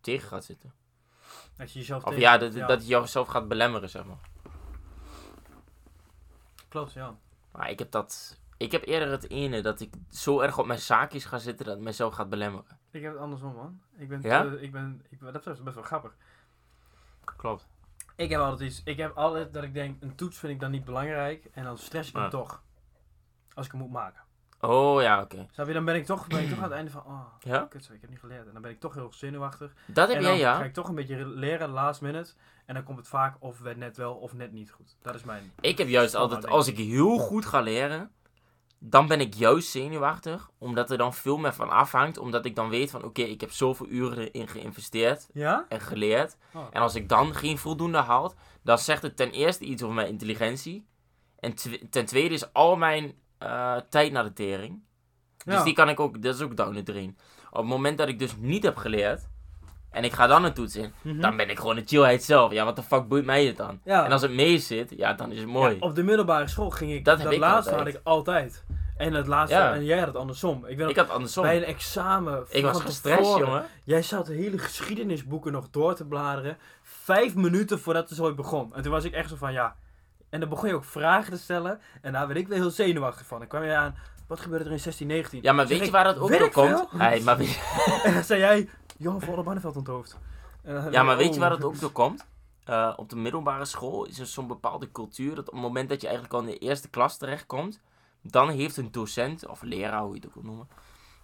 tegen 0.00 0.28
gaat 0.28 0.44
zitten. 0.44 0.72
Dat 1.56 1.72
je 1.72 1.78
jezelf 1.78 2.04
Of 2.04 2.16
ja, 2.16 2.38
dat, 2.38 2.54
dat 2.54 2.68
het 2.68 2.86
jouzelf 2.86 3.28
gaat 3.28 3.48
belemmeren, 3.48 3.88
zeg 3.88 4.04
maar. 4.04 4.30
Klopt, 6.68 6.92
ja. 6.92 7.16
Maar 7.52 7.70
ik 7.70 7.78
heb 7.78 7.90
dat... 7.90 8.40
Ik 8.56 8.72
heb 8.72 8.86
eerder 8.86 9.10
het 9.10 9.30
ene 9.30 9.60
dat 9.60 9.80
ik 9.80 9.94
zo 10.10 10.40
erg 10.40 10.58
op 10.58 10.66
mijn 10.66 10.80
zaakjes 10.80 11.24
ga 11.24 11.38
zitten 11.38 11.66
dat 11.66 11.74
het 11.74 11.84
mezelf 11.84 12.14
gaat 12.14 12.28
belemmeren. 12.28 12.78
Ik 12.92 13.02
heb 13.02 13.12
het 13.12 13.20
andersom, 13.20 13.55
man. 13.55 13.81
Ik 13.96 14.09
ben, 14.09 14.20
Ja? 14.22 14.42
te- 14.42 14.61
ik 14.61 14.72
ben, 14.72 15.02
ik, 15.09 15.18
dat 15.33 15.46
is 15.46 15.62
best 15.62 15.74
wel 15.74 15.85
grappig. 15.85 16.14
Klopt. 17.37 17.66
Ik 18.16 18.31
heb 18.31 18.40
altijd 18.40 18.70
iets, 18.70 18.81
ik 18.85 18.96
heb 18.96 19.16
altijd 19.16 19.52
dat 19.55 19.62
ik 19.62 19.74
denk, 19.74 20.02
een 20.02 20.14
toets 20.14 20.38
vind 20.38 20.52
ik 20.52 20.61
dan 20.61 20.70
niet 20.70 20.85
belangrijk. 20.85 21.48
En 21.52 21.64
dan 21.64 21.78
stress 21.78 22.09
ik 22.09 22.16
hem 22.16 22.31
toch. 22.31 22.62
Als 23.55 23.66
ik 23.66 23.72
hem 23.72 23.81
moet 23.81 23.90
maken. 23.90 24.20
Oh 24.61 25.02
ja, 25.02 25.20
oké. 25.20 25.46
Snap 25.50 25.66
je, 25.66 25.72
dan 25.72 25.85
ben 25.85 25.94
ik 25.94 26.05
toch, 26.05 26.26
ben 26.26 26.42
ik 26.42 26.48
toch 26.48 26.59
aan 26.59 26.64
het 26.64 26.72
einde 26.72 26.90
van, 26.90 27.05
oh, 27.07 27.26
Ja? 27.40 27.66
kut, 27.70 27.90
ik 27.92 28.00
heb 28.00 28.11
niet 28.11 28.18
geleerd. 28.18 28.46
En 28.46 28.52
dan 28.52 28.62
ben 28.62 28.70
ik 28.70 28.81
toch 28.81 28.94
heel 28.94 29.12
zenuwachtig. 29.12 29.72
Dat 29.87 30.09
heb 30.09 30.20
jij, 30.20 30.31
dan 30.31 30.38
ja? 30.38 30.57
ga 30.57 30.64
ik 30.64 30.72
toch 30.72 30.88
een 30.88 30.94
beetje 30.94 31.26
leren, 31.26 31.68
last 31.70 32.00
minute. 32.00 32.33
En 32.64 32.74
dan 32.74 32.83
komt 32.85 32.98
het 32.98 33.09
vaak 33.09 33.37
of 33.38 33.62
net 33.76 33.96
wel 33.96 34.14
of 34.14 34.35
net 34.35 34.52
niet 34.52 34.70
goed. 34.70 34.96
Dat 35.02 35.14
is 35.14 35.24
mijn... 35.24 35.52
Ik 35.61 35.78
heb 35.78 35.88
juist 35.88 36.14
altijd, 36.14 36.46
als 36.46 36.68
ik 36.68 36.76
heel 36.76 37.18
goed 37.18 37.46
ga 37.46 37.61
leren, 37.61 38.11
dan 38.85 39.07
ben 39.07 39.21
ik 39.21 39.35
juist 39.35 39.68
zenuwachtig. 39.68 40.51
Omdat 40.59 40.90
er 40.90 40.99
dan 40.99 41.14
veel 41.14 41.37
meer 41.38 41.53
van 41.55 41.71
afhangt. 41.71 42.18
Omdat 42.18 42.45
ik 42.45 42.55
dan 42.57 42.68
weet 42.68 42.90
van, 42.90 43.05
oké, 43.05 43.23
ik 43.23 43.40
heb 43.40 43.51
zoveel 43.51 43.87
uren 43.88 44.18
erin 44.31 44.49
geïnvesteerd 44.49 45.29
Ja? 45.33 45.66
en 45.68 45.81
geleerd. 45.81 46.37
Oh. 46.55 46.66
En 46.73 46.83
als 46.83 46.95
ik 46.95 47.09
dan 47.09 47.35
geen 47.35 47.59
voldoende 47.59 47.99
haal, 47.99 48.35
dan 48.62 48.79
zegt 48.79 49.03
het 49.03 49.16
ten 49.16 49.31
eerste 49.31 49.64
iets 49.64 49.83
over 49.83 49.95
mijn 49.95 50.09
intelligentie. 50.09 50.87
En 51.38 51.55
ten 51.90 52.07
tweede 52.07 52.35
is 52.35 52.53
al 52.53 52.77
mijn 52.77 53.14
eh, 53.38 53.77
tijd 53.88 54.12
naar 54.12 54.25
de 54.25 54.33
tering. 54.33 54.83
Dus 55.45 55.55
Ja. 55.55 55.62
die 55.62 55.75
kan 55.75 55.88
ik 55.88 56.01
ook, 56.01 56.23
dat 56.23 56.35
is 56.35 56.40
ook 56.40 56.57
down 56.57 56.75
the 56.75 56.83
drain. 56.83 57.18
Op 57.51 57.57
het 57.59 57.66
moment 57.66 57.99
dat 57.99 58.09
ik 58.09 58.18
dus 58.18 58.37
niet 58.38 58.62
heb 58.62 58.77
geleerd, 58.77 59.29
en 59.92 60.05
ik 60.05 60.12
ga 60.12 60.26
dan 60.26 60.44
een 60.44 60.52
toets 60.52 60.76
in, 60.76 60.92
Mhm. 61.02 61.20
dan 61.20 61.37
ben 61.37 61.50
ik 61.50 61.59
gewoon 61.59 61.74
de 61.74 61.83
chillheid 61.87 62.22
zelf. 62.24 62.52
Ja, 62.52 62.64
wat 62.64 62.76
de 62.76 62.83
fuck 62.83 63.09
boeit 63.09 63.24
mij 63.24 63.44
het 63.44 63.57
dan? 63.57 63.81
Ja. 63.85 64.05
En 64.05 64.12
als 64.12 64.22
het 64.22 64.31
mee 64.33 64.59
zit, 64.59 64.92
ja, 64.96 65.12
dan 65.12 65.33
is 65.33 65.38
het 65.38 65.48
mooi. 65.48 65.74
Ja, 65.74 65.81
op 65.81 65.94
de 65.94 66.02
middelbare 66.02 66.48
school 66.48 66.70
ging 66.70 66.92
ik, 66.92 67.05
Dat 67.05 67.20
ik 67.20 67.38
laatste 67.38 67.70
altijd. 67.70 67.94
had 67.94 68.00
ik 68.02 68.07
altijd. 68.07 68.64
En 68.96 69.14
het 69.14 69.26
laatste, 69.26 69.57
Ja. 69.57 69.74
en 69.74 69.85
jij 69.85 69.98
had 69.98 70.07
het 70.07 70.16
andersom. 70.16 70.66
Ik 70.66 70.78
ik 70.78 70.96
had 70.96 71.11
andersom. 71.11 71.42
bij 71.42 71.57
een 71.57 71.64
examen 71.64 72.44
Ik 72.48 72.62
was 72.64 72.81
gestrest, 72.81 73.37
jongen. 73.38 73.64
Jij 73.85 74.02
zat 74.02 74.26
de 74.26 74.35
hele 74.35 74.59
geschiedenisboeken 74.59 75.52
nog 75.52 75.70
door 75.70 75.94
te 75.94 76.05
bladeren. 76.05 76.57
Vijf 76.83 77.35
minuten 77.35 77.81
voordat 77.81 78.09
het 78.09 78.18
zo 78.18 78.35
begon. 78.35 78.74
En 78.74 78.83
toen 78.83 78.92
was 78.92 79.05
ik 79.05 79.12
echt 79.12 79.28
zo 79.28 79.37
van, 79.37 79.52
ja... 79.52 79.74
En 80.31 80.40
dan 80.40 80.48
begon 80.48 80.68
je 80.68 80.74
ook 80.74 80.85
vragen 80.85 81.33
te 81.33 81.38
stellen. 81.38 81.81
En 82.02 82.12
daar 82.12 82.26
werd 82.26 82.38
ik 82.38 82.48
weer 82.48 82.59
heel 82.59 82.70
zenuwachtig 82.70 83.26
van. 83.26 83.38
Dan 83.38 83.48
kwam 83.48 83.64
je 83.64 83.74
aan, 83.74 83.96
wat 84.28 84.40
gebeurde 84.40 84.64
er 84.64 84.70
in 84.70 84.78
1619? 84.78 85.42
Ja, 85.42 85.52
maar 85.52 85.66
weet 85.66 85.78
je 85.78 85.85
ik, 85.85 85.90
waar 85.90 86.05
dat 86.05 86.18
ook 86.18 86.28
door 86.31 86.40
ik 86.40 86.52
komt? 86.52 86.87
Hey, 86.96 87.20
maar 87.20 87.38
En 88.05 88.14
dan 88.14 88.24
zei 88.24 88.40
jij, 88.40 88.68
Johan 89.02 89.20
van 89.20 89.34
der 89.34 89.44
Barneveld 89.44 89.76
onthoofd. 89.76 90.18
En 90.62 90.74
dan- 90.74 90.92
Ja, 90.92 91.02
maar 91.02 91.16
weet 91.16 91.26
je 91.28 91.32
oh. 91.34 91.38
waar 91.38 91.50
dat 91.50 91.64
ook 91.64 91.80
door 91.80 91.90
komt? 91.92 92.26
Eh, 92.64 92.92
op 92.96 93.08
de 93.08 93.16
middelbare 93.16 93.64
school 93.64 94.04
is 94.04 94.18
er 94.18 94.26
zo'n 94.26 94.46
bepaalde 94.46 94.90
cultuur 94.92 95.34
dat 95.34 95.46
op 95.48 95.52
het 95.54 95.62
moment 95.62 95.88
dat 95.88 96.00
je 96.00 96.06
eigenlijk 96.06 96.36
al 96.36 96.40
in 96.42 96.46
de 96.54 96.58
eerste 96.58 96.88
klas 96.88 97.16
terechtkomt, 97.16 97.80
dan 98.22 98.48
heeft 98.48 98.76
een 98.76 98.92
docent, 98.92 99.46
of 99.46 99.62
leraar, 99.62 100.00
hoe 100.02 100.08
je 100.14 100.16
het 100.20 100.26
ook 100.26 100.34
wil 100.34 100.42
noemen, 100.42 100.68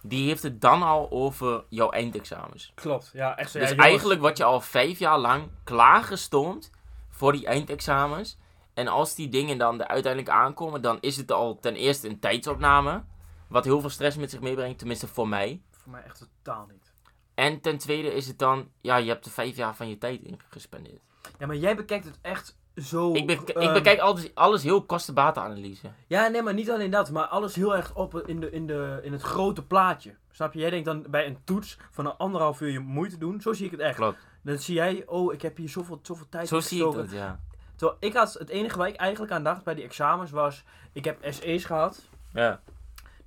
die 0.01 0.27
heeft 0.27 0.43
het 0.43 0.61
dan 0.61 0.83
al 0.83 1.11
over 1.11 1.63
jouw 1.69 1.89
eindexamens. 1.89 2.71
Klopt, 2.75 3.09
ja, 3.13 3.37
echt 3.37 3.51
zo. 3.51 3.59
Dus 3.59 3.69
jongens, 3.69 3.87
eigenlijk 3.87 4.21
wat 4.21 4.37
je 4.37 4.43
al 4.43 4.61
vijf 4.61 4.99
jaar 4.99 5.17
lang 5.19 5.49
klaargestoomd 5.63 6.71
voor 7.09 7.31
die 7.31 7.45
eindexamens. 7.47 8.37
En 8.73 8.87
als 8.87 9.15
die 9.15 9.29
dingen 9.29 9.57
dan 9.57 9.81
er 9.81 9.87
uiteindelijk 9.87 10.33
aankomen, 10.33 10.81
dan 10.81 10.97
is 11.01 11.17
het 11.17 11.31
al 11.31 11.59
ten 11.59 11.75
eerste 11.75 12.09
een 12.09 12.19
tijdsopname. 12.19 13.03
Wat 13.47 13.63
heel 13.65 13.79
veel 13.79 13.89
stress 13.89 14.17
met 14.17 14.29
zich 14.29 14.39
meebrengt, 14.39 14.77
tenminste 14.77 15.07
voor 15.07 15.27
mij. 15.27 15.61
Voor 15.71 15.91
mij 15.91 16.03
echt 16.03 16.27
totaal 16.43 16.65
niet. 16.71 16.93
En 17.39 17.61
ten 17.61 17.77
tweede 17.77 18.13
is 18.13 18.27
het 18.27 18.39
dan, 18.39 18.69
ja, 18.81 18.95
je 18.95 19.09
hebt 19.09 19.25
er 19.25 19.31
vijf 19.31 19.55
jaar 19.55 19.75
van 19.75 19.89
je 19.89 19.97
tijd 19.97 20.21
in 20.21 20.39
gespendeerd. 20.49 21.01
Ja, 21.37 21.47
maar 21.47 21.55
jij 21.55 21.75
bekijkt 21.75 22.05
het 22.05 22.19
echt 22.21 22.57
zo... 22.75 23.13
Ik, 23.13 23.27
bek- 23.27 23.39
ik 23.41 23.49
ehm, 23.49 23.73
bekijk 23.73 23.99
alles, 23.99 24.35
alles 24.35 24.63
heel 24.63 24.83
kosten-batenanalyse. 24.85 25.91
Ja, 26.07 26.27
nee, 26.27 26.41
maar 26.41 26.53
niet 26.53 26.71
alleen 26.71 26.91
dat, 26.91 27.11
maar 27.11 27.25
alles 27.25 27.55
heel 27.55 27.75
erg 27.75 27.95
op 27.95 28.27
in, 28.27 28.39
de, 28.39 28.51
in, 28.51 28.67
de, 28.67 28.99
in 29.03 29.11
het 29.11 29.21
grote 29.21 29.63
plaatje. 29.63 30.15
Snap 30.31 30.53
je? 30.53 30.59
Jij 30.59 30.69
denkt 30.69 30.85
dan 30.85 31.05
bij 31.09 31.25
een 31.27 31.37
toets 31.43 31.77
van 31.91 32.05
een 32.05 32.17
anderhalf 32.17 32.61
uur 32.61 32.71
je 32.71 32.79
moeite 32.79 33.17
doen. 33.17 33.41
Zo 33.41 33.53
zie 33.53 33.65
ik 33.65 33.71
het 33.71 33.79
echt. 33.79 33.95
Klopt. 33.95 34.27
Dan 34.41 34.57
zie 34.57 34.75
jij, 34.75 35.03
oh, 35.05 35.33
ik 35.33 35.41
heb 35.41 35.57
hier 35.57 35.69
zoveel, 35.69 35.99
zoveel 36.01 36.29
tijd 36.29 36.47
Zo 36.47 36.59
zie 36.59 36.87
ik 36.87 36.93
dat, 36.93 37.11
ja. 37.11 37.39
Terwijl 37.75 37.97
ik 37.99 38.13
had, 38.13 38.33
het 38.33 38.49
enige 38.49 38.77
waar 38.77 38.87
ik 38.87 38.95
eigenlijk 38.95 39.31
aan 39.31 39.43
dacht 39.43 39.63
bij 39.63 39.75
die 39.75 39.83
examens 39.83 40.31
was, 40.31 40.63
ik 40.93 41.05
heb 41.05 41.17
SE's 41.29 41.65
gehad. 41.65 42.01
Ja. 42.33 42.61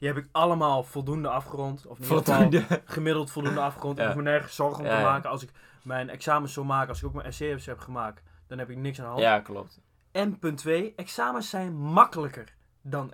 Die 0.03 0.11
heb 0.11 0.25
ik 0.25 0.29
allemaal 0.33 0.83
voldoende 0.83 1.29
afgerond. 1.29 1.87
Of 1.87 1.99
in 1.99 2.05
ieder 2.05 2.63
geval 2.63 2.79
gemiddeld 2.85 3.31
voldoende 3.31 3.61
afgerond. 3.61 3.99
Ik 3.99 4.07
hoef 4.07 4.15
me 4.15 4.23
nergens 4.23 4.55
zorgen 4.55 4.85
om 4.85 4.91
te 4.91 5.03
maken. 5.03 5.31
Als 5.31 5.43
ik 5.43 5.51
mijn 5.83 6.11
examens 6.11 6.53
zou 6.53 6.67
maken, 6.67 6.89
als 6.89 6.99
ik 6.99 7.07
ook 7.07 7.15
mijn 7.15 7.33
SC's 7.33 7.67
heb 7.67 7.79
gemaakt, 7.79 8.23
dan 8.47 8.59
heb 8.59 8.71
ik 8.71 8.77
niks 8.77 8.99
aan 8.99 9.05
de 9.05 9.11
hand. 9.11 9.23
Ja, 9.23 9.41
klopt. 9.41 9.81
En 10.13 10.39
punt 10.39 10.59
2, 10.59 10.93
examens 10.97 11.51
zijn 11.51 11.77
makkelijker 11.77 12.55
dan. 12.81 13.13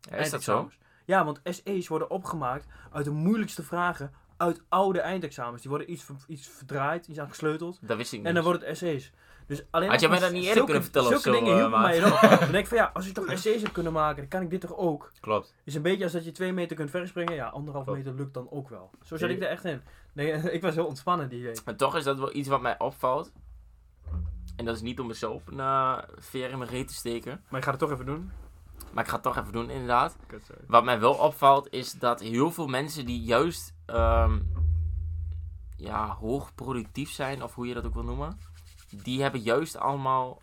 Ja, 0.00 0.16
is 0.16 0.30
dat 0.30 0.42
zo? 0.42 0.70
Ja, 1.04 1.24
want 1.24 1.40
SE's 1.44 1.88
worden 1.88 2.10
opgemaakt 2.10 2.66
uit 2.92 3.04
de 3.04 3.10
moeilijkste 3.10 3.62
vragen 3.62 4.12
uit 4.36 4.62
oude 4.68 5.00
eindexamens. 5.00 5.62
Die 5.62 5.70
worden 5.70 5.90
iets, 5.92 6.06
iets 6.26 6.48
verdraaid, 6.48 7.06
iets 7.06 7.18
aan 7.18 7.28
gesleuteld. 7.28 7.78
Dat 7.80 7.96
wist 7.96 8.12
ik 8.12 8.18
niet. 8.18 8.28
En 8.28 8.34
dan 8.34 8.44
wordt 8.44 8.66
het 8.66 8.76
SC's. 8.76 9.12
Dus 9.50 9.64
alleen 9.70 9.88
Had 9.88 10.00
je 10.00 10.08
mij 10.08 10.18
dat 10.18 10.32
niet 10.32 10.44
eerder 10.44 10.64
kunnen 10.64 10.82
vertellen 10.82 11.14
of 11.14 11.20
zo, 11.20 11.32
dingen 11.32 11.52
eh, 11.52 11.58
hielpen 11.58 11.80
mij 11.80 12.00
dan. 12.00 12.38
Denk 12.38 12.54
ik 12.54 12.66
van 12.66 12.76
ja, 12.76 12.90
als 12.94 13.06
ik 13.06 13.14
toch 13.14 13.24
SC's 13.38 13.62
heb 13.62 13.72
kunnen 13.72 13.92
maken, 13.92 14.16
dan 14.16 14.28
kan 14.28 14.42
ik 14.42 14.50
dit 14.50 14.60
toch 14.60 14.76
ook. 14.76 15.12
Klopt. 15.20 15.54
Is 15.64 15.74
een 15.74 15.82
beetje 15.82 16.04
als 16.04 16.12
dat 16.12 16.24
je 16.24 16.32
twee 16.32 16.52
meter 16.52 16.76
kunt 16.76 16.90
verspringen. 16.90 17.34
Ja, 17.34 17.46
anderhalf 17.46 17.84
Klopt. 17.84 17.98
meter 17.98 18.14
lukt 18.14 18.34
dan 18.34 18.50
ook 18.50 18.68
wel. 18.68 18.90
Zo 19.02 19.16
zat 19.16 19.30
ik 19.30 19.42
er 19.42 19.48
echt 19.48 19.64
in. 19.64 19.82
Nee, 20.12 20.32
ik 20.56 20.62
was 20.62 20.74
heel 20.74 20.86
ontspannen 20.86 21.28
die 21.28 21.42
week. 21.42 21.60
Maar 21.64 21.76
toch 21.76 21.96
is 21.96 22.04
dat 22.04 22.18
wel 22.18 22.34
iets 22.34 22.48
wat 22.48 22.60
mij 22.60 22.78
opvalt. 22.78 23.32
En 24.56 24.64
dat 24.64 24.74
is 24.74 24.82
niet 24.82 25.00
om 25.00 25.06
mezelf 25.06 25.42
een 25.46 26.04
veer 26.18 26.50
in 26.50 26.58
mijn 26.58 26.70
reet 26.70 26.88
te 26.88 26.94
steken. 26.94 27.44
Maar 27.48 27.58
ik 27.58 27.64
ga 27.64 27.70
het 27.70 27.80
toch 27.80 27.90
even 27.90 28.06
doen. 28.06 28.30
Maar 28.92 29.02
ik 29.04 29.10
ga 29.10 29.14
het 29.14 29.24
toch 29.24 29.36
even 29.36 29.52
doen, 29.52 29.70
inderdaad. 29.70 30.16
Wat 30.66 30.84
mij 30.84 31.00
wel 31.00 31.14
opvalt 31.14 31.68
is 31.70 31.92
dat 31.92 32.20
heel 32.20 32.50
veel 32.50 32.66
mensen 32.66 33.06
die 33.06 33.20
juist 33.20 33.74
ehm, 33.86 34.38
ja, 35.76 36.14
hoog 36.14 36.54
productief 36.54 37.10
zijn, 37.10 37.42
of 37.42 37.54
hoe 37.54 37.66
je 37.66 37.74
dat 37.74 37.86
ook 37.86 37.94
wil 37.94 38.04
noemen, 38.04 38.38
die 38.90 39.22
hebben 39.22 39.40
juist 39.40 39.76
allemaal, 39.76 40.42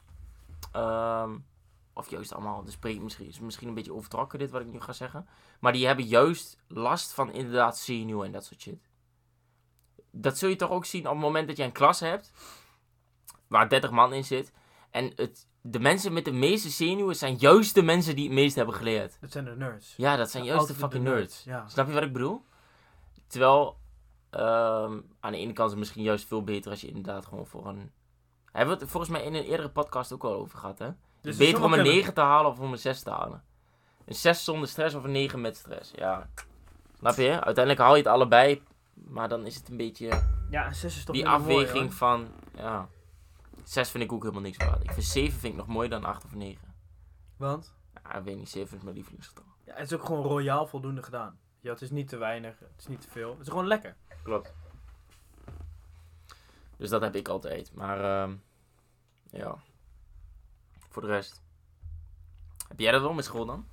ehm, 0.72 1.38
of 1.94 2.10
juist 2.10 2.34
allemaal, 2.34 2.64
spreekt 2.68 3.02
misschien, 3.02 3.28
is 3.28 3.40
misschien 3.40 3.68
een 3.68 3.74
beetje 3.74 3.94
overtrokken 3.94 4.40
dit 4.40 4.52
wat 4.52 4.62
ik 4.62 4.72
nu 4.72 4.82
ga 4.82 4.94
zeggen, 4.94 5.28
maar 5.60 5.74
die 5.74 5.86
hebben 5.86 6.06
juist 6.06 6.58
last 6.68 7.14
van 7.14 7.32
inderdaad 7.32 7.78
zenuwen 7.78 8.26
en 8.26 8.32
dat 8.32 8.46
soort 8.46 8.62
shit. 8.62 8.90
Dat 10.12 10.38
zul 10.38 10.50
je 10.50 10.56
toch 10.56 10.70
ook 10.70 10.86
zien 10.86 11.06
op 11.06 11.12
het 11.12 11.22
moment 11.22 11.48
dat 11.48 11.58
je 11.58 11.64
een 11.64 11.72
klas 11.72 12.00
hebt, 12.00 12.32
waar 13.48 13.70
30 13.70 13.92
man 13.92 14.14
in 14.14 14.24
zit, 14.24 14.52
en 14.92 15.12
het, 15.16 15.48
de 15.62 15.80
mensen 15.80 16.14
met 16.14 16.26
de 16.26 16.32
meeste 16.32 16.70
zenuwen 16.70 17.16
zijn 17.16 17.36
juist 17.36 17.76
de 17.76 17.82
mensen 17.82 18.16
die 18.16 18.26
het 18.26 18.34
meest 18.34 18.56
hebben 18.56 18.76
geleerd. 18.76 19.18
Dat 19.22 19.32
zijn 19.32 19.46
de 19.46 19.56
nerds. 19.56 19.94
Ja, 19.98 20.16
dat 20.16 20.32
zijn 20.32 20.44
juist 20.44 20.68
de 20.68 20.74
fucking 20.74 21.04
nerds. 21.04 21.44
Ja. 21.44 21.68
Snap 21.68 21.88
je 21.88 21.94
wat 21.94 22.04
ik 22.04 22.14
bedoel? 22.14 22.46
Terwijl, 23.28 23.78
ehm, 24.30 25.00
aan 25.20 25.32
de 25.32 25.38
ene 25.38 25.54
kant 25.54 25.66
is 25.66 25.70
het 25.70 25.80
misschien 25.80 26.04
juist 26.04 26.26
veel 26.26 26.44
beter 26.44 26.72
als 26.72 26.82
je 26.82 26.88
inderdaad 26.88 27.26
gewoon 27.26 27.48
voor 27.48 27.68
een... 27.68 27.92
Hebben 28.52 28.76
we 28.78 28.82
het 28.82 28.92
volgens 28.92 29.12
mij 29.12 29.24
in 29.24 29.34
een 29.34 29.44
eerdere 29.44 29.70
podcast 29.70 30.14
ook 30.14 30.24
al 30.24 30.34
over 30.34 30.58
gehad, 30.58 30.80
hè? 30.80 30.90
Dus 31.22 31.38
beter 31.38 31.58
om 31.58 31.64
een 31.64 31.70
sommige- 31.70 31.96
9 31.96 32.14
te 32.14 32.22
halen 32.22 32.52
of 32.52 32.60
om 32.60 32.72
een 32.72 32.78
6 32.78 33.02
te 33.04 33.10
halen. 33.10 33.44
Een 34.06 34.16
6 34.16 34.44
zonder 34.44 34.68
stress 34.70 34.96
of 34.96 35.04
een 35.04 35.12
9 35.12 35.42
met 35.42 35.58
stress, 35.58 35.92
ja. 35.96 36.30
Snap 36.98 37.16
je? 37.16 37.30
Uiteindelijk 37.30 37.80
haal 37.80 37.96
je 37.96 38.02
het 38.04 38.12
allebei, 38.12 38.64
maar 38.94 39.30
dan 39.30 39.46
is 39.46 39.56
het 39.56 39.70
een 39.70 39.78
beetje 39.78 40.22
Ja, 40.50 40.66
een 40.68 40.76
6 40.76 40.98
is 40.98 41.04
toch 41.04 41.16
die 41.16 41.26
mooi, 41.26 41.36
afweging 41.36 41.94
van, 41.94 42.28
ja... 42.56 42.88
6 43.64 43.90
vind 43.90 44.04
ik 44.04 44.12
ook 44.12 44.22
helemaal 44.22 44.42
niks 44.44 44.58
waard. 44.58 44.84
Ik 44.84 44.92
vind 44.92 45.06
7 45.06 45.40
vind 45.40 45.54
ik 45.54 45.60
nog 45.60 45.68
mooier 45.68 45.90
dan 45.90 46.06
8 46.06 46.24
of 46.26 46.36
9. 46.36 46.74
Want 47.38 47.74
Ja, 48.04 48.14
ik 48.16 48.24
weet 48.24 48.38
niet, 48.38 48.50
7 48.50 48.78
is 48.78 48.84
mijn 48.84 48.96
lievelingsgetal. 48.96 49.44
ja, 49.66 49.74
het 49.74 49.92
is 49.92 49.98
ook 49.98 50.06
gewoon 50.06 50.24
royaal 50.24 50.68
voldoende 50.68 51.04
gedaan. 51.04 51.40
Ja, 51.62 51.72
het 51.72 51.82
is 51.82 51.92
niet 51.92 52.08
te 52.10 52.18
weinig, 52.18 52.60
het 52.60 52.70
is 52.80 52.88
niet 52.88 53.02
te 53.02 53.10
veel. 53.10 53.32
Het 53.32 53.42
is 53.42 53.48
gewoon 53.48 53.68
lekker. 53.68 53.96
Klopt. 54.24 54.54
Dus 56.78 56.90
dat 56.90 57.02
heb 57.02 57.16
ik 57.16 57.28
altijd. 57.28 57.74
Maar 57.74 58.04
ehm, 58.04 58.36
ja. 59.32 59.56
Voor 60.90 61.02
de 61.02 61.08
rest. 61.08 61.42
Heb 62.68 62.80
jij 62.80 62.92
dat 62.92 63.02
wel 63.02 63.13
met 63.13 63.26
school 63.26 63.46
dan? 63.46 63.68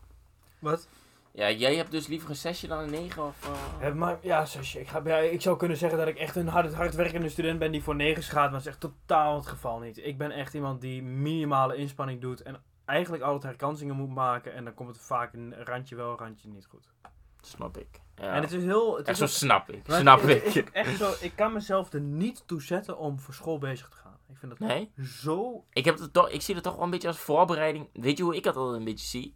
Wat? 0.59 0.89
Ja, 1.33 1.51
jij 1.51 1.77
hebt 1.77 1.91
dus 1.91 2.07
liever 2.07 2.31
een 2.31 2.37
6 2.37 2.61
dan 2.61 2.79
een 2.79 2.91
9 2.91 3.25
of... 3.25 3.49
eh? 3.49 3.89
Ja, 3.89 3.95
maar 3.95 4.19
ja, 4.23 4.45
zusje, 4.47 4.81
ik, 4.81 4.89
ga, 4.89 5.01
ja, 5.05 5.17
ik 5.17 5.41
zou 5.41 5.57
kunnen 5.57 5.77
zeggen 5.77 5.99
dat 5.99 6.09
ik 6.09 6.17
echt 6.17 6.37
een 6.37 6.49
hard, 6.49 6.75
hardwerkende 6.75 7.29
student 7.29 7.59
ben 7.59 7.73
die 7.73 7.83
voor 7.83 7.95
9 7.95 8.23
gaat, 8.23 8.35
maar 8.35 8.51
dat 8.51 8.61
is 8.61 8.67
echt 8.67 8.81
totaal 8.81 9.37
het 9.37 9.47
geval 9.47 9.79
niet. 9.79 9.99
Ik 9.99 10.19
ben 10.19 10.31
echt 10.31 10.55
iemand 10.55 10.81
die 10.81 11.03
minimale 11.03 11.77
inspanning 11.77 12.21
doet 12.21 12.43
en 12.43 12.63
eigenlijk 12.85 13.23
altijd 13.23 13.43
herkansingen 13.43 13.97
moet 13.97 14.15
maken 14.15 14.55
en 14.55 14.65
dan 14.65 14.75
komt 14.75 14.89
het 14.89 14.99
vaak 14.99 15.33
een 15.33 15.65
randje 15.65 15.97
wel, 15.97 16.11
een 16.11 16.19
randje 16.19 16.49
niet 16.49 16.67
goed. 16.67 16.93
Snap 17.41 17.77
ik. 17.77 18.01
Ja. 18.17 18.33
En 18.33 18.43
het 18.43 18.53
is 18.53 18.63
heel... 18.65 18.97
Het 18.97 19.09
Echt 19.09 19.09
is 19.09 19.19
zo 19.19 19.25
ook- 19.25 19.51
snap 19.51 19.71
ik. 19.71 19.83
Snap 19.87 20.21
het 20.23 20.31
ik. 20.31 20.43
is 20.45 20.59
ook 20.59 20.69
echt 20.69 20.97
zo, 20.99 21.13
ik 21.21 21.33
kan 21.37 21.53
mezelf 21.53 21.93
er 21.93 22.01
niet 22.01 22.43
toe 22.47 22.63
zetten 22.63 22.99
om 22.99 23.21
voor 23.21 23.35
school 23.35 23.59
bezig 23.59 23.89
te 23.89 23.97
gaan. 23.97 24.17
Ik 24.29 24.37
vind 24.39 24.59
dat 24.59 24.69
Nee? 24.69 24.91
zo... 25.05 25.65
Ik, 25.73 25.85
heb 25.85 25.99
het 25.99 26.13
toch, 26.13 26.31
ik 26.31 26.43
zie 26.43 26.55
het 26.55 26.65
toch 26.65 26.75
wel 26.75 26.85
een 26.85 26.91
beetje 26.91 27.09
als 27.09 27.19
voorbereiding. 27.19 27.89
Weet 27.93 28.17
je 28.19 28.25
hoe 28.25 28.37
ik 28.37 28.43
dat 28.43 28.57
altijd 28.57 28.79
een 28.79 28.85
beetje 28.85 29.07
zie? 29.07 29.35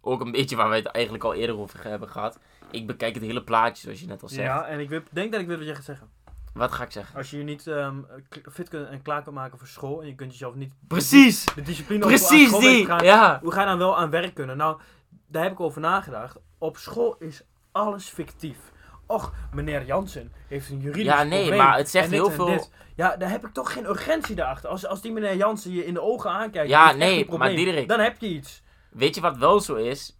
Ook 0.00 0.20
een 0.20 0.30
beetje 0.32 0.56
waar 0.56 0.68
wij 0.68 0.78
het 0.78 0.86
eigenlijk 0.86 1.24
al 1.24 1.34
eerder 1.34 1.58
over 1.58 1.84
hebben 1.84 2.08
gehad. 2.08 2.38
Ik 2.70 2.86
bekijk 2.86 3.14
het 3.14 3.24
hele 3.24 3.44
plaatje, 3.44 3.82
zoals 3.82 4.00
je 4.00 4.06
net 4.06 4.22
al 4.22 4.28
zegt. 4.28 4.42
Ja, 4.48 4.64
en 4.66 4.80
ik 4.80 4.88
denk 5.10 5.32
dat 5.32 5.40
ik 5.40 5.46
weet 5.46 5.56
wat 5.56 5.66
jij 5.66 5.74
gaat 5.74 5.84
zeggen. 5.84 6.08
Wat 6.52 6.72
ga 6.72 6.82
ik 6.84 6.90
zeggen? 6.90 7.16
Als 7.16 7.30
je 7.30 7.36
je 7.38 7.44
niet 7.44 7.66
ehm, 7.66 7.98
fit 8.52 8.68
kunt 8.68 8.88
en 8.88 9.02
klaar 9.02 9.22
kunt 9.22 9.34
maken 9.34 9.58
voor 9.58 9.66
school 9.68 10.00
en 10.00 10.06
je 10.06 10.14
kunt 10.14 10.30
jezelf 10.30 10.54
niet 10.54 10.72
Precies! 10.88 11.44
de 11.54 11.62
discipline 11.62 12.02
aan 12.02 12.08
Precies 12.08 12.50
mee 12.50 12.60
te 12.60 12.66
die! 12.68 12.86
gaan, 12.86 13.04
Ja! 13.04 13.38
Hoe 13.42 13.52
ga 13.52 13.60
je 13.60 13.66
dan 13.66 13.78
wel 13.78 13.96
aan 13.98 14.10
werk 14.10 14.34
kunnen? 14.34 14.56
Nou, 14.56 14.80
daar 15.26 15.42
heb 15.42 15.52
ik 15.52 15.60
over 15.60 15.80
nagedacht. 15.80 16.36
Op 16.58 16.76
school 16.76 17.16
is 17.18 17.42
alles 17.74 18.08
fictief. 18.08 18.56
Och, 19.06 19.32
meneer 19.52 19.84
Jansen 19.84 20.32
heeft 20.48 20.70
een 20.70 20.80
juridisch 20.80 21.04
Ja, 21.12 21.22
nee, 21.22 21.38
probleem 21.38 21.58
maar 21.66 21.76
het 21.76 21.88
zegt 21.90 22.04
en 22.04 22.10
dit 22.10 22.20
heel 22.20 22.28
en 22.30 22.34
veel- 22.34 22.46
dit. 22.46 22.70
Ja, 22.96 23.16
daar 23.16 23.30
heb 23.30 23.46
ik 23.46 23.52
toch 23.52 23.72
geen 23.72 23.84
urgentie 23.84 24.34
daarachter. 24.34 24.70
Als, 24.70 24.86
als 24.86 25.00
die 25.00 25.12
meneer 25.12 25.36
Jansen 25.36 25.72
je 25.72 25.86
in 25.86 25.94
de 25.94 26.00
ogen 26.02 26.30
aankijkt, 26.30 26.68
Ja, 26.70 26.88
echt 26.88 26.96
nee, 26.98 27.24
probleem, 27.24 27.38
maar 27.48 27.56
Diederik- 27.56 27.88
dan 27.88 28.00
heb 28.00 28.20
je 28.20 28.28
iets. 28.28 28.62
Weet 28.90 29.14
je 29.14 29.20
wat 29.20 29.36
wel 29.36 29.60
zo 29.60 29.74
is? 29.74 30.18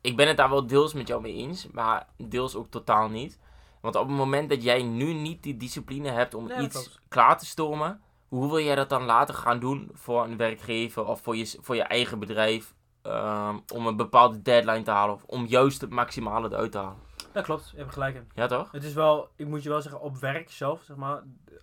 Ik 0.00 0.16
ben 0.16 0.28
het 0.28 0.36
daar 0.36 0.50
wel 0.50 0.66
deels 0.66 0.92
met 0.94 1.08
jou 1.08 1.20
mee 1.22 1.34
eens, 1.34 1.66
maar 1.72 2.06
deels 2.16 2.54
ook 2.54 2.70
totaal 2.70 3.08
niet. 3.08 3.38
Want 3.80 3.96
op 3.96 4.06
het 4.08 4.16
moment 4.16 4.48
dat 4.48 4.62
jij 4.62 4.82
nu 4.82 5.12
niet 5.12 5.42
die 5.42 5.56
discipline 5.56 6.10
hebt 6.10 6.34
om 6.34 6.46
Nee, 6.46 6.56
dat 6.56 6.64
iets 6.66 6.74
klopt. 6.82 7.00
klaar 7.08 7.38
te 7.38 7.46
stomen, 7.46 8.00
hoe 8.28 8.48
wil 8.48 8.60
jij 8.60 8.74
dat 8.74 8.88
dan 8.88 9.02
later 9.04 9.34
gaan 9.34 9.58
doen 9.60 9.90
voor 9.92 10.24
een 10.24 10.36
werkgever 10.36 11.04
of 11.06 11.20
voor 11.20 11.36
je, 11.36 11.58
voor 11.60 11.74
je 11.76 11.82
eigen 11.82 12.18
bedrijf? 12.18 12.73
Ehm, 13.04 13.58
om 13.74 13.86
een 13.86 13.96
bepaalde 13.96 14.42
deadline 14.42 14.82
te 14.82 14.90
halen 14.90 15.14
of 15.14 15.24
om 15.24 15.46
juist 15.46 15.80
het 15.80 15.90
maximale 15.90 16.48
eruit 16.48 16.72
te 16.72 16.78
halen. 16.78 16.98
Dat 17.32 17.44
klopt, 17.44 17.70
je 17.70 17.76
hebt 17.76 17.92
gelijk 17.92 18.14
in. 18.14 18.30
Ja 18.34 18.46
toch? 18.46 18.72
Het 18.72 18.84
is 18.84 18.92
wel, 18.94 19.28
ik 19.36 19.46
moet 19.46 19.62
je 19.62 19.68
wel 19.68 19.82
zeggen, 19.82 20.00
op 20.00 20.16
werk 20.16 20.50
zelf, 20.50 20.82
zeg 20.82 20.96
maar, 20.96 21.22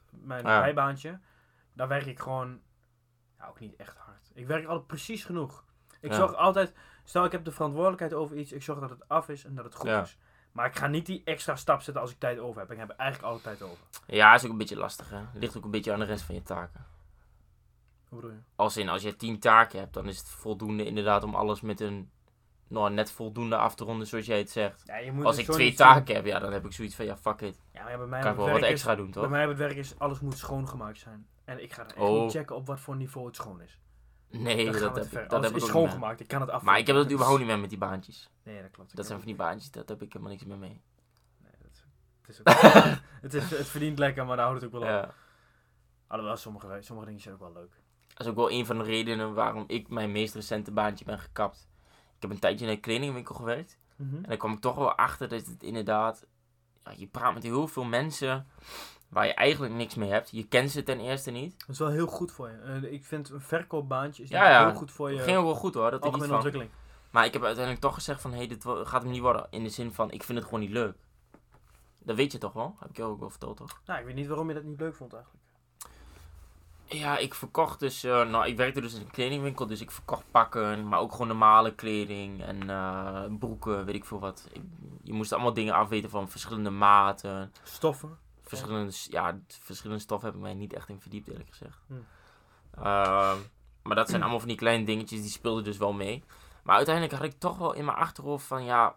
mijn 0.10 0.46
Ja. 0.48 0.60
bijbaantje, 0.62 1.20
daar 1.74 1.88
werk 1.88 2.06
ik 2.06 2.20
gewoon, 2.20 2.60
ja, 3.38 3.48
ook 3.48 3.60
niet 3.60 3.76
echt 3.76 3.98
hard. 3.98 4.32
Ik 4.34 4.48
werk 4.48 4.66
altijd 4.68 4.88
precies 4.88 5.24
genoeg. 5.26 5.64
Ik 6.02 6.14
zorg 6.14 6.34
altijd, 6.36 6.74
stel 7.04 7.26
ik 7.26 7.32
heb 7.32 7.46
de 7.46 7.52
verantwoordelijkheid 7.52 8.14
over 8.14 8.38
iets, 8.38 8.52
ik 8.52 8.64
zorg 8.64 8.80
dat 8.80 8.90
het 8.90 9.08
af 9.08 9.30
is 9.30 9.46
en 9.46 9.56
dat 9.56 9.66
het 9.66 9.76
goed 9.76 9.90
is. 9.90 10.18
Maar 10.52 10.66
ik 10.66 10.76
ga 10.76 10.88
niet 10.88 11.06
die 11.06 11.22
extra 11.26 11.56
stap 11.56 11.82
zetten 11.82 12.02
als 12.02 12.12
ik 12.12 12.20
tijd 12.20 12.40
over 12.40 12.62
heb. 12.62 12.72
Ik 12.72 12.78
heb 12.78 12.90
eigenlijk 12.90 13.32
altijd 13.34 13.58
tijd 13.58 13.72
over. 13.72 13.84
Ja, 14.08 14.34
is 14.34 14.46
ook 14.46 14.52
een 14.52 14.58
beetje 14.58 14.78
lastig 14.78 15.10
hè. 15.10 15.22
Ligt 15.34 15.58
ook 15.58 15.64
een 15.64 15.72
beetje 15.72 15.94
aan 15.94 16.00
de 16.00 16.06
rest 16.06 16.24
van 16.24 16.36
je 16.36 16.44
taken. 16.44 16.86
Als 18.56 18.78
in, 18.78 18.90
als 18.90 19.02
je 19.02 19.16
tien 19.16 19.40
taken 19.40 19.80
hebt, 19.80 19.94
dan 19.94 20.08
is 20.08 20.18
het 20.18 20.30
voldoende 20.30 20.86
inderdaad 20.86 21.24
om 21.24 21.36
alles 21.36 21.62
met 21.62 21.80
een, 21.80 22.12
nou 22.68 22.92
net 22.92 23.12
voldoende 23.12 23.58
af 23.58 23.76
te 23.76 23.84
ronden 23.84 24.08
zoals 24.08 24.26
jij 24.26 24.38
het 24.38 24.50
zegt. 24.50 24.84
Ja, 24.86 24.98
je 24.98 25.12
moet 25.12 25.26
Als 25.26 25.38
ik 25.38 25.52
twee 25.52 25.74
taken 25.74 26.16
heb, 26.16 26.26
ja, 26.26 26.40
dan 26.40 26.52
heb 26.52 26.66
ik 26.66 26.74
zoiets 26.74 26.96
van, 26.96 27.06
ja, 27.06 27.18
fuck 27.18 27.42
it. 27.42 27.60
Ja, 27.74 27.82
maar 27.82 27.92
ja, 27.92 27.98
bij 27.98 28.08
mij 28.08 28.22
Kan 28.22 28.32
ik 28.32 28.38
wel 28.38 28.50
wat 28.50 28.62
extra 28.62 28.92
is, 28.92 28.98
doen, 28.98 29.12
Bij 29.12 29.22
toch? 29.22 29.32
mij 29.32 29.44
op 29.44 29.50
het 29.50 29.58
werk 29.58 29.76
is, 29.76 30.00
alles 30.00 30.20
moet 30.20 30.38
schoongemaakt 30.38 30.98
zijn. 30.98 31.28
En 31.46 31.64
ik 31.64 31.74
ga 31.74 31.82
er 31.82 31.88
echt 31.88 31.98
Oh. 31.98 32.22
niet 32.22 32.32
checken 32.32 32.56
op 32.56 32.68
wat 32.68 32.80
voor 32.80 32.96
niveau 32.96 33.26
het 33.28 33.36
schoon 33.36 33.62
is. 33.62 33.80
Nee, 34.30 34.72
dat 34.72 34.96
heb 34.96 35.08
ver. 35.08 35.24
ik, 35.24 35.30
dat 35.30 35.44
heb 35.44 35.52
ik 35.52 35.58
is 35.58 35.66
schoongemaakt, 35.66 36.20
ik 36.20 36.28
kan 36.28 36.42
het 36.42 36.50
af. 36.50 36.62
Maar 36.62 36.78
ik 36.78 36.88
heb 36.88 36.96
dat 36.96 37.12
überhaupt 37.12 37.40
niet 37.40 37.48
meer 37.48 37.60
met 37.60 37.70
die 37.70 37.78
baantjes. 37.78 38.30
Nee, 38.44 38.62
dat 38.62 38.72
klopt. 38.72 38.96
Dat 38.96 39.06
zijn 39.06 39.18
van 39.18 39.28
die 39.28 39.36
baantjes, 39.36 39.72
dat 39.72 39.90
heb 39.90 40.02
ik 40.02 40.14
helemaal 40.14 40.34
niks 40.34 40.46
meer 40.46 40.58
mee. 40.58 40.82
Nee, 41.38 41.52
dat, 41.62 41.84
het, 42.22 42.30
is 42.30 42.40
ook, 42.40 42.48
het, 43.22 43.34
is, 43.34 43.50
het 43.50 43.68
verdient 43.68 44.00
lekker, 44.00 44.26
maar 44.26 44.36
daar 44.36 44.46
houdt 44.46 44.62
het 44.62 44.74
ook 44.74 44.80
wel 44.82 44.90
op. 44.90 45.04
Ja. 45.06 45.14
Alhoewel, 46.08 46.38
sommige, 46.38 46.78
sommige 46.80 47.08
dingen 47.08 47.22
zijn 47.22 47.34
ook 47.34 47.40
wel 47.40 47.54
leuk. 47.54 47.81
Dat 48.24 48.30
is 48.34 48.38
ook 48.40 48.50
wel 48.50 48.60
een 48.60 48.66
van 48.66 48.78
de 48.78 48.84
redenen 48.84 49.34
waarom 49.34 49.64
ik 49.68 49.90
mijn 49.90 50.12
meest 50.12 50.36
recente 50.36 50.72
baantje 50.72 51.06
ben 51.06 51.20
gekapt. 51.20 51.68
Ik 52.16 52.22
heb 52.22 52.32
een 52.32 52.40
tijdje 52.40 52.66
in 52.66 52.72
een 52.72 52.80
kledingwinkel 52.80 53.36
gewerkt. 53.36 53.78
En 53.98 54.26
dan 54.28 54.38
kwam 54.38 54.54
ik 54.54 54.60
toch 54.62 54.76
wel 54.76 54.96
achter 54.96 55.28
dat 55.28 55.46
het 55.46 55.64
inderdaad... 55.64 56.26
Ja, 56.84 56.94
je 56.98 57.08
praat 57.08 57.34
met 57.34 57.44
heel 57.44 57.68
veel 57.68 57.84
mensen 57.84 58.48
waar 59.10 59.26
je 59.26 59.34
eigenlijk 59.34 59.74
niks 59.74 59.96
mee 59.96 60.10
hebt. 60.10 60.30
Je 60.32 60.48
kent 60.48 60.72
ze 60.72 60.84
ten 60.84 61.00
eerste 61.00 61.32
niet. 61.32 61.60
Dat 61.60 61.70
is 61.70 61.80
wel 61.80 61.90
heel 61.90 62.08
goed 62.08 62.32
voor 62.32 62.50
je. 62.50 62.58
Eh, 62.58 62.92
ik 62.94 63.06
vind 63.06 63.30
een 63.30 63.42
verkoopbaantje 63.42 64.24
is 64.24 64.30
Ja, 64.30 64.50
ja. 64.50 64.66
heel 64.66 64.76
goed 64.76 64.92
voor 64.92 65.10
je 65.10 65.16
Het 65.16 65.26
ging 65.26 65.38
ook 65.38 65.46
wel 65.46 65.56
goed 65.56 65.74
hoor, 65.74 65.92
dat 65.92 66.02
algemene 66.02 66.26
van. 66.28 66.36
ontwikkeling. 66.36 66.72
Maar 67.12 67.26
ik 67.26 67.34
heb 67.34 67.44
uiteindelijk 67.44 67.84
toch 67.84 67.94
gezegd 67.94 68.22
van, 68.22 68.32
hé, 68.32 68.38
hey, 68.38 68.48
dit 68.48 68.66
gaat 68.66 69.02
hem 69.02 69.12
niet 69.12 69.22
worden. 69.22 69.48
In 69.50 69.64
de 69.64 69.70
zin 69.70 69.94
van, 69.94 70.12
ik 70.12 70.24
vind 70.24 70.38
het 70.38 70.48
gewoon 70.48 70.64
niet 70.64 70.72
leuk. 70.72 70.96
Dat 72.00 72.16
weet 72.16 72.32
je 72.32 72.38
toch 72.38 72.54
wel? 72.54 72.76
Heb 72.80 72.90
ik 72.90 72.98
jou 72.98 73.12
ook 73.12 73.20
wel 73.20 73.30
verteld, 73.30 73.58
toch? 73.58 73.82
Nou, 73.86 74.00
ik 74.00 74.06
weet 74.06 74.16
niet 74.16 74.28
waarom 74.28 74.48
je 74.48 74.54
dat 74.54 74.64
niet 74.64 74.80
leuk 74.80 74.96
vond 74.96 75.14
eigenlijk. 75.14 75.44
Ja, 76.94 77.18
ik 77.18 77.34
verkocht 77.34 77.80
dus, 77.80 78.04
eh, 78.04 78.30
nou, 78.30 78.48
ik 78.48 78.58
werkte 78.58 78.82
dus 78.82 78.94
in 78.94 79.02
een 79.02 79.12
kledingwinkel, 79.12 79.68
dus 79.68 79.82
ik 79.82 79.92
verkocht 79.92 80.26
pakken, 80.32 80.88
maar 80.88 81.00
ook 81.00 81.12
gewoon 81.12 81.28
normale 81.28 81.76
kleding 81.76 82.44
en 82.44 82.70
eh, 82.70 83.24
broeken, 83.40 83.86
weet 83.86 83.96
ik 83.96 84.06
veel 84.06 84.20
wat. 84.20 84.50
Ik, 84.52 84.62
je 85.04 85.14
moest 85.14 85.32
allemaal 85.32 85.54
dingen 85.54 85.74
afweten 85.74 86.10
van 86.10 86.30
verschillende 86.30 86.70
maten, 86.70 87.54
Stoffen. 87.64 88.18
verschillende, 88.42 88.94
ja, 89.10 89.40
verschillende 89.48 90.02
stoffen 90.02 90.28
heb 90.28 90.38
ik 90.38 90.44
mij 90.44 90.54
niet 90.54 90.74
echt 90.74 90.90
in 90.90 91.02
verdiept, 91.02 91.28
eerlijk 91.28 91.50
gezegd. 91.50 91.78
Hm. 91.88 91.94
Ehm, 92.74 93.38
maar 93.84 93.96
dat 93.96 94.10
zijn 94.10 94.22
allemaal 94.22 94.40
van 94.40 94.48
die 94.48 94.58
kleine 94.58 94.86
dingetjes, 94.86 95.22
die 95.22 95.30
speelden 95.30 95.64
dus 95.64 95.78
wel 95.78 95.94
mee. 95.94 96.24
Maar 96.64 96.76
uiteindelijk 96.76 97.16
had 97.16 97.26
ik 97.26 97.40
toch 97.40 97.58
wel 97.58 97.74
in 97.74 97.86
mijn 97.86 97.98
achterhoofd 97.98 98.46
van, 98.46 98.64
ja, 98.64 98.96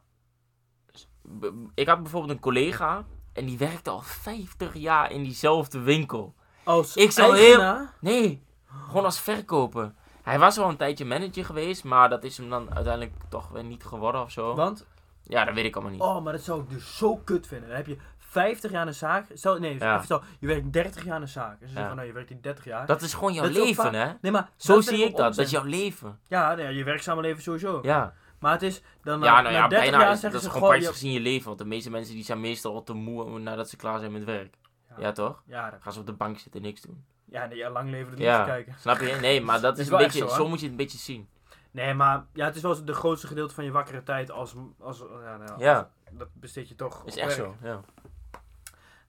ik 1.74 1.88
had 1.88 2.02
bijvoorbeeld 2.02 2.32
een 2.32 2.40
collega 2.40 3.06
en 3.32 3.46
die 3.46 3.58
werkte 3.58 3.90
al 3.90 4.00
50 4.00 4.74
jaar 4.74 5.10
in 5.10 5.22
diezelfde 5.22 5.80
winkel. 5.80 6.34
Als 6.64 6.96
Ik 6.96 7.10
zou 7.10 7.36
eigenaar? 7.36 7.92
Nee, 8.00 8.42
gewoon 8.86 9.04
als 9.04 9.20
verkoper. 9.20 9.92
Hij 10.22 10.38
was 10.38 10.56
wel 10.56 10.68
een 10.68 10.76
tijdje 10.76 11.04
manager 11.04 11.44
geweest, 11.44 11.84
maar 11.84 12.08
dat 12.08 12.24
is 12.24 12.36
hem 12.36 12.50
dan 12.50 12.74
uiteindelijk 12.74 13.12
toch 13.28 13.48
weer 13.48 13.64
niet 13.64 13.84
geworden 13.84 14.20
of 14.22 14.30
zo. 14.30 14.54
Want, 14.54 14.86
Ja, 15.22 15.44
dat 15.44 15.54
weet 15.54 15.64
ik 15.64 15.74
allemaal 15.74 15.92
niet. 15.92 16.00
oh, 16.02 16.22
maar 16.24 16.32
dat 16.32 16.42
zou 16.42 16.60
ik 16.60 16.68
dus 16.70 16.96
zo 16.96 17.16
kut 17.16 17.46
vinden. 17.46 17.68
Dan 17.68 17.76
heb 17.76 17.86
je 17.86 17.96
50 18.18 18.70
jaar 18.70 18.82
in 18.82 18.88
een 18.88 18.94
zaak. 18.94 19.26
Stel, 19.34 19.58
nee, 19.58 19.78
Ja. 19.78 19.92
even 19.92 20.04
stel, 20.04 20.22
je 20.38 20.46
werkt 20.46 20.72
30 20.72 21.04
jaar 21.04 21.16
in 21.16 21.22
een 21.22 21.28
zaak. 21.28 21.52
En 21.52 21.58
ze 21.58 21.64
zeggen 21.64 21.80
Ja. 21.80 21.86
van, 21.86 21.96
nou, 21.96 22.08
je 22.08 22.14
werkt 22.14 22.28
hier 22.28 22.42
30 22.42 22.64
jaar. 22.64 22.86
Dat 22.86 23.02
is 23.02 23.14
gewoon 23.14 23.32
jouw 23.34 23.44
Dat 23.44 23.52
leven, 23.52 23.94
hè? 23.94 24.12
nee, 24.20 24.32
maar 24.32 24.48
Zo 24.56 24.80
zie 24.80 25.04
ik 25.04 25.16
dat. 25.16 25.34
Dat 25.34 25.44
is 25.44 25.50
jouw 25.50 25.64
leven. 25.64 26.18
Ja, 26.28 26.54
nee, 26.54 26.74
je 26.74 26.84
werkzame 26.84 27.20
leven 27.20 27.42
sowieso. 27.42 27.78
Ja, 27.82 28.14
Maar 28.38 28.52
het 28.52 28.62
is, 28.62 28.82
dan 29.02 29.20
ja 29.20 29.34
na, 29.34 29.40
nou 29.40 29.54
ja, 29.54 29.68
30 29.68 29.78
bijna 29.90 29.98
jaar 30.04 30.12
is, 30.12 30.20
dat 30.20 30.32
zeggen 30.32 30.38
is 30.38 30.44
ze, 30.46 30.50
gewoon 30.50 30.80
je- 30.80 30.86
gezien 30.86 31.12
je 31.12 31.20
leven. 31.20 31.46
Want 31.46 31.58
de 31.58 31.64
meeste 31.64 31.90
mensen 31.90 32.14
die 32.14 32.24
zijn 32.24 32.40
meestal 32.40 32.74
al 32.74 32.82
te 32.82 32.92
moe 32.92 33.38
nadat 33.38 33.68
ze 33.68 33.76
klaar 33.76 33.98
zijn 33.98 34.12
met 34.12 34.24
werk. 34.24 34.54
Ja, 34.98 35.12
toch? 35.12 35.42
Ja, 35.46 35.70
dat, 35.70 35.82
gaan 35.82 35.92
ze 35.92 36.00
op 36.00 36.06
de 36.06 36.12
bank 36.12 36.38
zitten 36.38 36.60
en 36.60 36.66
niks 36.66 36.80
doen. 36.80 37.04
ja, 37.24 37.46
nee, 37.46 37.56
ja, 37.58 37.70
lang 37.70 37.90
leven 37.90 38.06
er 38.12 38.18
niet 38.18 38.26
Ja. 38.26 38.44
te 38.44 38.50
kijken. 38.50 38.74
Snap 38.78 38.98
je? 39.00 39.18
Nee, 39.20 39.40
maar 39.40 39.60
dat 39.60 39.74
is 39.78 39.84
Is 39.86 39.90
een 39.92 39.98
beetje, 39.98 40.28
zo, 40.28 40.48
moet 40.48 40.58
je 40.58 40.62
het 40.62 40.70
een 40.70 40.76
beetje 40.84 40.98
zien. 40.98 41.28
Nee, 41.70 41.94
maar 41.94 42.24
ja, 42.32 42.44
het 42.44 42.56
is 42.56 42.62
wel 42.62 42.84
de 42.84 42.94
grootste 42.94 43.26
gedeelte 43.26 43.54
van 43.54 43.64
je 43.64 43.70
wakkere 43.70 44.02
tijd 44.02 44.30
als, 44.30 44.54
als 44.78 44.98
ja, 44.98 45.36
nou, 45.36 45.64
als- 45.64 45.84
dat 46.10 46.28
besteed 46.32 46.68
je 46.68 46.74
toch 46.74 47.04
Is 47.04 47.12
op 47.12 47.18
echt 47.18 47.36
werk. 47.36 47.50
zo, 47.60 47.66
ja. 47.66 47.80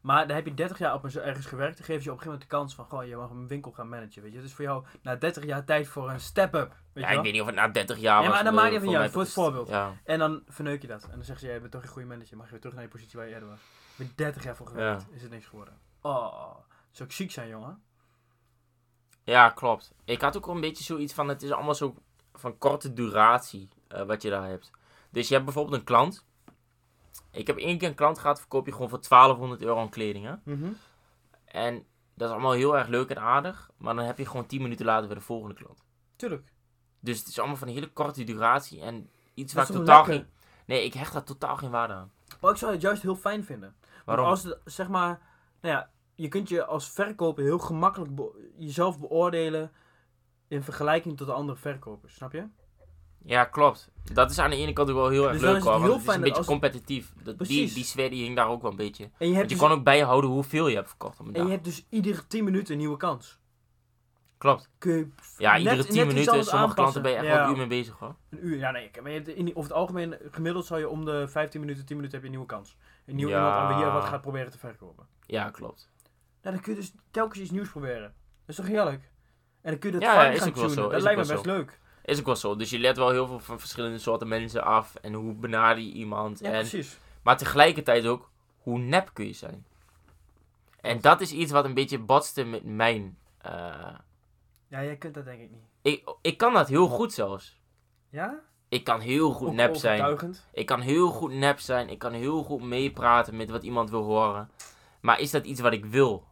Maar 0.06 0.28
dan 0.28 0.36
heb 0.36 0.46
je 0.46 0.54
30 0.54 0.78
jaar 0.78 0.94
op 0.94 1.04
een, 1.04 1.22
ergens 1.22 1.46
gewerkt, 1.46 1.78
dan 1.78 1.86
geef 1.86 2.04
je 2.04 2.12
op 2.12 2.18
een 2.18 2.24
gegeven 2.24 2.32
moment 2.32 2.42
de 2.42 2.56
kans 2.56 2.76
van, 2.76 2.86
goh, 2.86 3.08
je 3.08 3.16
mag 3.16 3.30
een 3.30 3.48
winkel 3.48 3.72
gaan 3.72 3.90
managen, 3.90 4.22
weet 4.22 4.32
je. 4.32 4.38
Het 4.38 4.48
is 4.48 4.54
voor 4.54 4.66
jou 4.66 4.86
na 5.02 5.16
30 5.16 5.46
jaar 5.46 5.66
tijd 5.66 5.88
voor 5.88 6.10
een 6.10 6.20
step-up, 6.20 6.76
Ja, 6.94 7.10
je 7.10 7.18
ik 7.18 7.24
weet 7.24 7.32
niet 7.32 7.42
of 7.42 7.48
het 7.48 7.56
na 7.56 7.68
30 7.68 7.98
jaar 7.98 8.22
was. 8.22 8.30
maar 8.30 8.44
dat 8.44 8.54
eh, 8.54 8.60
maakt 8.60 8.72
niet 8.72 8.80
van 8.80 8.90
jou, 8.90 9.10
voor 9.10 9.22
het 9.22 9.32
voorbeeld. 9.32 9.68
Ja, 9.68 9.94
En 10.04 10.20
dan 10.20 10.44
verneuk 10.48 10.82
je 10.82 10.88
dat. 10.88 11.04
En 11.04 11.10
dan 11.10 11.24
zeggen 11.24 11.40
ze, 11.40 11.52
jij 11.52 11.60
bent 11.60 11.72
toch 11.72 11.82
een 11.82 11.88
goede 11.88 12.08
manager, 12.08 12.38
mag 12.38 12.46
je 12.46 12.52
weer 12.52 12.60
terug 12.60 12.76
naar 12.76 12.84
je 12.84 12.90
positie 12.90 13.20
waar 13.20 13.28
je 13.28 13.34
eerder 13.34 13.50
was. 13.50 13.60
Je 13.96 14.04
bent 14.04 14.18
30 14.18 14.44
jaar 14.44 14.56
voor 14.56 14.68
gewerkt, 14.68 15.06
is 15.12 15.22
het 15.22 15.32
niks 15.32 15.46
geworden. 15.46 15.80
Oh, 16.02 16.56
zou 16.92 17.10
ik 17.10 17.16
ziek 17.16 17.32
zijn, 17.32 17.48
jongen. 17.48 17.84
Ja, 19.24 19.50
klopt. 19.50 19.94
Ik 20.04 20.22
had 20.22 20.38
ook 20.38 20.48
een 20.48 20.62
beetje 20.62 20.84
zoiets 20.84 21.14
van, 21.14 21.28
het 21.28 21.42
is 21.42 21.52
allemaal 21.52 21.76
zo 21.76 21.96
van 22.34 22.58
korte 22.58 22.94
duratie 22.94 23.70
eh, 23.88 24.02
wat 24.02 24.22
je 24.22 24.30
daar 24.30 24.48
hebt. 24.48 24.72
Dus 25.10 25.28
je 25.28 25.34
hebt 25.34 25.46
bijvoorbeeld 25.46 25.78
een 25.78 25.86
klant. 25.86 26.26
Ik 27.32 27.48
heb 27.48 27.58
één 27.58 27.78
keer 27.78 27.88
een 27.90 27.96
klant 27.96 28.20
gehad, 28.20 28.40
verkoop 28.40 28.66
je 28.66 28.72
gewoon 28.72 28.90
voor 28.90 29.02
1200 29.10 29.62
euro 29.62 29.80
aan 29.80 29.90
kleding. 29.90 30.26
Hè? 30.26 30.34
En 31.46 31.86
dat 32.14 32.28
is 32.28 32.34
allemaal 32.34 32.52
heel 32.52 32.78
erg 32.78 32.88
leuk 32.88 33.10
en 33.10 33.20
aardig. 33.22 33.70
Maar 33.78 33.96
dan 33.96 34.06
heb 34.06 34.18
je 34.18 34.26
gewoon 34.26 34.46
10 34.46 34.62
minuten 34.62 34.86
later 34.86 35.08
weer 35.08 35.18
de 35.18 35.24
volgende 35.24 35.56
klant. 35.56 35.84
Tuurlijk. 36.16 36.52
Dus 37.00 37.20
het 37.20 37.28
is 37.28 37.40
allemaal 37.40 37.58
van 37.58 37.68
een 37.68 37.74
hele 37.74 37.92
korte 37.92 38.24
duratie 38.24 38.82
en 38.82 39.10
iets 39.34 39.54
waar 39.54 39.70
ik 39.70 39.76
totaal 39.76 40.04
geen... 40.04 40.28
Nee, 40.66 40.86
ik 40.86 40.94
hecht 40.94 41.14
daar 41.14 41.24
totaal 41.24 41.58
geen 41.58 41.70
waarde 41.72 41.94
aan. 41.94 42.12
Maar 42.42 42.52
ik 42.52 42.58
zou 42.58 42.72
het 42.72 42.82
juist 42.82 43.02
heel 43.02 43.16
fijn 43.16 43.44
vinden. 43.44 43.76
Want 43.82 44.06
Waarom? 44.06 44.26
als 44.26 44.44
het, 44.44 44.60
zeg 44.66 44.88
maar, 44.88 45.22
nou 45.62 45.76
ja, 45.76 45.90
je 46.16 46.28
kunt 46.28 46.50
je 46.50 46.66
als 46.66 46.92
verkoper 46.92 47.44
heel 47.44 47.60
gemakkelijk 47.60 48.16
be- 48.16 48.52
jezelf 48.58 49.00
beoordelen 49.00 49.72
in 50.48 50.64
vergelijking 50.64 51.18
tot 51.18 51.28
de 51.28 51.34
andere 51.34 51.58
verkopers, 51.58 52.16
snap 52.16 52.32
je? 52.32 52.48
Ja, 53.26 53.44
klopt. 53.46 53.90
Dat 54.14 54.32
is 54.32 54.40
aan 54.40 54.50
de 54.50 54.56
ene 54.56 54.74
kant 54.74 54.90
ook 54.90 54.96
wel 54.96 55.10
heel 55.10 55.24
erg 55.24 55.32
Dus 55.32 55.42
leuk 55.42 55.56
het 55.56 55.64
hoor. 55.64 55.74
heel 55.74 55.82
Want 55.82 56.00
het 56.02 56.10
is 56.10 56.16
een 56.16 56.22
beetje 56.22 56.38
als- 56.38 56.46
competitief. 56.46 57.14
Dat, 57.24 57.38
die, 57.38 57.74
die 57.74 57.84
sfeer 57.84 58.10
die 58.10 58.24
hing 58.24 58.36
daar 58.36 58.48
ook 58.48 58.62
wel 58.62 58.72
een 58.72 58.78
beetje. 58.78 59.04
En 59.04 59.10
je 59.10 59.26
hebt, 59.26 59.36
Want 59.36 59.50
je 59.50 59.56
dus, 59.58 59.68
kon 59.68 59.78
ook 59.78 59.84
bijhouden 59.84 60.30
hoeveel 60.30 60.68
je 60.68 60.76
hebt 60.76 60.88
verkocht 60.88 61.20
op 61.20 61.28
een 61.28 61.34
en 61.34 61.34
dag. 61.40 61.46
je 61.46 61.52
hebt 61.54 61.66
dus 61.66 61.86
iedere 61.90 62.28
10 62.28 62.44
minuten 62.44 62.74
een 62.74 62.80
nieuwe 62.80 62.98
kans. 62.98 63.40
Klopt. 64.38 64.70
Je 64.80 65.08
Ja, 65.38 65.52
net- 65.52 65.60
iedere 65.60 65.76
net 65.78 65.86
10 65.90 65.96
iets 66.06 66.14
minuten, 66.14 66.44
sommige 66.46 66.74
klanten 66.76 67.02
ben 67.02 67.12
je 67.12 67.18
echt 67.18 67.26
Ja. 67.28 67.34
wel 67.34 67.44
een 67.44 67.50
uur 67.52 67.58
mee 67.58 67.68
bezig 67.68 68.00
hoor. 68.00 68.16
Een 68.30 68.46
uur, 68.48 68.58
ja 68.58 68.72
nee, 68.72 68.92
maar 69.02 69.12
je 69.12 69.18
hebt 69.18 69.28
in, 69.28 69.50
over 69.50 69.62
het 69.70 69.72
algemeen, 69.72 70.16
gemiddeld 70.32 70.66
zou 70.66 70.80
je 70.80 70.90
om 70.90 71.06
de 71.06 71.28
15 71.28 71.60
minuten, 71.60 71.86
10 71.86 71.96
minuten 71.96 72.18
heb 72.20 72.28
je 72.28 72.34
een 72.34 72.40
nieuwe 72.42 72.54
kans. 72.56 72.78
Een 73.06 73.16
nieuw 73.16 73.28
Ja. 73.30 73.36
iemand 73.36 73.56
aan 73.56 73.68
wie 73.78 73.86
je 73.86 73.92
wat 73.92 74.04
gaat 74.04 74.22
proberen 74.22 74.52
te 74.52 74.58
verkopen. 74.58 75.08
Ja, 75.26 75.50
klopt. 75.50 75.90
Nou, 76.42 76.56
dan 76.56 76.64
kun 76.64 76.74
je 76.74 76.80
dus 76.80 76.94
telkens 77.12 77.40
iets 77.40 77.52
nieuws 77.52 77.70
proberen. 77.70 78.02
Dat 78.02 78.14
is 78.46 78.56
toch 78.56 78.68
heerlijk? 78.68 79.12
En 79.62 79.72
dan 79.72 79.80
kun 79.80 79.92
je 79.92 80.00
dat 80.00 80.06
Ja, 80.10 80.14
fijn 80.16 80.38
gaan 80.38 80.52
tunen. 80.54 80.70
zo, 80.70 80.90
Dat 80.90 81.02
lijkt 81.02 81.20
me 81.22 81.28
best 81.28 81.44
zo. 81.46 81.52
leuk. 81.52 81.80
Is 82.06 82.20
ook 82.20 82.26
wel 82.26 82.36
zo. 82.36 82.56
Dus 82.56 82.70
je 82.70 82.80
let 82.80 82.98
wel 82.98 83.10
heel 83.10 83.28
veel 83.28 83.40
van 83.40 83.60
verschillende 83.60 83.98
soorten 83.98 84.28
mensen 84.28 84.64
af. 84.64 84.96
En 84.96 85.14
hoe 85.14 85.34
benader 85.34 85.84
je 85.84 85.92
iemand. 85.92 86.40
Ja, 86.40 86.46
en, 86.52 86.60
precies. 86.60 86.98
maar 87.22 87.38
tegelijkertijd 87.38 88.06
ook, 88.06 88.30
hoe 88.58 88.78
nep 88.80 89.10
kun 89.14 89.26
je 89.26 89.34
zijn. 89.34 89.66
En 90.82 91.02
dat 91.02 91.22
is 91.22 91.32
iets 91.32 91.52
wat 91.52 91.66
een 91.66 91.74
beetje 91.74 92.00
botste 92.00 92.44
met 92.44 92.64
mijn... 92.64 93.18
eh, 93.38 93.52
Ja, 94.68 94.84
jij 94.84 94.96
kunt 94.96 95.14
dat 95.14 95.26
denk 95.26 95.42
ik 95.42 95.50
niet. 95.52 95.64
ik, 95.82 96.16
ik 96.22 96.38
kan 96.38 96.54
dat 96.54 96.68
heel 96.68 96.88
goed 96.88 97.14
zelfs. 97.14 97.60
Ja? 98.10 98.40
Ik 98.70 98.84
kan 98.84 99.00
heel 99.00 99.32
goed 99.32 99.48
Ook 99.48 99.54
nep 99.54 99.76
zijn. 99.76 100.18
Ik 100.54 100.66
kan 100.66 100.82
heel 100.82 101.10
goed 101.10 101.32
nep 101.34 101.60
zijn. 101.60 101.90
Ik 101.90 102.00
kan 102.00 102.14
heel 102.14 102.44
goed 102.44 102.62
meepraten 102.62 103.36
met 103.36 103.50
wat 103.50 103.64
iemand 103.64 103.90
wil 103.90 104.04
horen. 104.04 104.50
Maar 105.00 105.20
is 105.20 105.32
dat 105.32 105.46
iets 105.46 105.60
wat 105.62 105.74
ik 105.74 105.86
wil? 105.86 106.28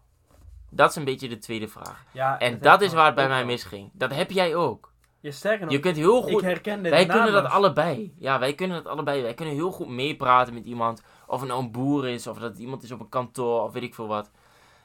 Dat 0.69 0.89
is 0.89 0.95
een 0.95 1.03
beetje 1.03 1.27
de 1.29 1.37
tweede 1.37 1.67
vraag. 1.67 2.03
Ja, 2.11 2.39
En 2.39 2.59
dat 2.59 2.81
ik 2.81 2.87
is 2.87 2.93
waar 2.93 3.05
het 3.05 3.15
bij 3.15 3.27
mij 3.27 3.45
misging. 3.45 3.89
Dat 3.93 4.13
heb 4.13 4.31
jij 4.31 4.55
ook. 4.55 4.92
Ja, 5.23 5.31
sterker 5.31 5.65
nog, 5.65 5.73
Je 5.73 5.79
kunt 5.79 5.95
heel 5.95 6.27
ik 6.27 6.33
goed. 6.33 6.41
herken 6.41 6.83
dit 6.83 6.91
Wij 6.91 7.05
kunnen 7.05 7.31
dat 7.31 7.45
allebei. 7.45 8.15
Ja, 8.17 8.39
wij 8.39 8.55
kunnen 8.55 8.83
dat 8.83 8.91
allebei. 8.91 9.21
Wij 9.21 9.33
kunnen 9.33 9.53
heel 9.53 9.71
goed 9.71 9.87
meepraten 9.87 10.53
met 10.53 10.65
iemand. 10.65 11.03
Of 11.27 11.39
het 11.39 11.49
nou 11.49 11.63
een 11.63 11.71
boer 11.71 12.07
is, 12.07 12.27
of 12.27 12.37
dat 12.37 12.49
het 12.49 12.59
iemand 12.59 12.83
is 12.83 12.91
op 12.91 12.99
een 12.99 13.09
kantoor, 13.09 13.61
of 13.63 13.73
weet 13.73 13.83
ik 13.83 13.95
veel 13.95 14.07
wat. 14.07 14.31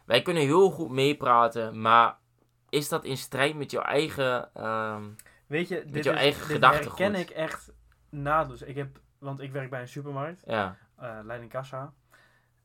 Wij 0.04 0.22
kunnen 0.22 0.42
heel 0.42 0.70
goed 0.70 0.90
meepraten, 0.90 1.80
maar 1.80 2.16
is 2.68 2.88
dat 2.88 3.04
in 3.04 3.16
strijd 3.16 3.56
met 3.56 3.70
jouw 3.70 3.82
eigen. 3.82 4.54
ehm, 4.54 5.02
Weet 5.46 5.68
je, 5.68 5.84
dit, 5.86 6.04
jouw 6.04 6.14
is, 6.14 6.20
eigen 6.20 6.46
gedachtegoed. 6.46 6.98
herken 6.98 7.20
ik 7.20 7.30
echt 7.30 7.72
naadloos. 8.10 8.62
Ik 8.62 8.76
heb, 8.76 9.00
want 9.18 9.40
ik 9.40 9.52
werk 9.52 9.70
bij 9.70 9.80
een 9.80 9.88
supermarkt, 9.88 10.42
ja, 10.46 10.76
eh 10.96 11.18
leiding 11.22 11.50
kassa. 11.50 11.92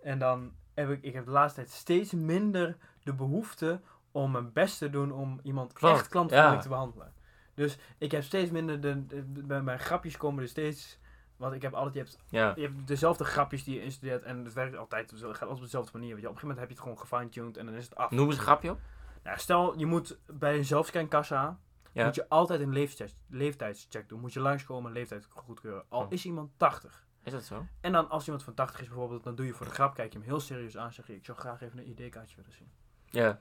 En 0.01 0.19
dan 0.19 0.51
heb 0.73 0.89
ik, 0.89 1.01
ik 1.03 1.13
heb 1.13 1.25
de 1.25 1.31
laatste 1.31 1.59
tijd 1.61 1.73
steeds 1.73 2.11
minder 2.11 2.77
de 3.03 3.13
behoefte 3.13 3.79
om 4.11 4.31
mijn 4.31 4.53
best 4.53 4.77
te 4.77 4.89
doen 4.89 5.11
om 5.11 5.39
iemand 5.43 5.73
Klopt, 5.73 5.97
echt 5.99 6.07
klantvriendelijk 6.07 6.57
ja. 6.57 6.63
te 6.63 6.69
behandelen. 6.69 7.13
Dus 7.53 7.77
ik 7.97 8.11
heb 8.11 8.23
steeds 8.23 8.51
minder, 8.51 8.81
de, 8.81 9.23
bij 9.25 9.61
mijn 9.61 9.79
grapjes 9.79 10.17
komen 10.17 10.43
er 10.43 10.49
steeds, 10.49 10.99
want 11.37 11.53
ik 11.53 11.61
heb 11.61 11.73
altijd, 11.73 11.93
je 11.93 11.99
hebt 11.99 12.17
ja. 12.29 12.53
je 12.55 12.61
hebt 12.67 12.87
dezelfde 12.87 13.23
grapjes 13.23 13.63
die 13.63 13.75
je 13.75 13.81
instudeert 13.83 14.23
en 14.23 14.43
het 14.45 14.53
werkt 14.53 14.75
altijd, 14.77 15.11
het 15.11 15.19
gaat 15.19 15.31
altijd 15.31 15.51
op 15.51 15.61
dezelfde 15.61 15.97
manier. 15.97 16.13
Weet 16.13 16.21
je. 16.23 16.29
Op 16.29 16.33
een 16.33 16.39
gegeven 16.39 16.47
moment 16.47 16.59
heb 16.59 16.69
je 16.69 16.73
het 16.73 16.83
gewoon 16.83 16.99
gefine-tuned 16.99 17.57
en 17.57 17.65
dan 17.65 17.75
is 17.75 17.83
het 17.83 17.95
af. 17.95 18.11
Noem 18.11 18.27
eens 18.27 18.35
een 18.37 18.41
grapje 18.43 18.71
op. 18.71 18.79
Nou, 19.23 19.39
stel, 19.39 19.77
je 19.77 19.85
moet 19.85 20.19
bij 20.25 20.57
een 20.57 20.65
zelfscankassa, 20.65 21.59
Ja. 21.91 22.05
moet 22.05 22.15
je 22.15 22.29
altijd 22.29 22.59
een 22.61 22.73
leeftijd, 22.73 23.15
leeftijdscheck 23.29 24.09
doen. 24.09 24.19
Moet 24.19 24.33
je 24.33 24.39
langskomen, 24.39 24.91
leeftijd 24.91 25.27
goedkeuren. 25.29 25.83
Al 25.89 26.01
Oh. 26.01 26.11
is 26.11 26.25
iemand 26.25 26.51
80. 26.57 27.05
Is 27.23 27.31
dat 27.31 27.43
zo? 27.43 27.65
En 27.81 27.91
dan 27.91 28.09
als 28.09 28.23
iemand 28.25 28.43
van 28.43 28.53
80 28.53 28.81
is 28.81 28.87
bijvoorbeeld, 28.87 29.23
dan 29.23 29.35
doe 29.35 29.45
je 29.45 29.53
voor 29.53 29.65
de 29.65 29.71
grap, 29.71 29.93
kijk 29.93 30.13
je 30.13 30.19
hem 30.19 30.27
heel 30.27 30.39
serieus 30.39 30.77
aan, 30.77 30.93
zeg 30.93 31.07
je, 31.07 31.15
ik 31.15 31.25
zou 31.25 31.37
graag 31.37 31.61
even 31.61 31.79
een 31.79 31.87
ID-kaartje 31.89 32.35
willen 32.35 32.51
zien. 32.51 32.71
Ja. 33.05 33.39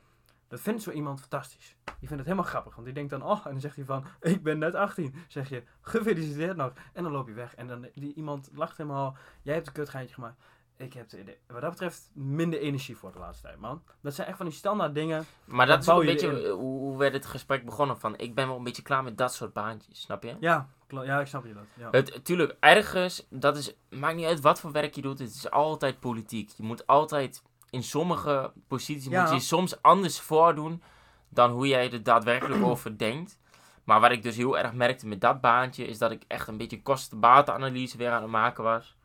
Dat 0.53 0.61
vindt 0.61 0.83
zo 0.83 0.91
iemand 0.91 1.21
fantastisch. 1.21 1.77
Die 1.85 2.09
vindt 2.09 2.17
het 2.17 2.25
helemaal 2.25 2.45
grappig, 2.45 2.75
want 2.75 2.87
die 2.87 2.95
denkt 2.95 3.11
dan, 3.11 3.23
oh, 3.23 3.47
en 3.47 3.51
dan 3.51 3.61
zegt 3.61 3.77
hij 3.77 3.85
van, 3.85 4.05
ik 4.21 4.43
ben 4.43 4.59
net 4.59 4.75
18. 4.75 5.15
Zeg 5.29 5.49
je, 5.49 5.63
gefeliciteerd 5.81 6.57
nog. 6.57 6.73
En 6.93 7.03
dan 7.03 7.13
loop 7.13 7.29
je 7.29 7.35
weg. 7.35 7.55
En 7.55 7.67
dan, 7.67 7.89
die 7.95 8.15
iemand 8.15 8.51
lacht 8.55 8.77
helemaal, 8.77 9.17
jij 9.43 9.55
hebt 9.55 9.67
een 9.67 9.73
kutgeintje 9.73 10.15
gemaakt. 10.15 10.43
Ik 10.77 10.93
heb, 10.93 11.09
de, 11.09 11.37
wat 11.47 11.61
dat 11.61 11.71
betreft, 11.71 12.11
minder 12.15 12.61
energie 12.61 12.97
voor 12.97 13.13
de 13.13 13.19
laatste 13.19 13.47
tijd, 13.47 13.59
man. 13.59 13.83
Dat 14.01 14.15
zijn 14.15 14.29
echt 14.29 14.37
van 14.37 14.47
die 14.47 14.55
standaard 14.55 14.95
dingen. 14.95 15.25
Maar 15.45 15.67
dat 15.67 15.81
is 15.81 15.87
bouw 15.87 16.01
een 16.01 16.07
je 16.07 16.13
beetje. 16.13 16.51
Hoe, 16.51 16.99
werd 16.99 17.13
het 17.13 17.27
gesprek 17.27 17.65
begonnen? 17.65 17.99
Van 17.99 18.17
ik 18.17 18.35
ben 18.35 18.47
wel 18.47 18.57
een 18.57 18.65
beetje 18.65 18.83
klaar 18.83 19.03
met 19.03 19.19
dat 19.19 19.35
soort 19.35 19.53
baantjes, 19.53 20.01
snap 20.01 20.23
je? 20.23 20.37
Ja, 20.41 20.69
ja 20.89 21.21
ik 21.21 21.27
snap 21.27 21.45
je 21.45 21.55
dat. 21.55 21.65
Ja. 21.75 21.89
Het, 21.91 22.25
tuurlijk, 22.25 22.57
ergens, 22.61 23.27
dat 23.31 23.57
is, 23.57 23.75
maakt 23.91 24.17
niet 24.17 24.27
uit 24.27 24.41
wat 24.41 24.61
voor 24.61 24.73
werk 24.73 24.95
je 24.95 25.03
doet, 25.03 25.19
het 25.19 25.35
is 25.35 25.51
altijd 25.51 26.01
politiek. 26.01 26.51
Je 26.57 26.63
moet 26.63 26.87
altijd 26.87 27.43
in 27.73 27.83
sommige 27.83 28.53
posities 28.69 29.11
Ja. 29.11 29.21
moet 29.21 29.29
je 29.29 29.35
je 29.35 29.41
soms 29.41 29.83
anders 29.83 30.21
voordoen 30.21 30.83
dan 31.29 31.51
hoe 31.51 31.69
jij 31.69 31.93
er 31.93 32.03
daadwerkelijk 32.03 32.65
over 32.65 32.99
denkt. 32.99 33.39
Maar 33.85 34.01
wat 34.01 34.11
ik 34.11 34.23
dus 34.23 34.37
heel 34.37 34.59
erg 34.59 34.73
merkte 34.73 35.07
met 35.07 35.21
dat 35.21 35.41
baantje, 35.41 35.87
is 35.87 35.99
dat 35.99 36.11
ik 36.11 36.23
echt 36.29 36.49
een 36.49 36.57
beetje 36.57 36.83
kosten-batenanalyse 36.83 37.97
weer 37.97 38.11
aan 38.11 38.23
het 38.23 38.31
maken 38.31 38.65
was. 38.65 38.97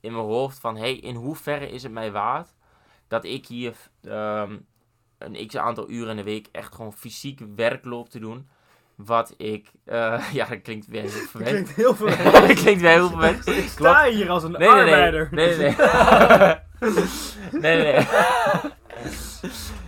In 0.00 0.12
mijn 0.12 0.24
hoofd 0.24 0.58
van, 0.58 0.76
hey, 0.76 0.94
in 0.94 1.14
hoeverre 1.14 1.70
is 1.70 1.82
het 1.82 1.92
mij 1.92 2.12
waard 2.12 2.54
dat 3.08 3.24
ik 3.24 3.46
hier 3.46 3.74
ehm, 4.02 4.56
een 5.18 5.46
x 5.46 5.56
aantal 5.56 5.90
uren 5.90 6.10
in 6.10 6.16
de 6.16 6.22
week 6.22 6.48
echt 6.52 6.74
gewoon 6.74 6.92
fysiek 6.92 7.40
werk 7.56 7.84
loop 7.84 8.08
te 8.08 8.18
doen. 8.18 8.48
Wat 8.94 9.34
ik, 9.36 9.70
eh, 9.84 10.24
ja, 10.32 10.46
dat 10.46 10.62
klinkt 10.62 10.86
weer 10.86 11.02
heel 11.02 11.10
verwend. 11.10 11.50
klinkt 11.50 11.70
heel 11.74 11.94
veel. 11.94 12.06
dat 12.32 12.54
klinkt 12.54 12.80
weer 12.80 12.90
heel 12.90 13.08
verwend. 13.08 13.46
Ik 13.46 13.68
sta 13.68 14.04
hier 14.04 14.30
als 14.30 14.42
een 14.42 14.52
nee. 14.52 14.68
arbeider. 14.68 15.28
Nee, 15.30 15.46
nee, 15.46 15.56
nee. 15.56 15.76
nee, 15.76 16.54
nee, 17.62 17.82
nee. 17.82 18.06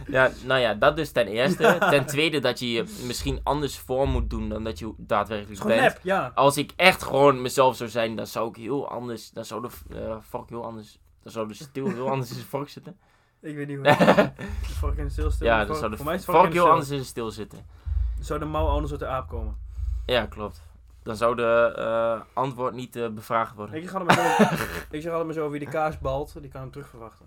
Ja, 0.06 0.30
nou 0.44 0.60
ja, 0.60 0.74
dat 0.74 0.96
dus 0.96 1.10
ten 1.10 1.26
eerste. 1.26 1.76
Ten 1.90 2.06
tweede 2.06 2.38
dat 2.38 2.58
je 2.58 2.72
je 2.72 2.84
misschien 3.06 3.40
anders 3.42 3.78
voor 3.78 4.08
moet 4.08 4.30
doen 4.30 4.48
dan 4.48 4.64
dat 4.64 4.78
je 4.78 4.92
daadwerkelijk 4.96 5.64
bent. 5.64 5.80
nep, 5.80 5.98
ja. 6.02 6.32
Als 6.34 6.56
ik 6.56 6.72
echt 6.76 7.02
gewoon 7.02 7.42
mezelf 7.42 7.76
zou 7.76 7.90
zijn, 7.90 8.16
dan 8.16 8.26
zou 8.26 8.48
ik 8.48 8.56
heel 8.56 8.88
anders, 8.88 9.30
dan 9.30 9.44
zou 9.44 9.62
de 9.62 9.96
eh 9.96 10.16
vork 10.20 10.48
heel 10.48 10.64
anders, 10.64 10.98
dan 11.22 11.32
zou 11.32 11.48
de 11.48 11.54
stil 11.54 11.88
heel 11.88 12.10
anders 12.10 12.28
in 12.28 12.36
zijn 12.36 12.48
vork 12.48 12.68
zitten. 12.68 12.96
Ik 13.40 13.56
weet 13.56 13.66
niet 13.66 13.76
hoe 13.76 13.84
de 14.68 14.74
vork 14.78 14.96
in 14.96 15.04
de 15.04 15.10
stil 15.10 15.30
stil. 15.30 15.46
ja, 15.46 15.60
de 15.60 15.66
dan 15.66 15.76
zou 15.76 15.90
de 15.90 15.96
de 15.96 16.20
vork 16.20 16.50
de 16.50 16.52
heel 16.52 16.70
anders 16.70 16.88
in 16.88 16.94
zijn 16.94 17.06
stil 17.06 17.30
zitten. 17.30 17.66
Zou 18.20 18.38
de 18.38 18.44
mouw 18.44 18.66
anders 18.66 18.90
uit 18.90 19.00
de 19.00 19.06
aap 19.06 19.28
komen. 19.28 19.56
Ja, 20.06 20.26
klopt. 20.26 20.62
Dan 21.06 21.16
zou 21.16 21.36
de 21.36 21.72
eh, 21.76 22.20
antwoord 22.32 22.74
niet 22.74 22.96
eh, 22.96 23.08
bevraagd 23.08 23.54
worden. 23.54 23.76
Ik 23.76 23.82
zeg 23.82 23.94
altijd 23.94 24.18
maar 24.18 24.46
zo, 24.48 24.54
ik 24.96 25.02
zeg 25.02 25.12
altijd 25.12 25.24
maar 25.24 25.34
zo 25.34 25.50
wie 25.50 25.60
de 25.60 25.66
kaas 25.66 25.98
balt, 25.98 26.40
die 26.40 26.50
kan 26.50 26.60
hem 26.60 26.70
terug 26.70 26.88
verwachten. 26.88 27.26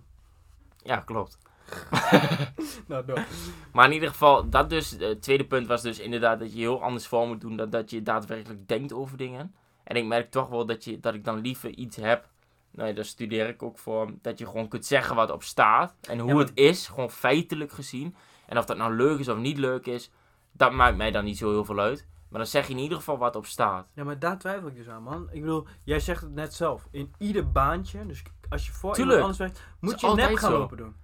Ja, 0.83 0.97
klopt. 0.97 1.37
Nou, 2.87 3.05
door. 3.05 3.25
Maar 3.73 3.85
in 3.85 3.91
ieder 3.93 4.09
geval, 4.09 4.49
dat 4.49 4.69
dus, 4.69 4.97
eh, 4.97 5.07
het 5.07 5.21
tweede 5.21 5.45
punt 5.45 5.67
was 5.67 5.81
dus 5.81 5.99
inderdaad 5.99 6.39
dat 6.39 6.53
je 6.53 6.59
heel 6.59 6.83
anders 6.83 7.07
voor 7.07 7.27
moet 7.27 7.41
doen 7.41 7.55
dan 7.55 7.69
dat 7.69 7.89
je 7.89 8.03
daadwerkelijk 8.03 8.67
denkt 8.67 8.93
over 8.93 9.17
dingen. 9.17 9.53
En 9.83 9.95
ik 9.95 10.05
merk 10.05 10.31
toch 10.31 10.49
wel 10.49 10.65
dat, 10.65 10.83
je, 10.83 10.99
dat 10.99 11.13
ik 11.13 11.23
dan 11.23 11.39
liever 11.41 11.69
iets 11.69 11.95
heb, 11.95 12.27
nou 12.71 12.87
ja, 12.89 12.95
daar 12.95 13.05
studeer 13.05 13.47
ik 13.47 13.63
ook 13.63 13.77
voor, 13.77 14.11
dat 14.21 14.39
je 14.39 14.45
gewoon 14.45 14.67
kunt 14.67 14.85
zeggen 14.85 15.15
wat 15.15 15.31
op 15.31 15.43
staat. 15.43 15.93
En 16.01 16.19
hoe 16.19 16.27
Ja, 16.29 16.35
maar- 16.35 16.43
het 16.45 16.57
is, 16.57 16.87
gewoon 16.87 17.11
feitelijk 17.11 17.71
gezien. 17.71 18.15
En 18.45 18.57
of 18.57 18.65
dat 18.65 18.77
nou 18.77 18.93
leuk 18.95 19.19
is 19.19 19.27
of 19.27 19.37
niet 19.37 19.57
leuk 19.57 19.85
is, 19.85 20.11
dat 20.51 20.71
maakt 20.71 20.97
mij 20.97 21.11
dan 21.11 21.23
niet 21.23 21.37
zo 21.37 21.49
heel 21.49 21.65
veel 21.65 21.79
uit. 21.79 22.07
Maar 22.29 22.39
dan 22.39 22.49
zeg 22.49 22.67
je 22.67 22.73
in 22.73 22.79
ieder 22.79 22.97
geval 22.97 23.17
wat 23.17 23.35
op 23.35 23.45
staat. 23.45 23.87
Ja, 23.93 24.03
maar 24.03 24.19
daar 24.19 24.37
twijfel 24.37 24.67
ik 24.67 24.75
dus 24.75 24.89
aan, 24.89 25.03
man. 25.03 25.27
Ik 25.31 25.41
bedoel, 25.41 25.67
jij 25.83 25.99
zegt 25.99 26.21
het 26.21 26.33
net 26.33 26.53
zelf. 26.53 26.87
In 26.91 27.13
ieder 27.17 27.51
baantje, 27.51 28.05
dus 28.05 28.23
als 28.49 28.65
je 28.65 28.71
voor 28.71 28.93
Tuurlijk. 28.93 29.17
iemand 29.19 29.39
anders 29.39 29.55
werkt, 29.57 29.75
moet 29.79 30.01
je 30.01 30.07
nep 30.07 30.37
gaan 30.37 30.51
zo. 30.51 30.57
lopen 30.57 30.77
doen. 30.77 30.95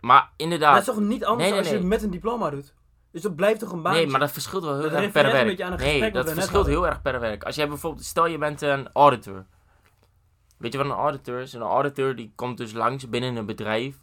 Maar 0.00 0.30
inderdaad, 0.36 0.72
Dat 0.74 0.88
is 0.88 0.94
toch 0.94 1.08
niet 1.08 1.24
anders 1.24 1.42
Nee, 1.42 1.50
nee, 1.50 1.58
als 1.58 1.68
je 1.68 1.72
nee. 1.72 1.82
het 1.82 1.90
met 1.92 2.02
een 2.02 2.10
diploma 2.10 2.50
doet? 2.50 2.74
Dus 3.10 3.22
dat 3.22 3.36
blijft 3.36 3.60
toch 3.60 3.72
een 3.72 3.82
baantje? 3.82 4.00
Nee, 4.02 4.10
maar 4.10 4.20
dat 4.20 4.30
verschilt 4.32 4.62
wel 4.64 4.74
heel 4.78 4.82
Dat 4.90 4.92
erg 5.02 5.12
per 5.12 5.24
een 5.24 5.32
werk. 5.32 5.58
het 5.58 5.78
Nee, 5.78 6.10
dat 6.10 6.32
verschilt 6.32 6.66
heel 6.66 6.86
erg 6.86 7.02
per 7.02 7.20
werk. 7.20 7.42
Als 7.44 7.54
jij 7.56 7.68
bijvoorbeeld, 7.68 8.04
stel 8.04 8.26
je 8.26 8.38
bent 8.38 8.62
een 8.62 8.88
auditor. 8.92 9.46
Weet 10.56 10.72
je 10.72 10.78
wat 10.78 10.86
een 10.86 10.92
auditor 10.92 11.38
is? 11.40 11.52
Een 11.52 11.60
auditor 11.62 12.16
die 12.16 12.32
komt 12.34 12.56
dus 12.56 12.72
langs 12.72 13.08
binnen 13.08 13.36
een 13.36 13.46
bedrijf 13.46 13.96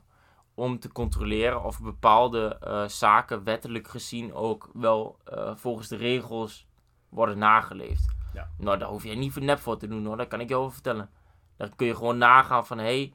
om 0.56 0.80
te 0.80 0.92
controleren 0.92 1.63
of 1.63 1.82
bepaalde 1.82 2.58
eh, 2.60 2.88
zaken 2.88 3.44
wettelijk 3.44 3.88
gezien 3.88 4.34
ook 4.34 4.70
wel 4.74 5.18
eh, 5.26 5.52
volgens 5.56 5.88
de 5.88 5.96
regels 5.96 6.68
worden 7.10 7.38
nageleefd. 7.38 8.16
Ja. 8.34 8.50
Nou, 8.58 8.78
daar 8.78 8.89
hoef 8.89 9.04
je 9.04 9.16
niet 9.16 9.34
voor 9.34 9.44
nep 9.44 9.60
voor 9.60 9.78
te 9.78 9.88
doen 9.88 10.06
hoor, 10.06 10.18
dat 10.18 10.28
kan 10.28 10.39
ik 10.39 10.50
je 10.50 10.56
over 10.56 10.74
vertellen. 10.74 11.10
Dan 11.58 11.76
kun 11.76 11.88
je 11.88 11.96
gewoon 11.96 12.18
nagaan 12.18 12.66
van, 12.66 12.78
hé, 12.78 12.84
hey, 12.84 13.13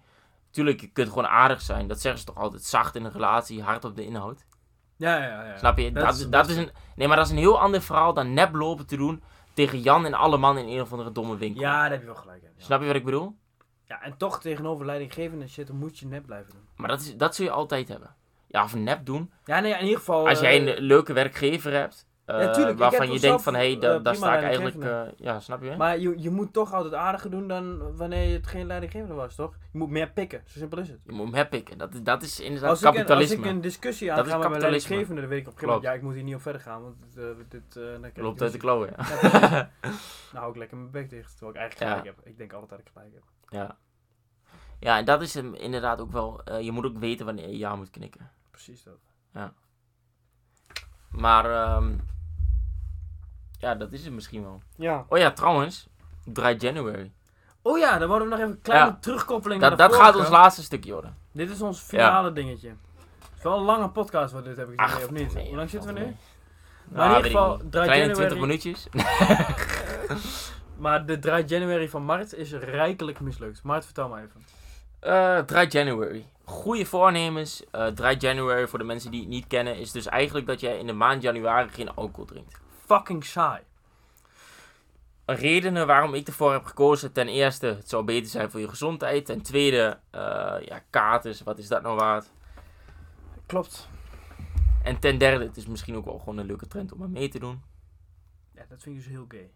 tuurlijk, 0.50 0.80
je 0.80 0.88
kunt 0.88 1.08
gewoon 1.08 1.26
aardig 1.26 1.60
zijn. 1.60 1.88
Dat 1.88 2.00
zeggen 2.00 2.20
ze 2.20 2.26
toch 2.26 2.36
altijd, 2.36 2.64
zacht 2.64 2.94
in 2.94 3.04
een 3.04 3.12
relatie, 3.12 3.62
hard 3.62 3.84
op 3.84 3.96
de 3.96 4.04
inhoud. 4.04 4.46
Ja, 4.96 5.16
ja, 5.16 5.44
ja. 5.44 5.56
Snap 5.56 5.78
je? 5.78 5.92
Dat 5.92 6.04
Dat, 6.04 6.14
is 6.14 6.28
dat, 6.28 6.48
is 6.48 6.56
een, 6.56 6.70
nee, 6.96 7.08
maar 7.08 7.16
dat 7.16 7.26
is 7.26 7.32
een 7.32 7.38
heel 7.38 7.60
ander 7.60 7.82
verhaal 7.82 8.14
dan 8.14 8.32
nep 8.32 8.54
lopen 8.54 8.86
te 8.86 8.96
doen 8.96 9.22
tegen 9.54 9.80
Jan 9.80 10.06
en 10.06 10.14
alle 10.14 10.36
man 10.36 10.58
in 10.58 10.68
een 10.68 10.80
of 10.80 10.92
andere 10.92 11.12
domme 11.12 11.36
winkel. 11.36 11.60
Ja, 11.60 11.80
daar 11.80 11.90
heb 11.90 12.00
je 12.00 12.06
wel 12.06 12.14
gelijk 12.14 12.42
in. 12.42 12.50
Ja. 12.56 12.64
Snap 12.64 12.80
je 12.80 12.86
wat 12.86 12.96
ik 12.96 13.04
bedoel? 13.04 13.36
Ja, 13.88 14.02
en 14.02 14.16
toch 14.16 14.40
tegenover 14.40 14.86
leidinggevende 14.86 15.48
shit, 15.48 15.66
dan 15.66 15.76
moet 15.76 15.98
je 15.98 16.06
nep 16.06 16.26
blijven 16.26 16.52
doen. 16.52 16.62
Maar 16.76 16.88
dat, 16.88 17.00
is, 17.00 17.16
dat 17.16 17.34
zul 17.34 17.44
je 17.44 17.50
altijd 17.50 17.88
hebben. 17.88 18.14
Ja, 18.46 18.64
of 18.64 18.74
nep 18.74 19.06
doen. 19.06 19.30
Ja, 19.44 19.60
nee, 19.60 19.72
in 19.74 19.82
ieder 19.84 19.98
geval... 19.98 20.28
Als 20.28 20.40
jij 20.40 20.66
eh, 20.66 20.76
een 20.76 20.82
leuke 20.82 21.12
werkgever 21.12 21.72
hebt, 21.72 22.06
eh, 22.24 22.40
Ja, 22.40 22.50
tuurlijk, 22.52 22.72
ik 22.74 22.78
waarvan 22.78 23.12
je 23.12 23.20
denkt 23.20 23.42
van, 23.42 23.54
hé, 23.54 23.60
hey, 23.60 23.74
eh, 23.74 23.80
da- 23.80 23.98
daar 23.98 24.14
sta 24.14 24.36
ik 24.36 24.42
eigenlijk... 24.44 24.76
eh, 24.84 25.02
ja, 25.16 25.40
snap 25.40 25.62
je? 25.62 25.76
Maar 25.76 25.98
je, 25.98 26.14
je 26.18 26.30
moet 26.30 26.52
toch 26.52 26.72
altijd 26.72 26.94
aardiger 26.94 27.30
doen 27.30 27.48
dan 27.48 27.96
wanneer 27.96 28.26
je 28.28 28.32
het 28.36 28.46
geen 28.46 28.66
leidinggevende 28.66 29.14
was, 29.14 29.34
toch? 29.34 29.54
Je 29.72 29.78
moet 29.78 29.88
meer 29.90 30.10
pikken, 30.10 30.42
zo 30.46 30.58
simpel 30.58 30.78
is 30.78 30.88
het. 30.88 30.98
Je 31.04 31.12
moet 31.12 31.34
hem 31.34 31.48
pikken. 31.48 31.78
Dat, 31.78 31.94
is- 31.94 32.02
dat 32.02 32.22
is 32.22 32.40
inderdaad 32.40 32.70
Als 32.70 32.78
ik, 32.78 32.84
een, 32.84 32.90
als 32.90 33.00
kapitalisme. 33.06 33.44
ik 33.44 33.50
een 33.50 33.60
discussie 33.60 34.06
Dat 34.08 34.16
aanga 34.18 34.26
is 34.26 34.32
met 34.32 34.40
mijn 34.40 34.52
kapitalisme. 34.52 34.88
leidinggevende, 34.88 35.20
dan 35.20 35.30
weet 35.30 35.40
ik 35.40 35.46
op 35.46 35.52
een 35.52 35.58
gegeven 35.58 35.74
moment, 35.82 35.92
ja, 35.92 35.98
ik 35.98 36.02
moet 36.02 36.14
hier 36.14 36.24
niet 36.24 36.34
op 36.34 36.42
verder 36.42 36.60
gaan, 36.60 36.82
want 36.82 36.96
dit, 37.14 37.16
eh, 37.24 37.30
dit 37.48 37.76
eh, 37.76 37.92
dan 37.92 38.04
ik 38.04 38.16
Loopt 38.16 38.42
uit 38.42 38.52
de 38.52 38.58
klauwen, 38.58 38.90
ja. 38.96 39.70
Nou, 40.32 40.50
ik 40.50 40.56
lekker 40.56 40.76
mijn 40.76 40.90
bek 40.90 41.10
dicht, 41.10 41.30
terwijl 41.30 41.50
ik 41.54 41.60
eigenlijk 41.60 41.90
gelijk 41.90 42.16
heb. 42.16 42.26
Ik 42.26 42.38
denk 42.38 42.52
altijd 42.52 42.70
dat 42.70 42.78
ik 42.80 42.88
gelijk 42.92 43.14
heb. 43.14 43.22
Ja. 43.48 43.76
Ja, 44.80 44.98
en 44.98 45.04
dat 45.04 45.22
is 45.22 45.34
hem 45.34 45.54
inderdaad 45.54 46.00
ook 46.00 46.12
wel... 46.12 46.40
eh, 46.44 46.60
je 46.60 46.72
moet 46.72 46.84
ook 46.84 46.98
weten 46.98 47.26
wanneer 47.26 47.48
je 47.48 47.58
ja 47.58 47.74
moet 47.76 47.90
knikken. 47.90 48.30
Precies 48.50 48.82
dat. 48.82 49.50
Maar, 51.10 51.44
ehm, 51.50 51.92
ja, 53.58 53.74
dat 53.74 53.92
is 53.92 54.04
het 54.04 54.12
misschien 54.14 54.42
wel. 54.42 54.62
Ja. 54.76 55.04
Oh 55.08 55.18
ja, 55.18 55.30
trouwens, 55.30 55.88
Dry 56.24 56.54
January. 56.58 57.12
Oh 57.62 57.78
ja, 57.78 57.98
dan 57.98 58.08
worden 58.08 58.28
we 58.28 58.34
nog 58.34 58.42
even 58.42 58.54
een 58.56 58.62
kleine 58.62 58.86
Ja. 58.90 58.96
terugkoppeling 59.00 59.60
naar 59.60 59.70
Dat, 59.70 59.78
dat 59.78 59.94
gaat 59.94 60.16
ons 60.16 60.28
laatste 60.28 60.62
stukje 60.62 60.92
worden. 60.92 61.16
Dit 61.32 61.50
is 61.50 61.62
ons 61.62 61.80
finale 61.80 62.32
dingetje. 62.32 62.68
Het 62.68 63.36
is 63.36 63.42
wel 63.42 63.58
een 63.58 63.64
lange 63.64 63.88
podcast 63.90 64.32
wat 64.32 64.44
dit 64.44 64.56
heb 64.56 64.68
ik 64.70 64.80
gezien, 64.80 65.04
of 65.04 65.10
niet? 65.10 65.34
nee, 65.34 65.46
Hoe 65.46 65.56
lang 65.56 65.70
zitten 65.70 65.94
we 65.94 66.00
nu? 66.00 66.04
Maar 66.04 67.04
in 67.04 67.10
Nou, 67.12 67.16
ieder 67.16 67.30
geval. 67.30 67.56
Dry 67.70 67.84
January- 67.86 68.14
20 68.14 68.38
minuutjes. 68.38 68.86
Maar 70.78 71.06
de 71.06 71.18
Dry 71.18 71.44
January 71.46 71.88
van 71.88 72.02
Mart 72.02 72.34
is 72.34 72.52
rijkelijk 72.52 73.20
mislukt. 73.20 73.62
Mart, 73.62 73.84
vertel 73.84 74.08
maar 74.08 74.22
even. 74.22 74.44
Eh 75.00 75.38
Dry 75.38 75.66
January. 75.68 76.26
Goede 76.44 76.86
voornemens. 76.86 77.64
Eh 77.70 77.86
Dry 77.86 78.16
January, 78.18 78.68
voor 78.68 78.78
de 78.78 78.84
mensen 78.84 79.10
die 79.10 79.20
het 79.20 79.28
niet 79.28 79.46
kennen, 79.46 79.76
is 79.76 79.92
dus 79.92 80.06
eigenlijk 80.06 80.46
dat 80.46 80.60
jij 80.60 80.78
in 80.78 80.86
de 80.86 80.92
maand 80.92 81.22
januari 81.22 81.68
geen 81.68 81.94
alcohol 81.94 82.24
drinkt. 82.24 82.60
Fucking 82.86 83.24
saai. 83.24 83.62
Redenen 85.26 85.86
waarom 85.86 86.14
ik 86.14 86.26
ervoor 86.26 86.52
heb 86.52 86.64
gekozen. 86.64 87.12
Ten 87.12 87.28
eerste, 87.28 87.66
het 87.66 87.88
zou 87.88 88.04
beter 88.04 88.30
zijn 88.30 88.50
voor 88.50 88.60
je 88.60 88.68
gezondheid. 88.68 89.26
Ten 89.26 89.42
tweede, 89.42 89.98
eh 90.10 90.20
ja, 90.64 90.82
katers, 90.90 91.42
wat 91.42 91.58
is 91.58 91.68
dat 91.68 91.82
nou 91.82 91.96
waard? 91.96 92.30
Klopt. 93.46 93.88
En 94.82 94.98
ten 94.98 95.18
derde, 95.18 95.44
het 95.44 95.56
is 95.56 95.66
misschien 95.66 95.96
ook 95.96 96.04
wel 96.04 96.18
gewoon 96.18 96.38
een 96.38 96.46
leuke 96.46 96.66
trend 96.66 96.92
om 96.92 97.02
aan 97.02 97.10
mee 97.10 97.28
te 97.28 97.38
doen. 97.38 97.62
Ja, 98.54 98.64
dat 98.68 98.82
vind 98.82 98.96
ik 98.96 99.02
dus 99.02 99.10
heel 99.10 99.24
gay. 99.28 99.50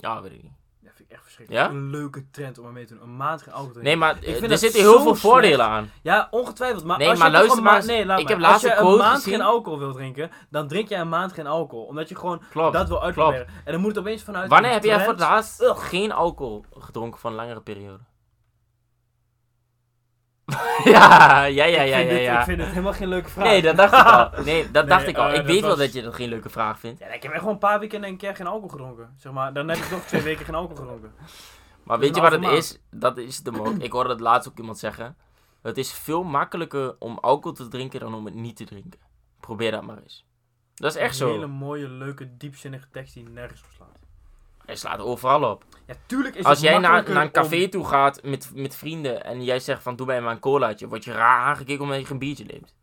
Ja, 0.00 0.22
weet 0.22 0.32
ik 0.32 0.42
niet. 0.42 0.52
Dat 0.82 0.92
vind 0.96 1.08
ik 1.08 1.14
echt 1.14 1.24
verschrikkelijk. 1.24 1.66
Ja? 1.66 1.72
Een 1.74 1.90
leuke 1.90 2.30
trend 2.30 2.58
om 2.58 2.66
aan 2.66 2.72
mee 2.72 2.84
te 2.86 2.94
doen. 2.94 3.02
Een 3.02 3.16
maand 3.16 3.42
geen 3.42 3.52
alcohol 3.54 3.74
Nee, 3.74 3.82
drinken. 3.82 3.98
maar 3.98 4.16
Ik 4.20 4.24
eh, 4.34 4.36
vind 4.38 4.50
er 4.50 4.58
zitten 4.58 4.80
heel 4.80 4.92
veel 4.92 5.02
slecht. 5.02 5.20
voordelen 5.20 5.66
aan. 5.66 5.90
Ja, 6.02 6.28
ongetwijfeld. 6.30 6.84
Maar 6.84 6.98
Nee, 6.98 7.08
als 7.08 7.18
maar 7.18 7.26
je 7.26 7.32
luister 7.32 7.58
een 7.58 7.64
maar 7.64 7.84
nee, 7.86 8.06
laat 8.06 8.18
Ik 8.18 8.24
maar. 8.24 8.32
heb 8.32 8.42
laatst 8.42 8.64
Als 8.64 8.74
je 8.74 8.78
een 8.92 8.96
maand 8.96 9.14
gezien. 9.16 9.32
geen 9.32 9.42
alcohol 9.42 9.78
wil 9.78 9.92
drinken, 9.92 10.30
dan 10.50 10.68
drink 10.68 10.88
je 10.88 10.94
een 10.96 11.08
maand 11.08 11.32
geen 11.32 11.46
alcohol. 11.46 11.84
Omdat 11.84 12.08
je 12.08 12.14
gewoon 12.16 12.42
Klopt. 12.50 12.72
dat 12.72 12.88
wil 12.88 13.02
uitproberen. 13.02 13.46
En 13.64 13.72
dan 13.72 13.80
moet 13.80 13.90
het 13.90 13.98
opeens 13.98 14.22
vanuit 14.22 14.50
Wanneer 14.50 14.70
heb 14.72 14.84
jij 14.84 14.98
voor 15.00 15.12
het 15.12 15.20
laatst 15.20 15.62
geen 15.66 16.12
alcohol 16.12 16.64
gedronken 16.78 17.20
voor 17.20 17.30
een 17.30 17.36
langere 17.36 17.60
periode? 17.60 17.98
Ja, 20.84 21.44
ja, 21.44 21.64
ja, 21.64 21.82
ja, 21.82 21.96
ja, 21.98 22.12
ja. 22.16 22.38
Ik 22.38 22.44
vind 22.44 22.58
het 22.60 22.68
helemaal 22.68 22.92
geen 22.92 23.08
leuke 23.08 23.28
vraag. 23.28 23.44
Nee, 23.46 23.62
dat 23.62 23.76
dacht 23.76 23.92
ik 23.92 24.06
al. 24.06 24.30
Nee, 24.44 24.70
dat 24.70 24.86
Nee, 24.86 24.94
dacht 24.96 25.06
ik 25.06 25.16
al. 25.16 25.28
eh, 25.28 25.38
ik 25.38 25.46
weet 25.46 25.60
wel 25.60 25.76
dat 25.76 25.92
je 25.92 26.02
dat 26.02 26.14
geen 26.14 26.28
leuke 26.28 26.48
vraag 26.48 26.78
vindt. 26.78 26.98
Ja, 27.00 27.06
ik 27.06 27.22
heb 27.22 27.30
echt 27.30 27.38
gewoon 27.40 27.54
een 27.54 27.60
paar 27.60 27.78
weekenden 27.78 28.10
een 28.10 28.16
keer 28.16 28.36
geen 28.36 28.46
alcohol 28.46 28.68
gedronken. 28.68 29.14
Zeg 29.18 29.32
maar, 29.32 29.52
dan 29.52 29.68
heb 29.68 29.78
ik 29.78 29.90
nog 29.90 30.00
twee 30.04 30.22
weken 30.22 30.44
geen 30.44 30.54
alcohol 30.54 30.76
gedronken. 30.76 31.12
Maar 31.82 31.98
weet 31.98 32.14
je 32.14 32.20
wat 32.20 32.32
het 32.32 32.44
is? 32.44 32.78
Dat 32.90 33.18
is 33.18 33.40
hem 33.44 33.56
ook. 33.60 33.76
Ik 33.78 33.92
hoorde 33.92 34.10
het 34.10 34.20
laatst 34.20 34.48
ook 34.48 34.58
iemand 34.58 34.78
zeggen. 34.78 35.16
Het 35.62 35.78
is 35.78 35.92
veel 35.92 36.22
makkelijker 36.22 36.96
om 36.98 37.18
alcohol 37.18 37.52
te 37.56 37.68
drinken 37.68 38.00
dan 38.00 38.14
om 38.14 38.24
het 38.24 38.34
niet 38.34 38.56
te 38.56 38.64
drinken. 38.64 39.00
Probeer 39.40 39.70
dat 39.70 39.82
maar 39.82 39.98
eens. 40.02 40.26
Dat 40.74 40.90
is 40.90 40.96
echt 40.96 41.20
Een 41.20 41.26
hele 41.26 41.40
zo. 41.40 41.48
mooie, 41.48 41.88
leuke, 41.88 42.36
diepzinnige 42.36 42.86
tekst 42.92 43.14
die 43.14 43.28
nergens 43.28 43.60
op 43.62 43.68
slaat. 43.76 43.97
Hij 44.68 44.76
slaat 44.76 45.00
overal 45.00 45.50
op. 45.50 45.64
Ja, 45.86 45.94
tuurlijk 46.06 46.34
is 46.34 46.44
Als 46.44 46.60
jij 46.60 46.78
naar, 46.78 47.10
naar 47.10 47.22
een 47.24 47.30
café 47.30 47.62
om- 47.64 47.70
toe 47.70 47.84
gaat 47.84 48.22
met, 48.22 48.50
met 48.54 48.74
vrienden 48.76 49.24
en 49.24 49.44
jij 49.44 49.60
zegt 49.60 49.82
van 49.82 49.96
doe 49.96 50.06
mij 50.06 50.20
maar 50.20 50.32
een 50.32 50.38
colaatje, 50.40 50.88
word 50.88 51.04
je 51.04 51.12
raar 51.12 51.40
aangekeken 51.40 51.82
omdat 51.82 51.98
je 51.98 52.04
geen 52.06 52.18
biertje 52.18 52.44
neemt. 52.44 52.74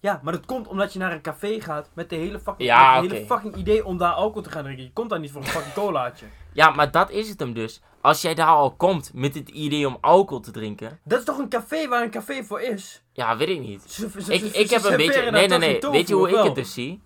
Ja, 0.00 0.20
maar 0.22 0.32
dat 0.32 0.46
komt 0.46 0.68
omdat 0.68 0.92
je 0.92 0.98
naar 0.98 1.12
een 1.12 1.20
café 1.22 1.60
gaat 1.60 1.90
met 1.94 2.10
de 2.10 2.16
hele 2.16 2.38
fucking, 2.40 2.68
Ja, 2.68 3.00
hele 3.00 3.24
fucking 3.26 3.54
idee 3.56 3.84
om 3.84 3.96
daar 3.98 4.12
alcohol 4.12 4.42
te 4.42 4.50
gaan 4.50 4.62
drinken. 4.62 4.84
Je 4.84 4.92
komt 4.92 5.10
daar 5.10 5.20
niet 5.20 5.30
voor 5.30 5.40
een 5.40 5.46
fucking 5.46 5.74
colaatje. 5.74 6.26
Ja, 6.52 6.70
maar 6.70 6.90
dat 6.90 7.10
is 7.10 7.28
het 7.28 7.40
hem 7.40 7.52
dus. 7.52 7.80
Als 8.00 8.22
jij 8.22 8.34
daar 8.34 8.46
al 8.46 8.70
komt 8.76 9.10
met 9.14 9.34
het 9.34 9.48
idee 9.48 9.86
om 9.86 9.98
alcohol 10.00 10.40
te 10.42 10.50
drinken, 10.50 10.98
Dat 11.04 11.18
is 11.18 11.24
toch 11.24 11.38
een 11.38 11.48
café 11.48 11.88
waar 11.88 12.02
een 12.02 12.10
café 12.10 12.44
voor 12.44 12.60
is? 12.60 13.02
ja, 13.12 13.36
weet 13.36 13.48
ik 13.48 13.60
niet. 13.60 13.82
Ze, 13.90 14.10
ze, 14.22 14.32
Ik, 14.32 14.40
ze- 14.40 14.58
ik 14.58 14.70
heb 14.70 14.84
een 14.84 14.96
beetje. 14.96 15.30
Nee, 15.30 15.48
nee, 15.48 15.58
nee. 15.58 15.80
Weet 15.90 16.08
je 16.08 16.14
hoe 16.14 16.28
ik 16.28 16.44
het 16.44 16.54
dus 16.54 16.72
zie? 16.72 17.02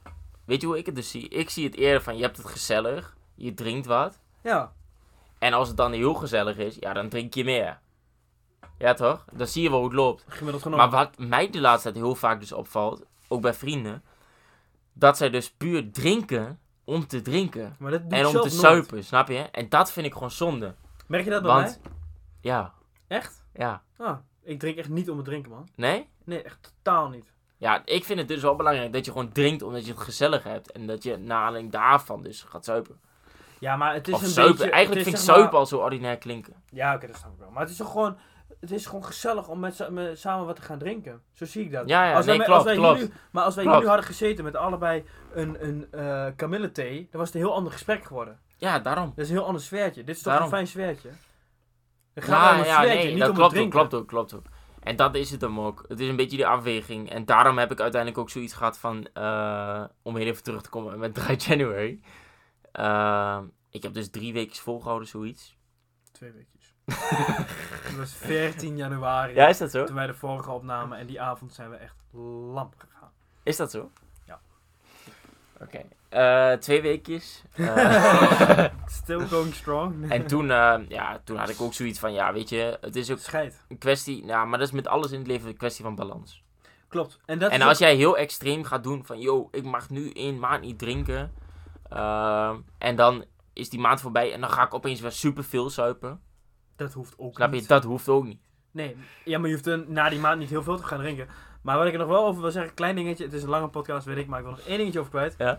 Weet 0.46 0.60
je 0.60 0.66
hoe 0.66 0.78
ik 0.78 0.86
het 0.86 0.94
dus 0.94 1.10
zie? 1.10 1.28
Ik 1.28 1.50
zie 1.50 1.64
het 1.64 1.74
eerder 1.76 2.02
van 2.02 2.16
je 2.16 2.22
hebt 2.22 2.36
het 2.36 2.46
gezellig, 2.46 3.16
je 3.44 3.54
drinkt 3.54 3.86
wat. 3.86 4.18
Ja. 4.42 4.72
En 5.38 5.52
als 5.52 5.68
het 5.68 5.76
dan 5.76 5.92
heel 5.92 6.14
gezellig 6.14 6.56
is, 6.56 6.76
ja, 6.80 6.92
dan 6.92 7.08
drink 7.08 7.34
je 7.34 7.44
meer. 7.44 7.78
Ja, 8.78 8.94
toch? 8.94 9.24
Dan 9.32 9.46
zie 9.46 9.62
je 9.62 9.70
wel 9.70 9.78
hoe 9.78 9.88
het 9.88 9.96
loopt. 9.96 10.24
Gemiddeld 10.28 10.62
genomen. 10.62 10.90
Maar 10.90 10.98
wat 11.04 11.18
mij 11.28 11.50
de 11.50 11.60
laatste 11.60 11.92
tijd 11.92 12.04
heel 12.04 12.14
vaak 12.14 12.40
dus 12.40 12.52
opvalt, 12.52 13.04
ook 13.28 13.40
bij 13.40 13.54
vrienden, 13.54 14.02
dat 14.92 15.16
zij 15.16 15.30
dus 15.30 15.50
puur 15.50 15.92
drinken 15.92 16.60
om 16.84 17.06
te 17.06 17.22
drinken. 17.22 17.76
Maar 17.78 17.90
dat 17.90 18.10
doe 18.10 18.18
En 18.18 18.26
om 18.26 18.40
te 18.40 18.50
suipen, 18.50 19.04
snap 19.04 19.28
je? 19.28 19.38
En 19.38 19.68
dat 19.68 19.92
vind 19.92 20.06
ik 20.06 20.12
gewoon 20.12 20.30
zonde. 20.30 20.74
Merk 21.06 21.24
je 21.24 21.30
dat 21.30 21.42
bij 21.42 21.52
Want, 21.52 21.80
mij? 21.82 21.92
ja, 22.40 22.74
Echt? 23.08 23.44
ja. 23.54 23.82
Ah, 23.98 24.18
ik 24.42 24.58
drink 24.58 24.76
echt 24.76 24.88
niet 24.88 25.10
om 25.10 25.16
het 25.16 25.26
drinken, 25.26 25.50
man. 25.50 25.68
Nee? 25.76 26.08
Nee, 26.24 26.42
echt 26.42 26.72
totaal 26.82 27.08
niet. 27.08 27.32
Ja, 27.56 27.82
ik 27.84 28.04
vind 28.04 28.18
het 28.18 28.28
dus 28.28 28.42
wel 28.42 28.56
belangrijk 28.56 28.92
dat 28.92 29.04
je 29.04 29.10
gewoon 29.10 29.32
drinkt 29.32 29.62
omdat 29.62 29.86
je 29.86 29.92
het 29.92 30.00
gezellig 30.00 30.42
hebt. 30.42 30.72
En 30.72 30.86
dat 30.86 31.02
je 31.02 31.16
na 31.16 31.42
aanleiding 31.44 31.72
daarvan 31.72 32.22
dus 32.22 32.42
gaat 32.42 32.64
suipen. 32.64 33.00
Ja, 33.62 33.76
maar 33.76 33.94
het 33.94 34.08
is 34.08 34.14
Of 34.14 34.22
een 34.22 34.28
beetje... 34.46 34.70
Eigenlijk 34.70 35.02
vind 35.02 35.06
ik 35.06 35.16
zeg 35.16 35.26
maar- 35.26 35.36
suipen 35.36 35.58
al 35.58 35.66
zo 35.66 35.78
ordinair 35.78 36.18
klinken. 36.18 36.54
Ja, 36.70 36.94
oké, 36.94 37.06
dat 37.06 37.16
snap 37.16 37.32
ik 37.32 37.38
wel. 37.38 37.50
Maar 37.50 37.60
het 37.62 37.70
is 37.70 37.76
toch 37.76 37.90
gewoon... 37.90 38.16
Het 38.60 38.70
is 38.70 38.86
gewoon 38.86 39.04
gezellig 39.04 39.48
om 39.48 39.60
met, 39.60 39.74
sa- 39.74 39.90
met- 39.90 40.18
samen 40.18 40.46
wat 40.46 40.56
te 40.56 40.62
gaan 40.62 40.78
drinken. 40.78 41.20
Zo 41.32 41.44
zie 41.44 41.64
ik 41.64 41.72
dat. 41.72 41.88
Ja, 41.88 42.04
ja, 42.08 42.14
Als 42.16 42.26
wij 42.26 42.36
nee, 42.36 42.46
klopt, 42.46 42.64
wij 42.64 42.72
hier 42.74 42.82
klopt. 42.82 43.00
nu- 43.00 43.10
maar 43.30 43.44
als 43.44 43.54
wij 43.54 43.64
Klopt. 43.64 43.78
hier 43.78 43.86
nu 43.86 43.92
hadden 43.94 44.10
gezeten 44.12 44.44
met 44.44 44.56
allebei 44.56 45.04
een, 45.34 45.56
een 45.66 45.86
eh 45.90 46.26
kamillethee, 46.36 47.08
dan 47.10 47.20
was 47.20 47.26
het 47.28 47.34
een 47.34 47.42
heel 47.46 47.54
ander 47.54 47.72
gesprek 47.72 48.04
geworden. 48.04 48.38
Ja, 48.56 48.78
daarom. 48.78 49.12
Dat 49.16 49.24
is 49.24 49.30
een 49.30 49.36
heel 49.36 49.46
ander 49.46 49.62
sfeertje. 49.62 50.04
Dit 50.04 50.16
is 50.16 50.22
toch 50.22 50.32
Daarom. 50.32 50.44
een 50.44 50.54
fijn 50.54 50.66
sfeertje? 50.66 51.08
Het 52.14 52.24
gaat 52.24 52.54
Ja, 52.54 52.58
om 52.60 52.64
ja, 52.64 52.74
sfeertje, 52.76 52.98
nee, 53.02 53.10
niet 53.10 53.18
dat 53.20 53.28
om 53.28 53.34
klopt 53.34 53.48
ook, 53.50 53.56
drinken. 53.56 53.78
klopt 53.78 53.94
ook, 53.94 54.08
klopt 54.08 54.34
ook. 54.34 54.44
En 54.82 54.96
dat 54.96 55.14
is 55.14 55.30
het 55.30 55.40
hem 55.40 55.60
ook. 55.60 55.84
Het 55.88 56.00
is 56.00 56.08
een 56.08 56.16
beetje 56.16 56.36
die 56.36 56.46
afweging. 56.46 57.10
En 57.10 57.24
daarom 57.24 57.58
heb 57.58 57.70
ik 57.72 57.80
uiteindelijk 57.80 58.20
ook 58.20 58.30
zoiets 58.30 58.54
gehad 58.54 58.78
van, 58.78 59.08
eh, 59.12 59.84
om 60.02 60.16
heel 60.16 60.26
even 60.26 60.42
terug 60.42 60.62
te 60.62 60.68
komen 60.68 60.98
met 60.98 61.14
Dry 61.14 61.34
January. 61.38 62.00
Eh, 62.72 63.38
ik 63.70 63.82
heb 63.82 63.94
dus 63.94 64.10
drie 64.10 64.32
weken 64.32 64.56
volgehouden, 64.56 65.08
zoiets. 65.08 65.56
Twee 66.12 66.30
weekjes. 66.32 66.74
Het 67.86 67.96
was 67.96 68.14
14 68.14 68.76
januari. 68.76 69.34
Ja, 69.34 69.48
is 69.48 69.58
dat 69.58 69.70
zo? 69.70 69.84
Toen 69.84 69.94
wij 69.94 70.06
de 70.06 70.14
vorige 70.14 70.50
opnamen 70.50 70.98
en 70.98 71.06
die 71.06 71.20
avond 71.20 71.52
zijn 71.54 71.70
we 71.70 71.76
echt 71.76 71.96
lamp 72.52 72.74
gegaan. 72.78 73.10
Is 73.42 73.56
dat 73.56 73.70
zo? 73.70 73.90
Ja. 74.26 74.40
Oké. 75.60 75.80
Eh, 76.08 76.52
twee 76.52 76.82
weekjes. 76.82 77.42
Still 78.86 79.26
going 79.26 79.54
strong. 79.54 79.94
en 80.10 80.26
toen, 80.26 80.50
eh, 80.50 80.78
ja, 80.88 81.20
toen 81.24 81.36
had 81.36 81.48
ik 81.48 81.60
ook 81.60 81.74
zoiets 81.74 81.98
van, 81.98 82.12
ja, 82.12 82.32
weet 82.32 82.48
je, 82.48 82.78
het 82.80 82.96
is 82.96 83.10
ook 83.10 83.18
Scheid. 83.18 83.64
een 83.68 83.78
kwestie, 83.78 84.24
nou, 84.24 84.46
maar 84.48 84.58
dat 84.58 84.68
is 84.68 84.74
met 84.74 84.86
alles 84.88 85.10
in 85.12 85.18
het 85.18 85.26
leven 85.26 85.48
een 85.48 85.56
kwestie 85.56 85.84
van 85.84 85.94
balans. 85.94 86.42
Klopt. 86.88 87.18
En, 87.24 87.38
dat 87.38 87.50
En 87.50 87.62
als 87.62 87.72
ook- 87.72 87.78
jij 87.78 87.94
heel 87.94 88.16
extreem 88.16 88.64
gaat 88.64 88.82
doen 88.82 89.04
van, 89.06 89.20
yo, 89.20 89.48
ik 89.50 89.64
mag 89.64 89.90
nu 89.90 90.10
één 90.10 90.38
maand 90.38 90.60
niet 90.62 90.78
drinken. 90.78 91.32
Ehm, 91.94 92.60
en 92.78 92.96
dan 92.96 93.24
is 93.52 93.68
die 93.70 93.80
maand 93.80 94.00
voorbij 94.00 94.32
en 94.32 94.40
dan 94.40 94.50
ga 94.50 94.62
ik 94.64 94.74
opeens 94.74 95.00
weer 95.00 95.12
superveel 95.12 95.70
suipen. 95.70 96.20
Dat 96.76 96.92
hoeft 96.92 97.14
ook 97.18 97.34
Snap 97.34 97.52
je? 97.52 97.58
niet. 97.58 97.68
Dat 97.68 97.84
hoeft 97.84 98.08
ook 98.08 98.24
niet. 98.24 98.40
Nee, 98.70 98.96
ja, 99.24 99.38
maar 99.38 99.48
je 99.50 99.54
hoeft 99.62 99.88
na 99.88 100.08
die 100.08 100.18
maand 100.18 100.38
niet 100.38 100.50
heel 100.50 100.62
veel 100.62 100.76
te 100.76 100.82
gaan 100.82 100.98
drinken. 100.98 101.28
Maar 101.62 101.76
wat 101.78 101.86
ik 101.86 101.92
er 101.92 101.98
nog 101.98 102.08
wel 102.08 102.26
over 102.26 102.42
wil 102.42 102.50
zeggen, 102.50 102.74
klein 102.74 102.94
dingetje. 102.94 103.24
Het 103.24 103.32
is 103.32 103.42
een 103.42 103.48
lange 103.48 103.68
podcast, 103.68 104.06
weet 104.06 104.16
ik, 104.16 104.26
maar 104.26 104.38
ik 104.38 104.44
wil 104.44 104.54
nog 104.54 104.64
één 104.66 104.78
dingetje 104.78 104.98
over 104.98 105.10
kwijt. 105.10 105.34
Ja. 105.38 105.56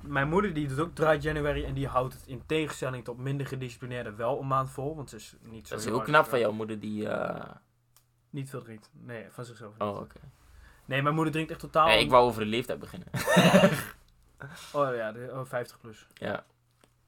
Mijn 0.00 0.28
moeder 0.28 0.52
die 0.54 0.68
doet 0.68 0.78
ook 0.80 0.94
Dry 0.94 1.18
January 1.20 1.64
en 1.64 1.74
die 1.74 1.86
houdt 1.86 2.14
het 2.14 2.26
in 2.26 2.42
tegenstelling 2.46 3.04
tot 3.04 3.18
minder 3.18 3.46
gedisciplineerde 3.46 4.14
wel 4.14 4.40
een 4.40 4.46
maand 4.46 4.70
vol. 4.70 4.96
Want 4.96 5.10
ze 5.10 5.16
is 5.16 5.34
niet 5.42 5.68
zo 5.68 5.74
Dat 5.74 5.84
is 5.84 5.90
heel 5.90 6.00
knap 6.00 6.26
van 6.26 6.38
jouw 6.38 6.52
moeder 6.52 6.80
die... 6.80 7.08
eh, 7.08 7.50
Niet 8.30 8.50
veel 8.50 8.62
drinkt. 8.62 8.90
Nee, 8.92 9.24
van 9.30 9.44
zichzelf. 9.44 9.74
Oh, 9.78 9.96
oké. 9.96 10.20
Nee, 10.84 11.02
mijn 11.02 11.14
moeder 11.14 11.32
drinkt 11.32 11.50
echt 11.50 11.60
totaal... 11.60 11.86
Nee, 11.86 12.00
ik 12.04 12.10
wou 12.10 12.24
over 12.26 12.40
de 12.42 12.48
leeftijd 12.48 12.78
beginnen. 12.78 13.08
Oh 14.72 14.94
ja, 14.94 15.12
de, 15.12 15.28
oh, 15.32 15.44
50 15.44 15.80
plus. 15.80 16.06
ja. 16.14 16.44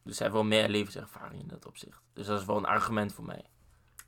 Dus 0.04 0.16
zij 0.16 0.26
heeft 0.26 0.38
wel 0.38 0.48
meer 0.48 0.68
levenservaring 0.68 1.40
in 1.42 1.48
dat 1.48 1.66
opzicht. 1.66 2.00
Dus 2.12 2.26
dat 2.26 2.40
is 2.40 2.46
wel 2.46 2.56
een 2.56 2.64
argument 2.64 3.12
voor 3.12 3.24
mij. 3.24 3.44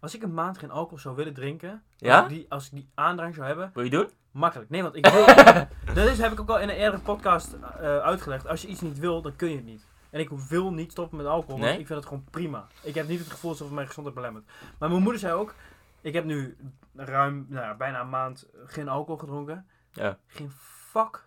Als 0.01 0.15
ik 0.15 0.23
een 0.23 0.35
maand 0.35 0.59
geen 0.59 0.71
alcohol 0.71 0.99
zou 0.99 1.17
willen 1.17 1.35
drinken, 1.35 1.83
Ja? 1.97 2.15
als, 2.17 2.23
ik 2.25 2.29
die, 2.37 2.47
als 2.49 2.67
ik 2.67 2.73
die 2.73 2.89
aandrang 2.95 3.35
zou 3.35 3.47
hebben, 3.47 3.71
Wil 3.75 3.85
je 3.85 3.91
doen? 3.91 4.11
makkelijk. 4.31 4.71
Nee, 4.71 4.83
want 4.83 4.95
ik 4.97 5.07
wil... 5.07 5.27
dat 5.95 6.07
is, 6.09 6.19
heb 6.19 6.33
ik 6.33 6.41
ook 6.41 6.49
al 6.49 6.59
in 6.61 6.69
een 6.69 6.75
eerdere 6.77 7.03
podcast 7.03 7.53
eh, 7.53 7.99
uitgelegd. 7.99 8.47
Als 8.47 8.63
je 8.63 8.69
iets 8.69 8.81
niet 8.81 8.99
wil, 8.99 9.23
dan 9.23 9.37
kun 9.37 9.49
je 9.51 9.57
het 9.57 9.65
niet. 9.65 9.87
En 10.11 10.21
ik 10.21 10.29
wil 10.31 10.73
niet 10.73 10.91
stoppen 10.91 11.17
met 11.17 11.27
alcohol, 11.27 11.59
want 11.59 11.71
Nee? 11.71 11.79
ik 11.81 11.87
vind 11.87 11.99
het 11.99 12.09
gewoon 12.09 12.25
prima. 12.31 12.67
Ik 12.83 12.95
heb 12.95 13.09
niet 13.09 13.19
het 13.19 13.29
gevoel 13.31 13.51
alsof 13.51 13.67
het 13.67 13.75
mijn 13.75 13.87
gezondheid 13.87 14.17
belemmert. 14.17 14.45
Maar 14.79 14.89
mijn 14.89 15.03
moeder 15.03 15.21
zei 15.21 15.33
ook, 15.35 15.55
ik 16.01 16.13
heb 16.13 16.25
nu 16.25 16.57
ruim, 16.95 17.47
nou 17.49 17.65
ja, 17.65 17.75
bijna 17.75 18.01
een 18.01 18.09
maand 18.11 18.47
geen 18.65 18.89
alcohol 18.89 19.19
gedronken. 19.19 19.67
Ja. 19.93 20.19
Geen 20.27 20.51
fuck 20.91 21.23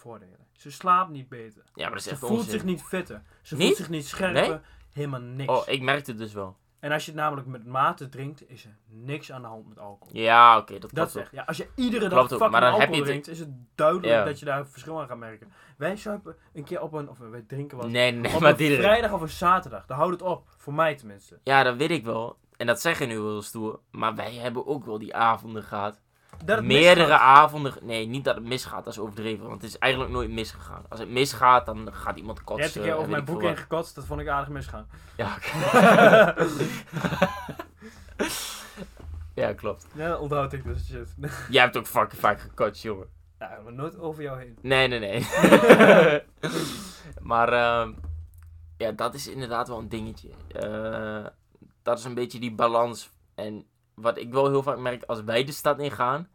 gezondheidsvoordelen. 0.00 0.46
Ze 0.52 0.70
slaapt 0.70 1.10
niet 1.10 1.28
beter. 1.28 1.62
Ja, 1.74 1.82
maar 1.82 1.88
dat 1.90 1.98
is 1.98 2.04
Ze 2.04 2.10
echt 2.10 2.18
voelt 2.18 2.32
onzin. 2.32 2.50
zich 2.50 2.64
niet 2.64 2.82
fitter. 2.82 3.22
Ze 3.42 3.56
Niet? 3.56 3.64
voelt 3.64 3.76
zich 3.76 3.88
niet 3.88 4.06
scherper. 4.06 4.48
Nee? 4.48 4.58
Helemaal 4.92 5.20
niks. 5.20 5.52
Oh, 5.52 5.62
ik 5.66 5.82
merkte 5.82 6.10
het 6.10 6.20
dus 6.20 6.32
wel. 6.32 6.56
En 6.80 6.92
als 6.92 7.04
je 7.04 7.10
het 7.10 7.20
namelijk 7.20 7.46
met 7.46 7.66
mate 7.66 8.08
drinkt, 8.08 8.48
is 8.50 8.64
er 8.64 8.76
niks 8.86 9.32
aan 9.32 9.42
de 9.42 9.48
hand 9.48 9.68
met 9.68 9.78
alcohol. 9.78 10.16
Ja, 10.16 10.58
oké, 10.58 10.78
dat 10.78 10.90
Dat 10.94 11.10
klopt 11.12 11.28
ja, 11.32 11.42
Als 11.42 11.56
je 11.56 11.68
iedere 11.74 12.08
dag 12.08 12.18
Klopt 12.18 12.32
ook, 12.32 12.38
fucking 12.40 12.50
maar 12.50 12.60
dan 12.60 12.70
heb 12.70 12.80
alcohol 12.88 12.94
je 13.06 13.12
het- 13.12 13.22
drinkt, 13.24 13.28
is 13.28 13.38
het 13.38 13.48
duidelijk 13.74 14.06
Ja. 14.12 14.24
dat 14.24 14.38
je 14.38 14.44
daar 14.44 14.58
een 14.58 14.66
verschil 14.66 15.00
aan 15.00 15.06
gaat 15.08 15.18
merken. 15.18 15.52
Wij 15.76 15.96
zuipen 15.96 16.36
een 16.52 16.64
keer 16.64 16.80
op 16.82 16.92
een, 16.92 17.08
of 17.08 17.18
wij 17.18 17.42
drinken 17.46 17.76
wat, 17.78 17.88
Nee, 17.88 18.12
nee, 18.12 18.34
op 18.34 18.40
maar 18.40 18.60
een 18.60 18.76
vrijdag 18.76 19.12
of 19.12 19.20
een 19.20 19.28
zaterdag. 19.28 19.86
Dan 19.86 19.96
houdt 19.96 20.12
het 20.12 20.22
op. 20.22 20.48
Voor 20.56 20.74
mij 20.74 20.94
tenminste. 20.96 21.38
Ja, 21.42 21.62
dat 21.62 21.76
weet 21.76 21.90
ik 21.90 22.04
wel. 22.04 22.38
En 22.56 22.66
dat 22.66 22.80
zeggen 22.80 23.08
nu 23.08 23.18
wel 23.20 23.42
stoer. 23.42 23.80
Maar 23.90 24.14
wij 24.14 24.34
hebben 24.34 24.66
ook 24.66 24.84
wel 24.84 24.98
die 24.98 25.14
avonden 25.14 25.62
gehad. 25.62 26.00
Meerdere 26.46 27.06
misgaat. 27.06 27.20
avonden. 27.20 27.74
Nee, 27.82 28.06
niet 28.06 28.24
dat 28.24 28.34
het 28.34 28.44
misgaat, 28.44 28.84
dat 28.84 28.92
is 28.92 28.98
overdreven. 28.98 29.46
Want 29.48 29.62
het 29.62 29.70
is 29.70 29.78
eigenlijk 29.78 30.12
nooit 30.12 30.30
misgegaan. 30.30 30.82
Als 30.88 31.00
het 31.00 31.08
misgaat, 31.10 31.66
dan 31.66 31.88
gaat 31.92 32.16
iemand 32.16 32.38
Je 32.38 32.44
kotsen. 32.44 32.64
hebt 32.64 32.76
een 32.76 32.82
keer 32.82 32.94
over 32.94 33.10
mijn 33.10 33.24
boek 33.24 33.42
heen 33.42 33.56
gekotst. 33.56 33.94
Dat 33.94 34.04
vond 34.04 34.20
ik 34.20 34.28
aardig 34.28 34.48
misgaan. 34.48 34.86
Ja, 35.16 35.36
oké. 35.36 35.54
ja, 39.40 39.52
klopt. 39.52 39.86
Ja, 39.92 40.16
onthoud 40.16 40.52
ik 40.52 40.64
dus 40.64 40.86
shit. 40.86 41.14
Jij 41.50 41.62
hebt 41.62 41.76
ook 41.76 41.86
fucking 41.86 42.20
vaak 42.20 42.40
gekotst, 42.40 42.82
jongen. 42.82 43.06
ja, 43.38 43.58
maar 43.64 43.72
nooit 43.72 43.98
over 43.98 44.22
jou 44.22 44.38
heen. 44.40 44.58
Nee, 44.62 44.88
nee, 44.88 44.98
nee. 44.98 45.26
maar 47.30 47.52
ehm, 47.52 47.92
ja, 48.76 48.92
dat 48.92 49.14
is 49.14 49.26
inderdaad 49.28 49.68
wel 49.68 49.78
een 49.78 49.88
dingetje. 49.88 50.28
Eh, 50.52 51.26
dat 51.82 51.98
is 51.98 52.04
een 52.04 52.14
beetje 52.14 52.40
die 52.40 52.52
balans. 52.54 53.10
En 53.34 53.66
wat 54.00 54.18
ik 54.18 54.32
wel 54.32 54.48
heel 54.48 54.62
vaak 54.62 54.78
merk, 54.78 55.02
als 55.02 55.22
wij 55.22 55.44
de 55.44 55.52
stad 55.52 55.78
ingaan, 55.78 56.28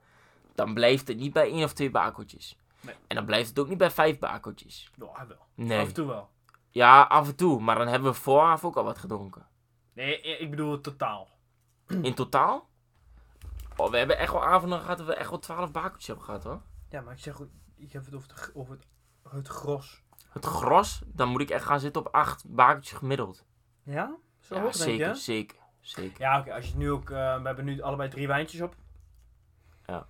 dan 0.56 0.74
blijft 0.74 1.08
het 1.08 1.18
niet 1.18 1.34
bij 1.34 1.50
één 1.50 1.64
of 1.64 1.74
twee 1.74 1.92
bakeltjes. 1.92 2.58
Nee. 2.82 2.96
En 3.08 3.16
dan 3.16 3.26
blijft 3.26 3.50
het 3.50 3.60
ook 3.60 3.68
niet 3.68 3.78
bij 3.78 3.92
vijf 3.92 4.20
bakeltjes. 4.20 4.92
Ja, 4.96 5.28
wel. 5.28 5.46
Nee. 5.56 5.80
Af 5.80 5.88
en 5.88 5.94
toe 5.94 6.08
wel. 6.08 6.30
Ja, 6.70 7.02
af 7.02 7.28
en 7.28 7.36
toe. 7.36 7.62
Maar 7.62 7.78
dan 7.78 7.88
hebben 7.88 8.12
we 8.12 8.18
vooraf 8.18 8.66
ook 8.66 8.76
al 8.76 8.84
wat 8.84 8.98
gedronken. 8.98 9.48
Nee, 9.94 10.22
ik 10.22 10.50
bedoel 10.50 10.82
totaal. 10.82 11.30
In 12.02 12.14
totaal? 12.14 12.70
Oh, 13.76 13.90
we 13.90 13.98
hebben 13.98 14.18
echt 14.18 14.32
wel 14.32 14.46
avonden 14.46 14.80
gehad 14.80 14.98
dat 14.98 15.08
we 15.08 15.14
echt 15.16 15.30
wel 15.30 15.40
twaalf 15.40 15.72
bakeltjes 15.72 16.08
hebben 16.08 16.26
gehad, 16.26 16.44
hoor. 16.44 16.62
Ja, 16.90 17.02
maar 17.02 17.14
ik 17.14 17.20
zeg, 17.20 17.36
goed, 17.36 17.50
ik 17.76 17.92
heb 17.92 18.06
het 18.06 18.16
over, 18.16 18.30
het, 18.30 18.52
over 18.54 18.74
het, 18.74 18.86
het 19.32 19.48
gros. 19.48 20.04
Het 20.30 20.46
gros, 20.46 21.02
dan 21.06 21.30
moet 21.30 21.42
ik 21.42 21.50
echt 21.50 21.66
gaan 21.66 21.80
zitten 21.80 22.06
op 22.06 22.14
acht 22.14 22.44
bakeltjes 22.48 22.98
gemiddeld. 22.98 23.46
Ja? 23.84 24.16
Zo 24.40 24.56
ja, 24.56 24.62
hoog, 24.62 24.76
denk 24.76 25.00
je? 25.00 25.16
zeker, 25.16 25.58
zeker. 25.86 26.22
Ja, 26.22 26.40
oké. 26.40 26.54
als 26.54 26.68
je 26.70 26.78
nu 26.78 26.92
ook... 26.92 27.10
eh, 27.10 27.36
we 27.42 27.46
hebben 27.48 27.66
nu 27.66 27.82
allebei 27.82 28.10
drie 28.10 28.28
wijntjes 28.28 28.62
op. 28.62 28.76
Ja. 29.86 30.06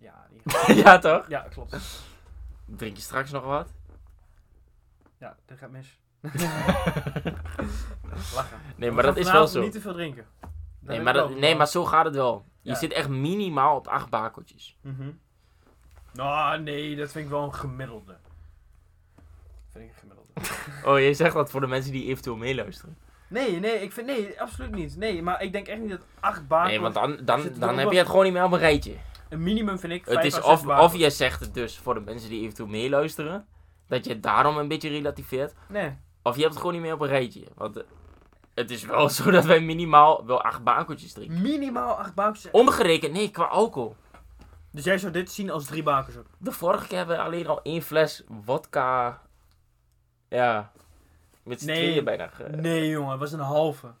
Ja, 0.00 0.26
die... 0.30 0.74
ja, 0.84 0.98
toch? 0.98 1.28
ja 1.28 1.40
klopt. 1.40 1.76
Drink 2.64 2.96
je 2.96 3.02
straks 3.02 3.30
nog 3.30 3.44
wat? 3.44 3.72
Ja, 5.18 5.36
dat 5.46 5.58
gaat 5.58 5.70
mis. 5.70 5.98
Lachen. 8.34 8.58
Nee, 8.76 8.90
maar 8.90 9.02
dat 9.02 9.16
is 9.16 9.30
wel 9.30 9.46
zo. 9.46 9.60
niet 9.60 9.72
te 9.72 9.80
veel 9.80 9.92
drinken. 9.92 10.26
Dat 10.40 10.50
Nee 10.80 11.00
maar, 11.00 11.12
dat, 11.12 11.38
nee, 11.38 11.56
maar 11.56 11.66
zo 11.68 11.84
gaat 11.84 12.04
het 12.04 12.14
wel. 12.14 12.44
Je 12.60 12.70
Ja. 12.70 12.76
zit 12.76 12.92
echt 12.92 13.08
minimaal 13.08 13.76
op 13.76 13.86
acht 13.86 14.08
bakeltjes. 14.10 14.76
Mhm. 14.80 15.10
Nou, 16.12 16.60
nee, 16.62 16.96
dat 16.96 17.10
vind 17.12 17.24
ik 17.24 17.30
wel 17.30 17.42
een 17.44 17.54
gemiddelde. 17.54 18.16
Vind 19.72 19.84
ik 19.84 19.90
een 19.90 19.96
gemiddelde. 19.96 20.26
Oh, 20.90 20.98
je 21.00 21.14
zegt 21.14 21.34
dat 21.34 21.50
voor 21.50 21.60
de 21.60 21.66
mensen 21.66 21.92
die 21.92 22.06
eventueel 22.06 22.36
meeluisteren. 22.36 22.96
Nee, 23.28 23.60
nee, 23.60 23.82
ik 23.82 23.92
vind, 23.92 24.06
nee, 24.06 24.40
absoluut 24.40 24.74
niet. 24.74 24.96
Nee, 24.96 25.22
maar 25.22 25.42
ik 25.42 25.52
denk 25.52 25.66
echt 25.66 25.80
niet 25.80 25.90
dat 25.90 26.06
acht 26.20 26.48
baken... 26.48 26.70
Nee, 26.70 26.80
want 26.80 26.94
dan, 26.94 27.18
dan, 27.22 27.42
dan 27.58 27.78
heb 27.78 27.90
je 27.90 27.98
het 27.98 28.06
gewoon 28.06 28.24
niet 28.24 28.32
meer 28.32 28.44
op 28.44 28.52
een 28.52 28.58
rijtje. 28.58 28.94
Een 29.28 29.42
minimum 29.42 29.78
vind 29.78 29.92
ik 29.92 30.04
Het 30.04 30.24
is 30.24 30.40
of, 30.40 30.66
of 30.66 30.96
je 30.96 31.10
zegt 31.10 31.40
het 31.40 31.54
dus 31.54 31.78
voor 31.78 31.94
de 31.94 32.00
mensen 32.00 32.30
die 32.30 32.42
eventueel 32.42 32.68
meeluisteren. 32.68 33.46
Dat 33.86 34.04
je 34.04 34.12
het 34.12 34.22
daarom 34.22 34.56
een 34.56 34.68
beetje 34.68 34.88
relativeert. 34.88 35.54
Nee. 35.66 35.96
Of 36.22 36.34
je 36.34 36.40
hebt 36.40 36.52
het 36.52 36.60
gewoon 36.60 36.72
niet 36.72 36.82
meer 36.82 36.94
op 36.94 37.00
een 37.00 37.08
rijtje. 37.08 37.44
Want 37.54 37.76
eh, 37.76 37.84
het 38.54 38.70
is 38.70 38.84
wel 38.84 39.08
zo 39.18 39.30
dat 39.30 39.44
wij 39.44 39.60
minimaal 39.60 40.26
wel 40.26 40.42
acht 40.42 40.64
bakeltjes 40.64 41.12
drinken. 41.12 41.42
Minimaal 41.42 41.94
acht 41.94 42.14
bakens. 42.14 42.48
Omgerekend, 42.50 43.12
nee, 43.12 43.30
qua 43.30 43.44
alcohol. 43.44 43.96
Dus 44.70 44.84
jij 44.84 44.98
zou 44.98 45.12
dit 45.12 45.30
zien 45.30 45.50
als 45.50 45.64
drie 45.64 45.82
bakens 45.82 46.16
ook? 46.16 46.26
De 46.38 46.52
vorige 46.52 46.86
keer 46.86 46.98
hebben 46.98 47.16
we 47.16 47.22
alleen 47.22 47.46
al 47.46 47.62
één 47.62 47.82
fles 47.82 48.24
vodka. 48.44 49.20
Ja. 50.28 50.72
Met 51.48 51.60
z'n 51.60 51.66
Nee. 51.66 51.76
tweeën 51.86 52.04
bijna. 52.04 52.26
ge- 52.28 52.42
Nee, 52.48 52.88
jongen, 52.88 53.10
het 53.10 53.20
was 53.20 53.32
een 53.32 53.40
halve. 53.40 53.92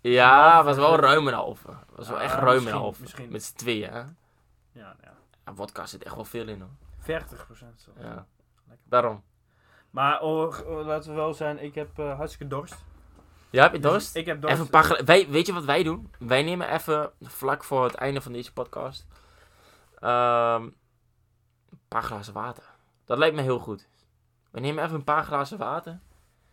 Ja, 0.00 0.50
halve 0.52 0.64
was 0.66 0.76
wel 0.76 0.96
ruim 0.96 1.26
een 1.28 1.34
halve. 1.34 1.68
Was 1.94 2.08
wel 2.08 2.20
echt 2.20 2.34
ruim 2.34 2.46
misschien, 2.46 2.72
een 2.74 2.80
halve. 2.80 3.00
misschien. 3.00 3.30
Met 3.32 3.42
z'n 3.44 3.56
tweeën, 3.56 3.90
hè. 3.92 3.98
Ja, 3.98 4.96
ja. 5.02 5.14
Ja, 5.44 5.54
vodka 5.54 5.86
zit 5.86 6.04
echt 6.04 6.14
wel 6.14 6.24
veel 6.24 6.48
in, 6.48 6.60
hoor. 6.60 6.70
40% 6.98 7.80
zo. 7.80 7.90
Ja. 8.00 8.26
Lekker. 8.68 8.84
Daarom. 8.84 9.22
Maar 9.90 10.20
oh, 10.20 10.58
oh, 10.66 10.86
laten 10.86 11.10
we 11.10 11.16
wel 11.16 11.34
zijn, 11.34 11.62
ik 11.62 11.74
heb 11.74 11.98
eh, 11.98 12.16
hartstikke 12.16 12.54
dorst. 12.54 12.84
Ja, 13.50 13.62
heb 13.62 13.72
je 13.72 13.78
Dus 13.78 13.90
dorst? 13.90 14.14
ik 14.14 14.26
heb 14.26 14.40
dorst. 14.40 14.54
Even 14.54 14.66
een 14.66 14.70
paar 14.70 15.04
wij, 15.04 15.28
weet 15.28 15.46
je 15.46 15.52
wat 15.52 15.64
wij 15.64 15.82
doen? 15.82 16.10
Wij 16.18 16.42
nemen 16.42 16.72
even, 16.72 17.10
vlak 17.22 17.64
voor 17.64 17.84
het 17.84 17.94
einde 17.94 18.20
van 18.20 18.32
deze 18.32 18.52
podcast, 18.52 19.06
ehm, 19.98 20.62
een 20.62 21.80
paar 21.88 22.02
glazen 22.02 22.32
water. 22.32 22.64
Dat 23.04 23.18
lijkt 23.18 23.36
me 23.36 23.42
heel 23.42 23.58
goed. 23.58 23.88
We 24.50 24.60
nemen 24.60 24.84
even 24.84 24.96
een 24.96 25.04
paar 25.04 25.24
glazen 25.24 25.58
water. 25.58 25.98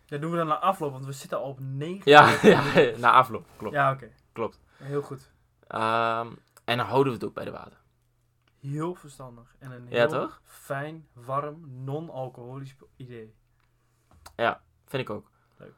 Ja, 0.06 0.18
doen 0.18 0.32
we 0.32 0.38
dan 0.38 0.48
na 0.48 0.60
afloop, 0.60 0.92
want 0.92 1.06
we 1.06 1.12
zitten 1.12 1.38
al 1.38 1.50
op 1.50 1.60
9. 1.60 2.12
Ja, 2.12 2.38
ja 2.42 2.98
na 2.98 3.12
afloop. 3.12 3.46
Klopt. 3.58 3.76
Ja, 3.76 3.92
oké. 3.92 4.12
Klopt. 4.32 4.60
Heel 4.78 5.02
goed. 5.02 5.32
Ehm, 5.68 6.28
en 6.66 6.78
dan 6.78 6.86
houden 6.86 7.12
we 7.14 7.20
het 7.20 7.28
ook 7.28 7.34
bij 7.34 7.46
de 7.46 7.52
water. 7.52 7.78
Heel 8.60 8.96
verstandig. 8.96 9.56
En 9.60 9.72
een 9.72 9.86
Ja, 9.90 9.98
heel 9.98 10.08
toch? 10.08 10.42
fijn, 10.44 11.08
warm, 11.14 11.84
non-alcoholisch 11.84 12.76
idee. 12.96 13.34
Vind 14.88 15.02
ik 15.04 15.10
ook. 15.10 15.30
Leuk. 15.58 15.74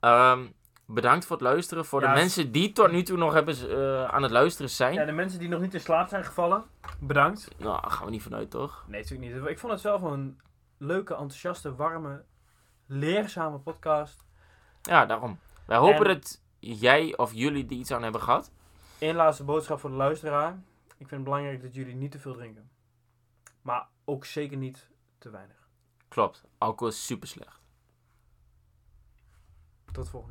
Ehm, 0.00 0.46
bedankt 0.86 1.24
voor 1.26 1.36
het 1.36 1.44
luisteren. 1.44 1.84
Voor 1.84 2.00
Ja, 2.02 2.08
de 2.08 2.20
mensen 2.20 2.52
die 2.52 2.72
tot 2.72 2.90
nu 2.90 3.02
toe 3.02 3.16
nog 3.16 3.32
hebben, 3.32 3.54
eh, 3.70 4.04
aan 4.04 4.22
het 4.22 4.30
luisteren 4.32 4.70
zijn. 4.70 4.94
Ja, 4.94 5.04
de 5.04 5.12
mensen 5.12 5.38
die 5.38 5.48
nog 5.48 5.60
niet 5.60 5.74
in 5.74 5.80
slaap 5.80 6.08
zijn 6.08 6.24
gevallen, 6.24 6.64
bedankt. 7.00 7.48
Nou, 7.58 7.90
gaan 7.90 8.04
we 8.04 8.10
niet 8.10 8.22
vanuit, 8.22 8.50
toch? 8.50 8.84
Nee, 8.88 9.00
natuurlijk 9.02 9.32
niet. 9.34 9.46
Ik 9.48 9.58
vond 9.58 9.72
het 9.72 9.80
zelf 9.80 10.02
een 10.02 10.40
leuke, 10.78 11.12
enthousiaste, 11.14 11.74
warme, 11.74 12.24
leerzame 12.90 13.58
podcast. 13.58 14.24
Ja, 14.82 15.06
daarom. 15.06 15.38
Wij 15.66 15.78
hopen 15.78 16.06
En- 16.06 16.14
dat 16.14 16.40
jij 16.58 17.16
of 17.16 17.32
jullie 17.34 17.64
er 17.66 17.72
iets 17.72 17.90
aan 17.90 18.02
hebben 18.02 18.20
gehad. 18.20 18.50
Eén 18.98 19.14
laatste 19.14 19.44
boodschap 19.44 19.80
voor 19.80 19.90
de 19.90 19.96
luisteraar. 19.96 20.52
Ik 20.86 20.96
vind 20.96 21.10
het 21.10 21.24
belangrijk 21.24 21.62
dat 21.62 21.74
jullie 21.74 21.94
niet 21.94 22.10
te 22.10 22.18
veel 22.18 22.34
drinken. 22.34 22.70
Maar 23.62 23.88
ook 24.04 24.24
zeker 24.24 24.56
niet 24.56 24.88
te 25.18 25.30
weinig. 25.30 25.68
Klopt. 26.08 26.44
Alcohol 26.58 26.88
is 26.92 27.06
super 27.06 27.28
slecht. 27.28 27.60
Tot 29.92 30.08
volgende 30.08 30.18